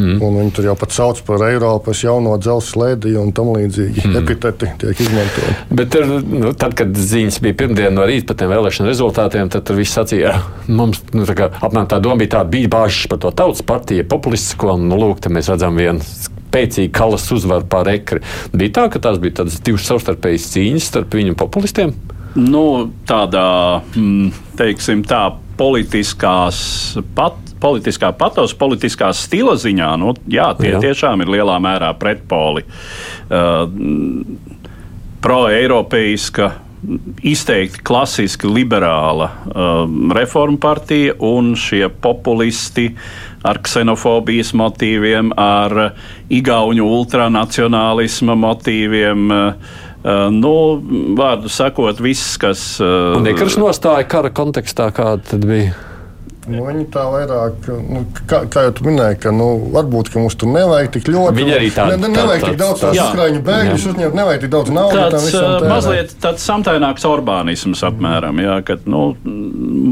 mm. 0.00 0.18
un 0.24 0.40
viņi 0.40 0.56
tur 0.56 0.70
jau 0.70 0.76
pat 0.80 0.96
sauc 0.96 1.22
par 1.26 1.44
Eiropas 1.50 2.04
jauno 2.06 2.36
dzelzceļa 2.40 2.70
slēdiju 2.70 3.20
un 3.20 3.32
tam 3.36 3.52
līdzīgi 3.54 4.04
mm. 4.06 4.18
epiteti 4.20 4.70
tiek 4.80 5.02
izmantoti. 5.04 5.54
Bet 5.74 5.92
tur, 5.94 6.06
nu, 6.22 6.52
tad, 6.58 6.74
kad 6.78 6.94
ziņas 6.94 7.40
bija 7.44 7.58
pirmdien 7.62 7.96
no 7.96 8.06
rīta 8.08 8.30
par 8.30 8.40
tiem 8.40 8.52
vēlēšanu 8.54 8.90
rezultātiem, 8.90 9.50
tad 9.52 9.66
tur 9.68 9.78
viss 9.80 9.96
sacīja, 9.96 10.36
mums 10.68 11.02
nu, 11.14 11.26
tā 11.28 11.36
kā, 11.38 11.50
apmēram 11.60 11.88
tā 11.90 12.00
doma 12.02 12.20
bija 12.22 12.36
tāda, 12.38 12.52
bija 12.52 12.70
bāžas 12.72 13.10
par 13.10 13.22
to 13.24 13.32
tautas 13.36 13.64
partiju, 13.66 14.06
populistisko, 14.10 14.76
un 14.76 14.88
nu, 14.90 15.00
lūk, 15.00 15.26
mēs 15.32 15.50
redzam 15.52 15.78
vienu 15.80 16.04
spēcīgu 16.04 16.94
kalas 16.94 17.28
uzvaru 17.34 17.68
pār 17.70 17.92
ekri. 17.96 18.22
Bija 18.54 18.76
tā, 18.80 18.88
ka 18.92 19.02
tās 19.02 19.20
bija 19.22 19.42
tādas 19.42 19.60
divas 19.66 19.86
savstarpējas 19.90 20.50
cīņas 20.54 20.90
starp 20.92 21.18
viņu 21.18 21.36
populistiem. 21.38 21.94
Nu, 22.38 22.64
tādā, 23.10 23.82
mm, 23.98 24.30
teiksim, 24.58 25.02
tā 25.08 25.32
politiskās 25.60 26.60
pat, 27.16 27.36
politiskā 27.60 28.14
patos, 28.16 28.54
politiskā 28.56 29.10
stila 29.16 29.58
ziņā, 29.60 29.90
nu, 30.00 30.14
jā, 30.32 30.50
tie 30.60 30.72
jā. 30.74 30.80
tiešām 30.86 31.24
ir 31.24 31.34
lielā 31.36 31.58
mērā 31.60 31.92
pretpoli. 32.00 32.64
Uh, 33.28 33.68
Pro-eiropeiska, 35.20 36.46
izteikti 37.28 37.82
klasiski 37.84 38.48
liberāla 38.48 39.26
um, 39.28 40.14
reforma 40.16 40.56
partija 40.62 41.12
un 41.28 41.52
šie 41.60 41.90
populisti 41.92 42.86
ar 43.44 43.60
ksenofobijas 43.64 44.54
motīviem, 44.56 45.34
ar 45.36 45.76
igauņu 46.32 46.88
ultranacionālisma 46.96 48.36
motīviem. 48.46 49.28
Uh, 49.28 49.86
nu, 50.32 50.54
vārdu 51.18 51.50
sakot, 51.52 52.00
viss, 52.00 52.38
kas. 52.40 52.64
Uh, 52.80 53.18
un 53.18 53.28
iekšā 53.28 53.60
nostāja 53.60 54.08
kara 54.08 54.32
kontekstā, 54.32 54.88
kāda 54.96 55.34
tad 55.34 55.46
bija? 55.48 55.74
Nu, 56.50 56.64
viņi 56.66 56.86
tā 56.92 57.04
vairāk, 57.12 57.68
nu, 57.86 58.02
kā, 58.30 58.42
kā 58.50 58.64
jau 58.66 58.86
minēji, 58.86 59.18
ka 59.22 59.32
nu, 59.34 59.48
varbūt 59.74 60.10
ka 60.12 60.22
mums 60.22 60.36
tur 60.40 60.50
nevajag 60.50 60.92
tik 60.96 61.10
ļoti. 61.12 61.36
Viņi 61.38 61.54
arī 61.56 61.70
tādu 61.74 61.98
ne, 62.00 62.10
nevajag 62.16 62.46
tik 62.48 62.58
daudz 62.60 62.84
tās 62.84 63.00
ukrāņu 63.04 63.42
bēgļus 63.46 63.86
uzņemt, 63.92 64.16
nevajag 64.18 64.44
tik 64.44 64.52
daudz 64.54 64.74
naudas. 64.74 65.28
Tāds 65.30 65.68
mazliet 65.70 66.14
tāds 66.22 66.46
samtaināks 66.46 67.06
urbānisms 67.08 67.84
apmēram, 67.86 68.40
jā, 68.42 68.56
ka 68.66 68.78
nu, 68.90 69.04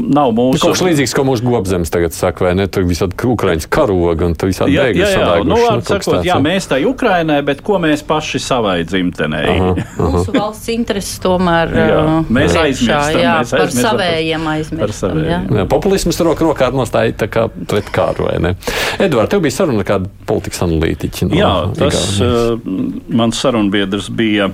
nav 0.09 0.33
mūsu. 0.35 0.63
Kaut 0.63 0.75
kas 0.75 0.83
līdzīgs, 0.87 1.15
ko 1.15 1.25
mūsu 1.29 1.45
gobzems 1.47 1.93
tagad 1.93 2.15
saka, 2.17 2.47
vai 2.49 2.53
ne? 2.59 2.67
Tur 2.71 2.85
visādi 2.89 3.17
ukrāņas 3.29 3.69
karoga 3.71 4.27
un 4.27 4.35
tur 4.39 4.51
visādi 4.51 4.77
bēgļi. 4.77 5.03
Jā, 5.03 5.11
jā, 5.13 5.23
jā. 5.23 5.47
Nu, 5.47 5.59
vārdu 5.63 5.87
sakot, 5.93 6.19
jā, 6.27 6.37
mēs 6.43 6.69
tai 6.71 6.81
Ukrainai, 6.89 7.39
bet 7.45 7.63
ko 7.65 7.79
mēs 7.81 8.03
paši 8.07 8.41
savai 8.43 8.77
dzimtenei? 8.87 9.55
Mūsu 9.99 10.35
valsts 10.35 10.71
intereses 10.73 11.21
tomēr. 11.23 11.73
Jā, 11.79 12.03
mēs 12.27 12.57
aizmirstam. 12.59 13.21
Jā, 13.23 13.37
par 13.53 13.73
savējiem 13.75 14.49
aizmirstam. 14.55 15.23
Populisms 15.69 16.19
roku 16.25 16.48
rokā 16.49 16.69
nostāja 16.73 17.13
pret 17.69 17.91
kāru. 17.93 18.27
Edvards, 18.99 19.29
tev 19.31 19.43
bija 19.45 19.55
saruna 19.55 19.83
ar 19.83 19.87
kādu 19.87 20.11
politikas 20.29 20.63
analītiķu. 20.65 21.29
No 21.29 21.39
Jā, 21.39 21.51
tas 21.77 21.99
uh, 22.23 22.55
mans 23.15 23.39
sarunbiedrs 23.39 24.09
bija 24.13 24.49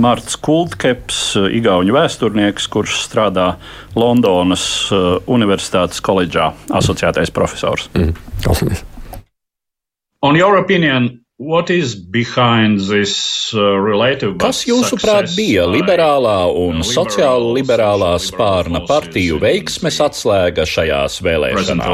Mārts 0.00 0.38
Kultkeps, 0.40 1.20
uh, 1.40 1.48
Igauņu 1.60 1.96
vēsturnieks, 1.96 2.68
kurš 2.72 3.00
strādā 3.04 3.52
Londonas 3.98 4.64
uh, 4.94 5.18
Universitātes 5.30 6.02
koledžā, 6.04 6.52
asociētais 6.80 7.34
profesors. 7.34 7.90
Mm, 7.94 8.14
klausamies. 8.44 8.84
On 10.22 10.36
your 10.36 10.58
opinion, 10.60 11.19
Kas 14.42 14.58
jūsuprāt 14.68 15.30
bija 15.38 15.64
liberālā 15.72 16.34
un 16.52 16.82
sociāli 16.84 17.54
liberālā 17.62 18.10
spārna 18.20 18.82
partiju 18.84 19.38
veiksmes 19.40 20.02
atslēga 20.04 20.66
šajās 20.68 21.16
vēlēšanās? 21.24 21.86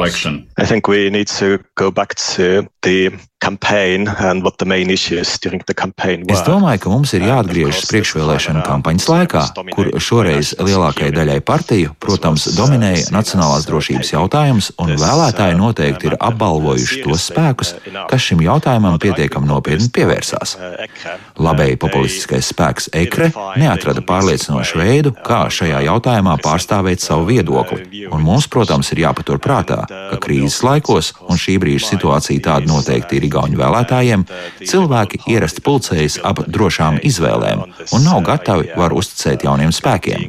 Es 6.33 6.41
domāju, 6.47 6.81
ka 6.83 6.91
mums 6.91 7.11
ir 7.15 7.27
jāatgriežas 7.29 7.85
priekšvēlēšana 7.91 8.63
kampaņas 8.65 9.09
laikā, 9.13 9.43
kur 9.75 9.91
šoreiz 10.01 10.55
lielākajai 10.57 11.13
daļai 11.13 11.37
partiju, 11.45 11.93
protams, 12.01 12.47
dominēja 12.57 13.11
nacionālās 13.13 13.67
drošības 13.69 14.13
jautājums, 14.15 14.71
un 14.81 14.95
vēlētāji 14.97 15.59
noteikti 15.61 16.09
ir 16.09 16.17
apbalvojuši 16.17 17.03
tos 17.05 17.27
spēkus, 17.29 17.75
kas 18.09 18.25
šim 18.25 18.41
jautājumam 18.47 18.97
pietiekami 19.03 19.51
nopietni 19.51 19.91
pievērsās. 19.93 20.57
Labēji 21.37 21.77
populistiskais 21.85 22.51
spēks 22.55 22.89
Ekre 22.97 23.29
neatrada 23.61 24.01
pārliecinošu 24.07 24.81
veidu, 24.81 25.13
kā 25.27 25.45
šajā 25.53 25.85
jautājumā 25.91 26.39
pārstāvēt 26.41 27.05
savu 27.05 27.29
viedokli, 27.29 28.09
un 28.09 28.25
mums, 28.25 28.49
protams, 28.49 28.95
ir 28.97 29.05
jāpatur 29.05 29.39
prātā, 29.45 29.83
ka 29.85 30.21
krīzes 30.25 30.63
laikos, 30.65 31.13
un 31.29 31.37
šī 31.37 31.61
brīža 31.61 31.93
situācija 31.93 32.49
tāda 32.49 32.73
noteikti 32.73 33.21
ir 33.21 33.26
Igauņu 33.27 33.61
vēlētājiem, 33.61 34.25
cilvēki 34.63 35.23
ierasti 35.33 35.65
pulcējas 35.67 36.21
ap 36.27 36.43
drošām 36.47 37.01
izvēlēm 37.07 37.65
un 37.67 38.07
nav 38.07 38.23
gatavi 38.27 38.73
var 38.77 38.95
uzticēt 38.97 39.45
jauniem 39.47 39.73
spēkiem. 39.75 40.27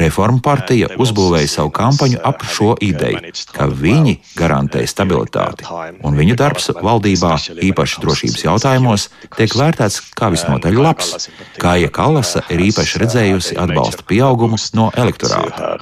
Reforma 0.00 0.40
partija 0.44 0.90
uzbūvēja 1.00 1.50
savu 1.52 1.72
kampaņu 1.74 2.20
ap 2.28 2.44
šo 2.48 2.74
ideju, 2.84 3.32
ka 3.54 3.68
viņi 3.70 4.18
garantē 4.38 4.84
stabilitāti, 4.88 5.66
un 6.04 6.18
viņu 6.18 6.36
darbs 6.38 6.70
valdībā, 6.74 7.34
īpaši 7.68 8.04
drošības 8.04 8.44
jautājumos, 8.46 9.08
tiek 9.36 9.54
vērtēts 9.58 10.00
kā 10.18 10.30
visnotaļ 10.34 10.80
labs. 10.82 11.28
Kāja 11.58 11.90
Kalasa 11.94 12.44
ir 12.52 12.62
īpaši 12.68 13.02
redzējusi 13.02 13.58
atbalsta 13.60 14.06
pieaugumu 14.08 14.58
no 14.78 14.88
elektorāta. 14.96 15.74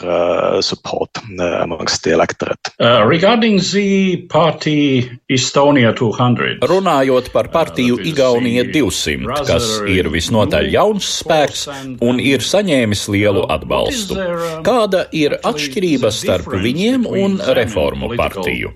Uh, 2.78 3.04
regarding 3.08 3.60
the 3.60 4.26
party 4.28 5.10
Estonia 5.28 5.92
200. 5.92 6.25
Runājot 6.70 7.30
par 7.34 7.50
partiju 7.54 7.98
Igaunija 8.10 8.66
200, 8.72 9.44
kas 9.48 9.68
ir 9.92 10.10
visnotaļ 10.12 10.70
jauns 10.72 11.12
spēks 11.20 11.66
un 12.04 12.20
ir 12.22 12.44
saņēmis 12.44 13.06
lielu 13.14 13.46
atbalstu. 13.56 14.18
Kāda 14.66 15.06
ir 15.14 15.38
atšķirība 15.42 16.12
starp 16.14 16.50
viņiem 16.66 17.06
un 17.06 17.40
reformu 17.60 18.12
partiju? 18.18 18.74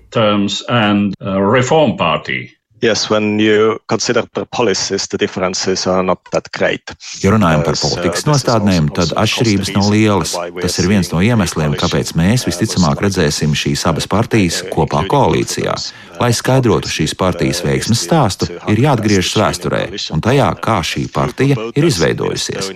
Yes, 2.81 3.11
when 3.11 3.37
you 3.37 3.79
consider 3.87 4.23
the 4.33 4.45
policies, 4.47 5.07
the 5.07 5.17
differences 5.17 5.85
are 5.85 6.01
not 6.01 6.17
that 6.31 6.49
great. 6.51 6.81
Ja 7.21 7.29
runājam 7.29 7.61
par 7.61 7.77
politikas 7.77 8.25
nostādnēm, 8.25 8.87
tad 8.97 9.13
atšķirības 9.21 9.69
nav 9.75 9.91
lielas. 9.93 10.33
Tas 10.57 10.79
ir 10.81 10.89
viens 10.89 11.11
no 11.13 11.21
iemesliem, 11.21 11.75
kāpēc 11.77 12.15
mēs 12.17 12.47
visticamāk 12.49 13.03
redzēsim 13.05 13.53
šīs 13.53 13.85
abas 13.85 14.09
partijas 14.09 14.63
kopā 14.73 15.03
koalīcijā. 15.13 15.75
Lai 16.19 16.31
skaidrotu 16.35 16.91
šīs 16.91 17.15
partijas 17.17 17.61
veiksmes 17.65 18.03
stāstu, 18.05 18.49
ir 18.71 18.83
jāatgriežas 18.83 19.37
vēsturē 19.39 19.81
un 20.15 20.23
tajā, 20.23 20.49
kā 20.61 20.79
šī 20.85 21.05
partija 21.13 21.69
ir 21.75 21.87
izveidojusies. 21.87 22.71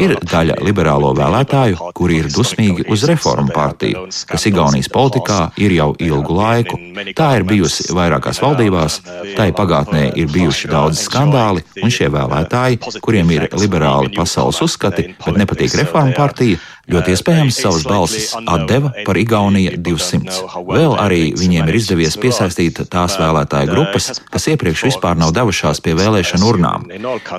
Ir 0.00 0.16
daļa 0.22 0.58
liberālo 0.64 1.12
vēlētāju, 1.18 1.92
kuri 1.96 2.22
ir 2.22 2.30
dusmīgi 2.32 2.88
uz 2.92 3.06
reformu 3.10 3.52
partiju, 3.54 4.06
kas 4.28 4.48
Igaunijas 4.50 4.90
politikā 4.92 5.40
ir 5.62 5.76
jau 5.76 5.92
ilgu 5.98 6.38
laiku. 6.38 6.80
Tā 7.16 7.32
ir 7.38 7.46
bijusi 7.48 7.90
vairākās 7.94 8.42
valdībās 8.42 9.00
Tai 9.36 9.48
pagātnē 9.56 10.02
ir 10.18 10.28
bijuši 10.32 10.68
daudz 10.70 11.00
skandāli, 11.06 11.62
un 11.82 11.92
šie 11.92 12.08
vēlētāji, 12.12 12.78
kuriem 13.04 13.30
ir 13.34 13.46
liberāli 13.56 14.12
pasaules 14.14 14.60
uzskati, 14.64 15.08
bet 15.24 15.38
nepatīk 15.40 15.76
reformu 15.80 16.14
partija, 16.16 16.60
ļoti 16.90 17.14
iespējams 17.14 17.58
savas 17.62 17.84
balsis 17.86 18.32
atdeva 18.42 18.90
par 19.06 19.18
Igauniju 19.20 19.76
200. 19.78 20.38
Vēl 20.66 20.96
arī 20.98 21.20
viņiem 21.38 21.70
ir 21.70 21.78
izdevies 21.78 22.18
piesaistīt 22.20 22.80
tās 22.92 23.16
vēlētāju 23.20 23.70
grupas, 23.70 24.10
kas 24.32 24.48
iepriekš 24.52 24.86
vispār 24.90 25.18
nav 25.20 25.34
devušās 25.36 25.82
pie 25.84 25.94
vēlēšanu 25.98 26.48
urnām. 26.48 26.86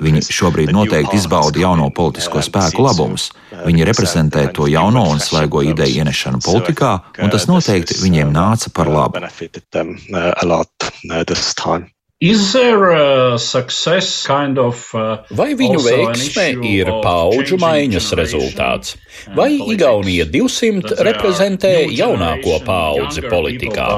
Viņi 0.03 0.23
šobrīd 0.29 0.73
noteikti 0.75 1.19
izbauda 1.19 1.63
jauno 1.65 1.89
politisko 1.95 2.43
spēku 2.45 2.85
labumus. 2.87 3.31
Viņi 3.63 3.87
reprezentē 3.89 4.47
to 4.55 4.67
jauno 4.71 5.05
un 5.11 5.23
svaigo 5.23 5.63
ideju 5.65 6.03
ienešanu 6.03 6.43
politikā, 6.43 6.93
un 7.23 7.33
tas 7.33 7.47
noteikti 7.51 7.99
viņiem 8.01 8.31
nāca 8.33 8.71
par 8.73 8.91
labu. 8.91 9.23
Kind 14.23 14.59
of, 14.61 14.85
uh, 14.95 15.25
Vai 15.35 15.49
viņu 15.59 15.81
veiksme 15.83 16.45
ir 16.69 16.91
paudžu 17.03 17.57
maiņas 17.59 18.07
rezultāts? 18.15 18.95
Vai 19.35 19.49
Igaunija 19.73 20.29
200 20.31 21.03
reprezentē 21.03 21.73
jaunāko 21.91 22.61
paudzi 22.63 23.25
politikā? 23.27 23.89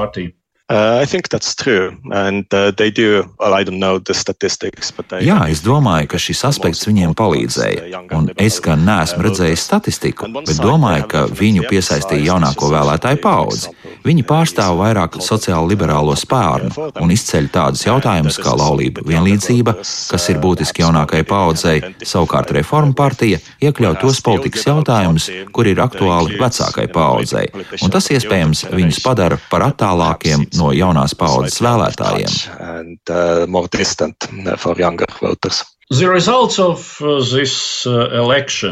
Uh, 0.68 0.98
I 1.00 1.06
think 1.06 1.28
that's 1.28 1.54
true, 1.54 1.96
and 2.10 2.44
uh, 2.52 2.72
they 2.72 2.90
do. 2.90 3.22
Well, 3.38 3.54
I 3.54 3.62
don't 3.62 3.78
know 3.78 4.00
the 4.00 4.14
statistics, 4.14 4.90
but 4.90 5.06
they. 5.08 5.22
Jā, 5.22 5.46
es 5.46 5.60
domāju, 5.62 6.08
ka 6.10 6.18
šis 6.18 6.40
aspekts 6.48 6.88
viņiem 6.88 7.12
palīdzēja. 7.14 8.00
Un 8.10 8.32
es 8.34 8.58
gan 8.58 8.82
neesmu 8.82 9.28
redzējis 9.28 9.62
statistiku, 9.62 10.26
bet 10.34 10.58
domāju, 10.58 11.04
ka 11.12 11.22
viņu 11.30 11.68
piesaistīja 11.70 12.32
jaunāko 12.32 12.72
vēlētāju 12.72 13.20
paudzi. 13.22 13.70
Viņi 14.02 14.24
pārstāv 14.26 14.80
vairāk 14.80 15.20
sociāli 15.22 15.70
liberālo 15.70 16.16
spārnu 16.18 16.90
un 16.98 17.14
izceļ 17.14 17.46
tādus 17.54 17.86
jautājumus 17.86 18.40
kā 18.42 18.56
laulība, 18.58 19.06
vienlīdzība, 19.06 19.76
kas 19.82 20.28
ir 20.34 20.42
būtiski 20.42 20.82
jaunākajai 20.82 21.28
paudzei. 21.30 21.76
Savukārt 22.02 22.50
reforma 22.58 22.90
partija 22.98 23.38
iekļauj 23.62 24.00
tos 24.02 24.18
politikas 24.18 24.66
jautājumus, 24.66 25.30
kur 25.54 25.70
ir 25.70 25.78
aktuāli 25.86 26.42
vecākai 26.42 26.90
paudzei, 26.90 27.46
un 27.82 27.94
tas 27.94 28.10
iespējams 28.10 28.66
viņus 28.74 29.02
padara 29.06 29.38
par 29.46 29.68
attālākiem 29.70 30.46
no 30.58 30.72
jaunās 30.74 31.14
paudzes 31.18 31.60
vēlētājiem. 31.64 32.32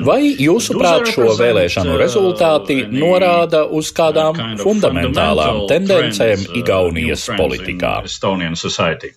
Vai 0.02 0.20
jūsuprāt 0.42 1.10
šo 1.14 1.28
vēlēšanu 1.38 1.98
rezultāti 2.00 2.78
norāda 2.90 3.60
uz 3.70 3.92
kādām 3.94 4.40
fundamentālām 4.58 5.60
tendencēm 5.70 6.42
Igaunijas 6.58 7.28
politikā? 7.38 8.00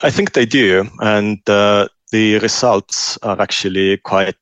I 0.03 0.11
think 0.11 0.33
they 0.33 0.45
do, 0.45 0.85
and 1.01 1.39
uh, 1.49 1.87
the 2.11 2.37
results 2.37 3.17
are 3.23 3.41
actually 3.41 3.97
quite 3.97 4.37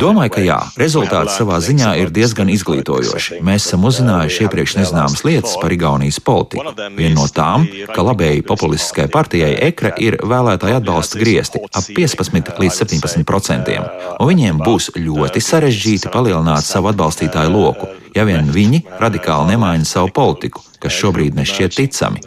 Domāju, 0.00 0.32
ka 0.36 0.42
jā, 0.44 0.58
rezultāts 0.80 1.38
savā 1.40 1.58
ziņā 1.64 1.92
ir 2.02 2.12
diezgan 2.14 2.50
izglītojoši. 2.52 3.40
Mēs 3.46 3.66
esam 3.68 3.86
uzzinājuši 3.88 4.46
iepriekš 4.46 4.76
nezināmas 4.80 5.24
lietas 5.26 5.56
par 5.60 5.74
Igaunijas 5.74 6.20
politiku. 6.24 6.74
Viena 6.96 7.16
no 7.16 7.26
tām, 7.26 7.66
ka 7.90 8.04
labēji 8.06 8.44
populistiskai 8.46 9.08
partijai 9.12 9.52
EKRA 9.70 9.94
ir 10.02 10.20
vēlētāju 10.22 10.80
atbalsta 10.80 11.20
griezti 11.22 11.62
ap 11.66 11.90
15 11.96 12.60
līdz 12.62 12.82
17 12.84 13.26
procentiem, 13.26 13.88
un 14.18 14.30
viņiem 14.30 14.62
būs 14.62 14.92
ļoti 14.98 15.42
sarežģīti 15.42 16.12
palielināt 16.14 16.66
savu 16.66 16.92
atbalstītāju 16.92 17.56
loku 17.56 17.90
ja 18.14 18.26
vien 18.26 18.50
viņi 18.52 18.82
radikāli 19.00 19.54
nemaina 19.54 19.86
savu 19.86 20.10
politiku, 20.14 20.62
kas 20.80 20.96
šobrīd 20.96 21.36
nešķiet 21.36 21.76
ticami. 21.76 22.22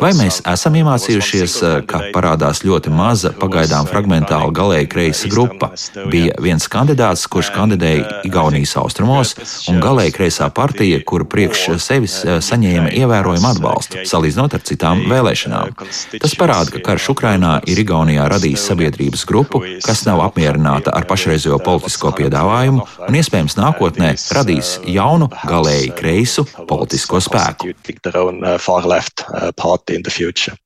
Vai 0.00 0.12
mēs 0.18 0.40
esam 0.48 0.76
iemācījušies, 0.78 1.54
eh, 1.66 1.76
ka 1.90 2.02
parādās 2.14 2.62
ļoti 2.66 2.92
maza, 2.94 3.32
pagaidām 3.34 3.88
fragmentāla 3.90 4.52
galēji 4.54 4.88
kreisa 4.92 5.30
grupa? 5.32 5.72
Bija 6.10 6.36
viens 6.40 6.68
kandidāts, 6.70 7.26
kurš 7.28 7.50
kandidēja 7.54 8.22
Igaunijas 8.28 8.76
austrumos, 8.80 9.34
un 9.68 9.80
galēji 9.82 10.14
kreisā 10.14 10.50
partija, 10.54 11.00
kur 11.04 11.24
priekš 11.24 11.80
sevis 11.82 12.20
eh, 12.24 12.38
saņēma 12.38 12.94
ievērojumu 12.94 13.50
atbalstu, 13.50 14.04
salīdzinot 14.06 14.54
ar 14.54 14.64
citām 14.70 15.04
vēlēšanām. 15.10 15.74
Tas 16.20 16.36
parāda, 16.38 16.76
ka 16.76 16.84
karš 16.92 17.10
Ukrainā 17.16 17.58
ir 17.66 17.82
Igaunijā 17.82 18.28
radījis 18.30 18.68
sabiedrības 18.70 19.26
grupu, 19.26 19.64
kas 19.82 20.04
nav 20.06 20.22
apmierināta 20.28 20.94
ar 20.94 21.08
pašreizējo 21.10 21.58
politisko 21.64 22.14
piedāvājumu 22.20 22.86
un 23.08 23.18
iespējams 23.18 23.58
nākotnē 23.58 24.14
radīs 24.36 24.76
jaunu, 24.86 25.30
galēji 25.50 25.94
kreisu 25.98 26.46
politisko 26.70 27.20
spēku 27.24 27.74
pick 27.82 28.02
their 28.02 28.18
own 28.20 28.44
uh, 28.44 28.58
far 28.58 28.82
left 28.86 29.24
uh, 29.28 29.52
party 29.56 29.96
in 29.98 30.02
the 30.06 30.10
future. 30.10 30.56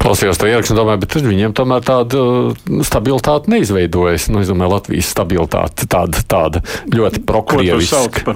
Klausījos 0.00 0.38
to 0.40 0.48
ierakstu, 0.48 0.72
domāju, 0.78 1.02
bet 1.02 1.16
viņiem 1.26 1.52
tomēr 1.56 1.84
tāda 1.84 2.20
uh, 2.20 2.82
stabilitāte 2.86 3.52
neizveidojas. 3.52 4.30
Nu, 4.32 4.40
es 4.40 4.48
domāju, 4.48 4.72
Latvijas 4.76 5.10
stabilitāte 5.12 5.88
tāda, 5.90 6.22
tāda 6.24 6.62
ļoti 6.88 7.22
prokrieviska. 7.28 8.34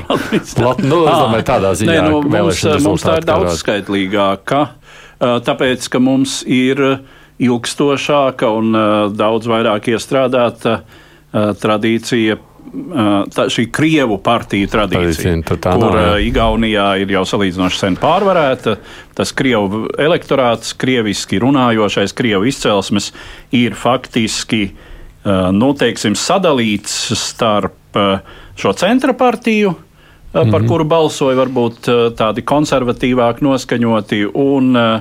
Lat, 0.61 0.83
nu, 0.85 1.05
es 1.09 1.17
domāju, 1.17 1.47
tādā 1.49 1.73
ziņā, 1.81 1.95
Nē, 1.95 2.11
nu, 2.11 2.21
mums, 2.29 2.65
mums 2.85 3.07
tā 3.07 3.19
ir 3.23 3.29
daudz 3.31 3.57
skaitlīgāka, 3.63 4.65
tāpēc, 5.49 5.89
ka 5.89 6.03
mums 6.03 6.43
ir 6.45 6.83
ilgstošāka 7.43 8.51
un 8.59 8.77
daudz 9.17 9.49
vairāk 9.51 9.89
iestrādāta 9.95 10.83
tradīcija 11.33 12.37
tā, 13.35 13.47
šī 13.53 13.67
krievu 13.75 14.19
partiju 14.25 14.69
tradīcija, 14.73 15.35
tā, 15.47 15.57
tā 15.63 15.75
kur 15.79 15.95
nav, 15.95 16.19
Igaunijā 16.25 16.87
ir 17.03 17.13
jau 17.15 17.25
salīdzinoši 17.29 17.81
sen 17.81 17.99
pārvarēta. 18.01 18.77
Tas 19.15 19.33
krievu 19.37 19.85
elektorāts, 20.01 20.75
krieviski 20.79 21.41
runājošais, 21.43 22.15
krievu 22.17 22.49
izcelsmes 22.51 23.13
ir 23.55 23.77
faktiski 23.79 24.67
nu, 25.25 25.73
teiksim, 25.79 26.17
sadalīts 26.19 27.15
starp 27.17 28.01
šo 28.61 28.73
centra 28.77 29.15
partiju. 29.17 29.75
Par 30.35 30.47
mm 30.47 30.51
-hmm. 30.51 30.69
kuru 30.69 30.85
balsoja 30.85 31.37
varbūt 31.39 31.89
tādi 32.19 32.43
konservatīvāk 32.43 33.39
noskaņoti, 33.41 34.25
un 34.35 34.77
uh, 34.77 35.01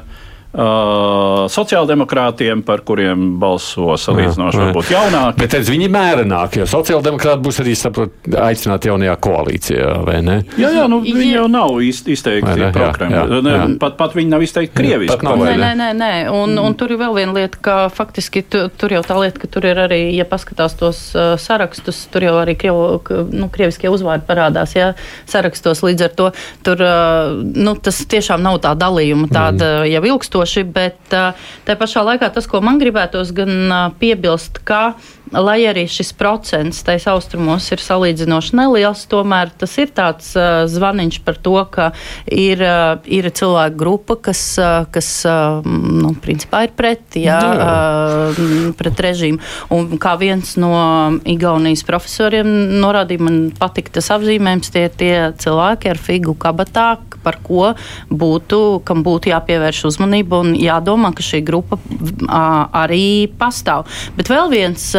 Uh, 0.53 1.47
sociāldemokrātiem, 1.49 2.59
par 2.61 2.83
kuriem 2.85 3.39
balso 3.41 3.95
salīdzinoši 3.97 4.59
varbūt 4.59 4.91
jaunāki. 4.93 5.39
Bet 5.41 5.55
redz, 5.57 5.69
viņi 5.73 5.87
mērenāk, 5.89 6.59
jo 6.59 6.67
sociāldemokrāti 6.69 7.41
būs 7.41 7.57
arī 7.63 7.71
saprot, 7.73 8.13
aicināti 8.37 8.91
jaunajā 8.91 9.15
koalīcijā, 9.25 9.87
vai 10.05 10.19
ne? 10.21 10.35
Jā, 10.61 10.69
jā, 10.75 10.83
nu, 10.91 10.99
viņi 11.01 11.31
jau 11.31 11.47
nav 11.49 11.79
izteikti 11.81 12.67
prokremļi. 12.75 13.79
Pat, 13.81 13.95
pat 13.97 14.13
viņi 14.13 14.29
nav 14.29 14.45
izteikti 14.45 14.77
krieviski. 14.77 15.25
Nav, 15.25 15.41
nē, 15.41 15.55
nē, 15.57 15.71
nē, 15.79 15.87
nē. 15.97 16.11
Un, 16.37 16.53
un 16.61 16.77
tur 16.77 16.93
ir 16.93 17.01
vēl 17.01 17.17
viena 17.17 17.33
lieta, 17.39 17.57
ka 17.65 17.79
faktiski 17.89 18.45
tu, 18.45 18.67
tur 18.77 18.93
jau 18.93 19.01
tā 19.09 19.17
lieta, 19.23 19.41
ka 19.41 19.49
tur 19.57 19.65
ir 19.71 19.81
arī, 19.87 19.99
ja 20.13 20.27
paskatās 20.29 20.77
tos 20.77 21.01
uh, 21.17 21.33
sarakstus, 21.41 22.03
tur 22.13 22.27
jau 22.27 22.35
arī 22.43 22.53
krievu, 22.61 23.01
nu, 23.33 23.49
krieviskie 23.49 23.89
uzvārdi 23.89 24.29
parādās, 24.29 24.77
jā, 24.77 24.93
sarakstos 25.25 25.81
līdz 25.81 26.07
ar 26.11 26.15
to. 26.21 26.29
Tur, 26.61 26.85
uh, 26.85 27.41
nu, 27.41 27.73
tas 27.81 28.05
tiešām 28.05 28.45
nav 28.45 28.61
tā 28.61 28.77
dalījuma 28.77 29.33
tāda 29.33 29.73
mm. 29.81 29.91
jau 29.95 30.05
ilgstoša 30.13 30.42
ilgstoši, 30.43 30.63
bet 30.63 30.97
tā 31.09 31.75
pašā 31.79 32.03
laikā 32.03 32.29
tas, 32.33 32.47
ko 32.47 32.61
man 32.61 32.79
gribētos 32.79 33.33
gan 33.33 33.93
piebilst, 33.99 34.63
ka 34.63 34.95
lai 35.31 35.63
arī 35.69 35.85
šis 35.89 36.11
procents 36.17 36.81
tais 36.85 37.05
austrumos 37.09 37.69
ir 37.73 37.81
salīdzinoši 37.81 38.57
neliels, 38.59 39.05
tomēr 39.09 39.51
tas 39.57 39.75
ir 39.81 39.93
tāds 39.95 40.33
uh, 40.37 40.65
zvaniņš 40.69 41.19
par 41.25 41.39
to, 41.43 41.55
ka 41.73 41.89
ir, 42.27 42.61
uh, 42.61 42.99
ir 43.07 43.29
cilvēku 43.31 43.79
grupa, 43.79 44.17
kas, 44.29 44.41
uh, 44.61 44.83
kas 44.93 45.09
uh, 45.29 45.63
nu, 45.63 46.13
principā 46.23 46.65
ir 46.67 46.75
pret, 46.77 47.17
jā, 47.19 47.39
uh, 47.39 48.43
pret 48.77 49.03
režīmu. 49.07 49.41
Un 49.73 49.95
kā 50.01 50.15
viens 50.21 50.55
no 50.59 50.73
Igaunijas 51.29 51.85
profesoriem 51.87 52.49
norādīja, 52.83 53.23
man 53.23 53.39
patika 53.57 53.97
tas 53.99 54.11
apzīmējums, 54.13 54.73
tie 54.73 54.87
ir 54.89 54.97
tie 54.99 55.15
cilvēki 55.39 55.93
ar 55.93 56.01
figu 56.01 56.35
kabatā, 56.39 56.97
par 57.23 57.39
ko 57.43 57.71
būtu, 58.11 58.83
kam 58.87 59.03
būtu 59.05 59.31
jāpievērš 59.31 59.85
uzmanība 59.89 60.41
un 60.43 60.53
jādomā, 60.59 61.13
ka 61.15 61.23
šī 61.25 61.39
grupa 61.47 61.79
arī 62.27 63.31
pastāv. 63.39 63.87
Bet 64.17 64.31
vēl 64.31 64.51
viens 64.51 64.91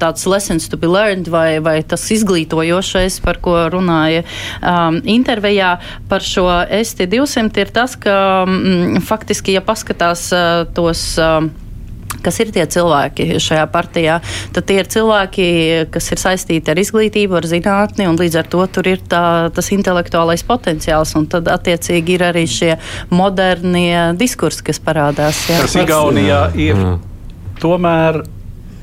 tāds 0.00 0.26
lessons 0.30 0.68
to 0.70 0.78
be 0.80 0.90
learned 0.90 1.30
vai, 1.32 1.58
vai 1.64 1.78
tas 1.86 2.04
izglītojošais, 2.14 3.20
par 3.24 3.40
ko 3.44 3.56
runāja 3.72 4.24
um, 4.60 5.00
intervijā 5.04 5.76
par 6.10 6.24
šo 6.24 6.46
ST200, 6.68 7.64
ir 7.64 7.74
tas, 7.74 7.98
ka 8.00 8.16
mm, 8.46 9.04
faktiski, 9.04 9.56
ja 9.58 9.64
paskatās 9.64 10.30
uh, 10.34 10.64
tos. 10.74 11.12
Uh, 11.18 11.50
kas 12.24 12.40
ir 12.40 12.50
tie 12.54 12.64
cilvēki 12.70 13.38
šajā 13.42 13.64
partijā, 13.72 14.18
tad 14.54 14.66
tie 14.68 14.78
ir 14.80 14.90
cilvēki, 14.90 15.46
kas 15.94 16.10
ir 16.14 16.22
saistīti 16.22 16.72
ar 16.72 16.80
izglītību, 16.80 17.38
ar 17.38 17.48
zinātni, 17.48 18.08
un 18.08 18.18
līdz 18.20 18.40
ar 18.40 18.50
to 18.50 18.64
tur 18.72 18.88
ir 18.90 19.02
tā, 19.10 19.24
tas 19.54 19.70
intelektuālais 19.76 20.44
potenciāls, 20.46 21.14
un 21.18 21.28
tad 21.30 21.50
attiecīgi 21.52 22.16
ir 22.16 22.26
arī 22.30 22.46
šie 22.50 22.72
modernie 23.12 24.14
diskursi, 24.20 24.64
kas 24.70 24.80
parādās. 24.84 25.44
Jā. 25.50 25.60
Kas 25.66 25.76
Igaunijā 25.84 26.46
ir 26.56 26.78
mm. 26.78 26.96
tomēr 27.62 28.22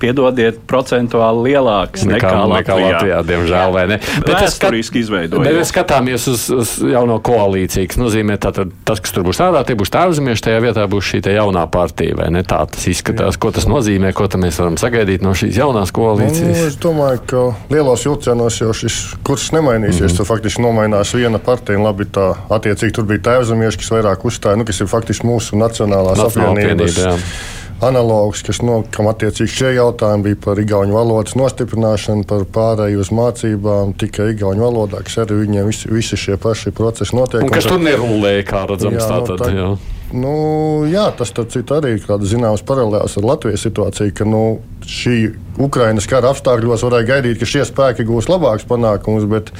piedodiet, 0.01 0.59
procentuāli 0.69 1.51
lielāks 1.51 2.05
nekā, 2.07 2.15
nekā 2.17 2.45
Latvijā. 2.51 2.77
Nekā 2.77 2.91
Latvijā 2.95 3.21
diemžēl, 3.29 3.73
vai 3.75 3.85
ne? 3.93 3.99
Bet 4.25 4.33
tas 4.33 4.57
vēsturiski 4.57 5.01
izveidojas. 5.05 5.45
Bet 5.45 5.57
mēs 5.59 5.71
skatāmies 5.73 6.27
uz, 6.31 6.47
uz 6.55 6.73
jauno 6.91 7.17
koalīciju, 7.23 7.89
kas 7.91 7.99
nozīmē, 8.01 8.37
ka 8.41 8.65
tas, 8.87 9.01
kas 9.03 9.15
tur 9.15 9.25
būs 9.27 9.41
tādā, 9.41 9.63
tie 9.67 9.77
būs 9.79 9.93
tēvzemieši, 9.93 10.45
tajā 10.47 10.63
vietā 10.65 10.87
būs 10.91 11.11
šī 11.11 11.21
jaunā 11.35 11.65
partija, 11.71 12.17
vai 12.19 12.29
ne? 12.33 12.43
Tā 12.47 12.63
tas 12.71 12.87
izskatās, 12.91 13.37
ko 13.41 13.53
tas 13.55 13.67
nozīmē, 13.69 14.13
ko 14.17 14.27
mēs 14.41 14.59
varam 14.61 14.77
sagaidīt 14.81 15.25
no 15.25 15.35
šīs 15.37 15.59
jaunās 15.61 15.93
koalīcijas. 15.95 16.57
Nu, 16.57 16.67
es 16.71 16.77
domāju, 16.81 17.23
ka 17.29 17.45
lielos 17.73 18.05
vilcienos 18.07 18.59
jau 18.61 18.73
šis 18.75 18.99
kurs 19.27 19.51
nemainīsies. 19.55 20.01
Mm 20.01 20.07
-hmm. 20.07 20.17
Tur 20.17 20.29
faktiski 20.29 20.65
nomainās 20.65 21.13
viena 21.15 21.39
partija, 21.39 21.77
un 21.77 21.85
labi, 21.85 22.05
tā 22.05 22.33
attiecīgi 22.49 22.97
tur 22.97 23.07
bija 23.09 23.25
tēvzemieši, 23.29 23.81
kas 23.83 23.91
vairāk 23.95 24.27
uzstāja, 24.27 24.57
nu, 24.57 24.65
kas 24.65 24.81
ir 24.81 24.87
faktiski 24.87 25.27
mūsu 25.27 25.59
nacionālās 25.59 26.19
apvienības. 26.19 26.97
apvienība 26.97 27.60
analogs, 27.81 28.43
kas 28.45 28.61
no, 28.65 28.81
kam 28.93 29.09
attiecīgi 29.11 29.51
šie 29.51 29.71
jautājumi 29.77 30.29
bija 30.29 30.39
par 30.45 30.61
igauņu 30.61 30.95
valodas 30.95 31.37
nostiprināšanu, 31.39 32.27
par 32.29 32.45
pārēju 32.57 33.01
uz 33.03 33.11
mācībām 33.15 33.95
tikai 34.01 34.31
igauņu 34.35 34.65
valodā, 34.65 35.01
kas 35.07 35.21
arī 35.25 35.41
viņiem 35.45 35.71
visi, 35.71 35.89
visi 35.91 36.19
šie 36.19 36.37
paši 36.41 36.73
procesi 36.77 37.17
notiek. 37.17 37.45
Un 37.45 37.53
kas 37.53 37.69
tur 37.69 37.81
nerulēja, 37.81 38.45
kā 38.47 38.67
redzams, 38.69 39.01
jā, 39.01 39.09
tātad. 39.09 39.35
Nu, 39.35 39.41
tā, 39.41 39.51
jā. 39.57 39.99
Nu, 40.11 40.83
jā, 40.91 41.05
tas 41.15 41.31
arī 41.31 41.93
ir 41.95 42.03
kāda 42.03 42.27
zināmas 42.27 42.63
paralēlas 42.67 43.15
ar 43.15 43.27
Latvijas 43.29 43.63
situāciju, 43.63 44.11
ka 44.15 44.27
nu, 44.27 44.41
šī 44.83 45.15
Ukraiņas 45.61 46.07
kara 46.11 46.33
apstākļos 46.33 46.83
varēja 46.83 47.07
gaidīt, 47.07 47.39
ka 47.39 47.47
šie 47.47 47.63
spēki 47.67 48.05
gūs 48.09 48.27
labākus 48.31 48.67
panākumus, 48.67 49.27
bet, 49.31 49.53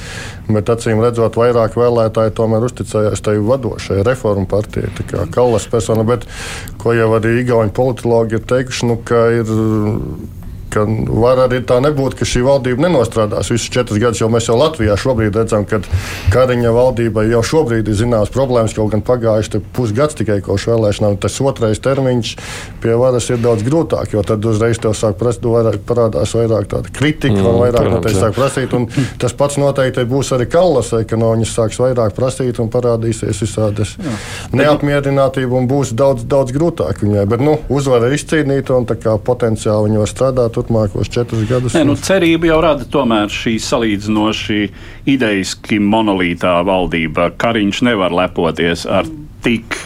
bet 0.52 0.72
acīm 0.72 1.00
redzot, 1.04 1.38
vairāk 1.40 1.78
vēlētāji 1.80 2.34
tomēr 2.36 2.68
uzticējās 2.68 3.24
tai 3.24 3.38
vadošajai 3.40 4.04
reformu 4.08 4.44
partijai, 4.50 4.92
kā 5.08 5.24
Kallas 5.32 5.68
persona. 5.72 6.04
Bet, 6.04 6.28
ko 6.82 6.92
jau 6.96 7.08
arī 7.16 7.38
Igauni 7.40 7.72
politologi 7.72 8.36
ir 8.36 8.46
teikuši, 8.52 8.88
nu, 8.90 9.00
ka 9.08 9.24
ir 9.38 9.56
ka 10.72 10.84
var 11.22 11.44
arī 11.46 11.60
tā 11.68 11.78
nebūt, 11.84 12.16
ka 12.18 12.28
šī 12.28 12.44
valdība 12.46 12.86
nenostrādās 12.86 13.52
visus 13.52 13.70
četrus 13.72 14.00
gadus, 14.02 14.22
jo 14.22 14.30
mēs 14.32 14.48
jau 14.48 14.56
Latvijā 14.58 14.96
šobrīd 14.98 15.36
redzam, 15.36 15.66
ka 15.68 15.82
Kariņa 16.32 16.72
valdībai 16.74 17.26
jau 17.30 17.42
šobrīd 17.46 17.90
ir 17.90 17.98
zināmas 17.98 18.32
problēmas, 18.32 18.74
kaut 18.76 18.92
gan 18.94 19.04
pagājuši 19.06 19.62
pusgads 19.76 20.16
tikai 20.18 20.40
kopš 20.44 20.68
vēlēšanām. 20.72 21.18
Tas 21.22 21.38
otrais 21.44 21.80
termiņš 21.82 22.34
pie 22.82 22.96
varas 22.98 23.28
ir 23.32 23.42
daudz 23.42 23.64
grūtāk, 23.66 24.14
jo 24.16 24.24
tad 24.26 24.44
uzreiz 24.48 24.80
tev 24.82 24.96
sāk 24.98 25.20
vairāk, 25.22 25.82
parādās 25.88 26.34
vairāk 26.36 26.68
tāda 26.72 26.92
kritika, 26.94 27.36
mm, 27.36 27.48
un 27.48 27.60
vairāk 27.62 27.90
no 27.90 28.00
tevis 28.04 28.20
sāk 28.22 28.36
prasīt. 28.36 28.72
Tas 29.20 29.34
pats 29.36 29.58
noteikti 29.60 30.06
būs 30.08 30.32
arī 30.36 30.48
Kallasai, 30.52 31.04
ka 31.08 31.18
no 31.20 31.32
viņas 31.34 31.54
sāks 31.56 31.80
vairāk 31.82 32.16
prasīt 32.16 32.60
un 32.62 32.70
parādīsies 32.72 33.42
visādas 33.44 33.94
neapmierinātība 34.56 35.58
un 35.58 35.68
būs 35.70 35.92
daudz, 35.98 36.24
daudz 36.28 36.54
grūtāk 36.54 37.02
viņai. 37.04 37.26
Bet 37.30 37.44
nu, 37.44 37.58
uzvara 37.72 38.08
ir 38.08 38.16
izcīnīta 38.18 38.76
un 38.78 38.88
potenciāli 39.26 39.90
viņa 39.90 40.02
var 40.02 40.10
strādāt 40.10 40.61
turpmākos 40.62 41.10
četrus 41.10 41.44
gadus. 41.48 41.74
Nē, 41.74 41.84
nu, 41.86 41.96
cerība 41.98 42.48
jau 42.50 42.60
rada 42.62 42.86
tomēr 42.88 43.30
šī 43.32 43.56
salīdzinoši 43.62 44.60
ideiski 45.12 45.80
monolītā 45.82 46.60
valdība. 46.66 47.32
Kariņš 47.36 47.82
nevar 47.88 48.14
lepoties 48.14 48.86
ar 48.86 49.08
tik 49.42 49.76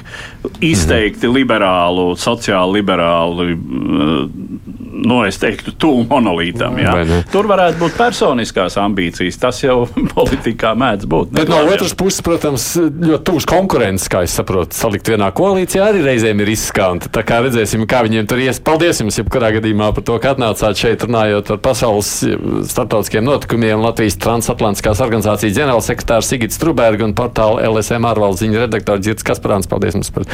izteikti 0.65 1.31
liberālu, 1.31 2.13
sociāli 2.21 2.81
liberālu 2.81 3.51
uh, 3.53 4.57
nu, 5.07 5.21
es 5.27 5.39
teiktu, 5.41 5.73
tuvu 5.79 6.05
monolītam. 6.09 6.77
Tur 7.33 7.49
varētu 7.51 7.81
būt 7.81 7.97
personiskās 7.99 8.77
ambīcijas. 8.81 9.39
Tas 9.41 9.61
jau 9.63 9.85
politikā 10.17 10.73
mēdz 10.79 11.09
būt. 11.11 11.33
Bet 11.37 11.51
no 11.53 11.61
otras 11.69 11.95
puses, 11.99 12.23
protams, 12.25 12.69
ļoti 12.79 13.23
tūs 13.27 13.49
konkurences, 13.49 14.09
kā 14.13 14.25
es 14.27 14.37
saprotu, 14.37 14.77
salikt 14.77 15.11
vienā 15.13 15.31
koalīcijā 15.37 15.91
arī 15.91 16.03
reizēm 16.07 16.43
ir 16.43 16.51
riskanti. 16.51 17.11
Tā 17.13 17.25
kā 17.27 17.41
redzēsim, 17.45 17.87
kā 17.91 18.03
viņiem 18.07 18.29
tur 18.31 18.43
ies. 18.43 18.61
Paldies 18.67 19.03
jums, 19.03 19.19
jebkurā 19.21 19.53
gadījumā, 19.59 19.93
par 19.97 20.07
to, 20.07 20.19
ka 20.23 20.35
atnācāt 20.35 20.81
šeit 20.81 21.07
runājot 21.07 21.53
par 21.55 21.63
pasaules 21.71 22.13
starptautiskiem 22.73 23.27
notikumiem. 23.27 23.85
Latvijas 23.85 24.19
transatlantiskās 24.23 25.03
organizācijas 25.05 25.57
ģenerālsekretārs 25.59 26.33
Sigits 26.33 26.61
Truberga 26.63 27.07
un 27.07 27.15
portāla 27.17 27.69
LSM 27.69 28.09
ārvalsts 28.09 28.43
ziņu 28.45 28.65
redaktors 28.65 29.07
Girts 29.07 29.27
Kasparāns. 29.27 29.71
Paldies 29.71 29.99
jums 29.99 30.13
par 30.15 30.27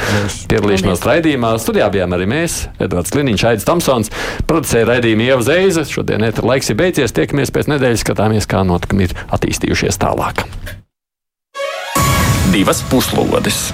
piedalīšanos 0.50 1.04
raidījumā. 1.06 1.54
Studijā 1.62 1.88
bijām 1.92 2.16
arī 2.16 2.28
mēs, 2.30 2.58
Edvards 2.82 3.14
Liniņš, 3.16 3.46
Aidis 3.52 3.68
Tamsons, 3.68 4.12
producēja 4.48 4.88
raidījumu 4.94 5.28
Ieva 5.28 5.46
Zeize. 5.46 5.86
Šodien 5.88 6.26
ir 6.28 6.42
laiks 6.42 6.72
ir 6.72 6.80
beidzies, 6.80 7.14
tiekamies 7.16 7.54
pēc 7.54 7.70
nedēļas, 7.72 8.04
skatāmies, 8.06 8.48
kā 8.50 8.64
notikumi 8.66 9.08
ir 9.08 9.16
attīstījušies 9.34 10.00
tālāk. 10.02 10.46
Divas 12.52 12.84
puslodes! 12.90 13.70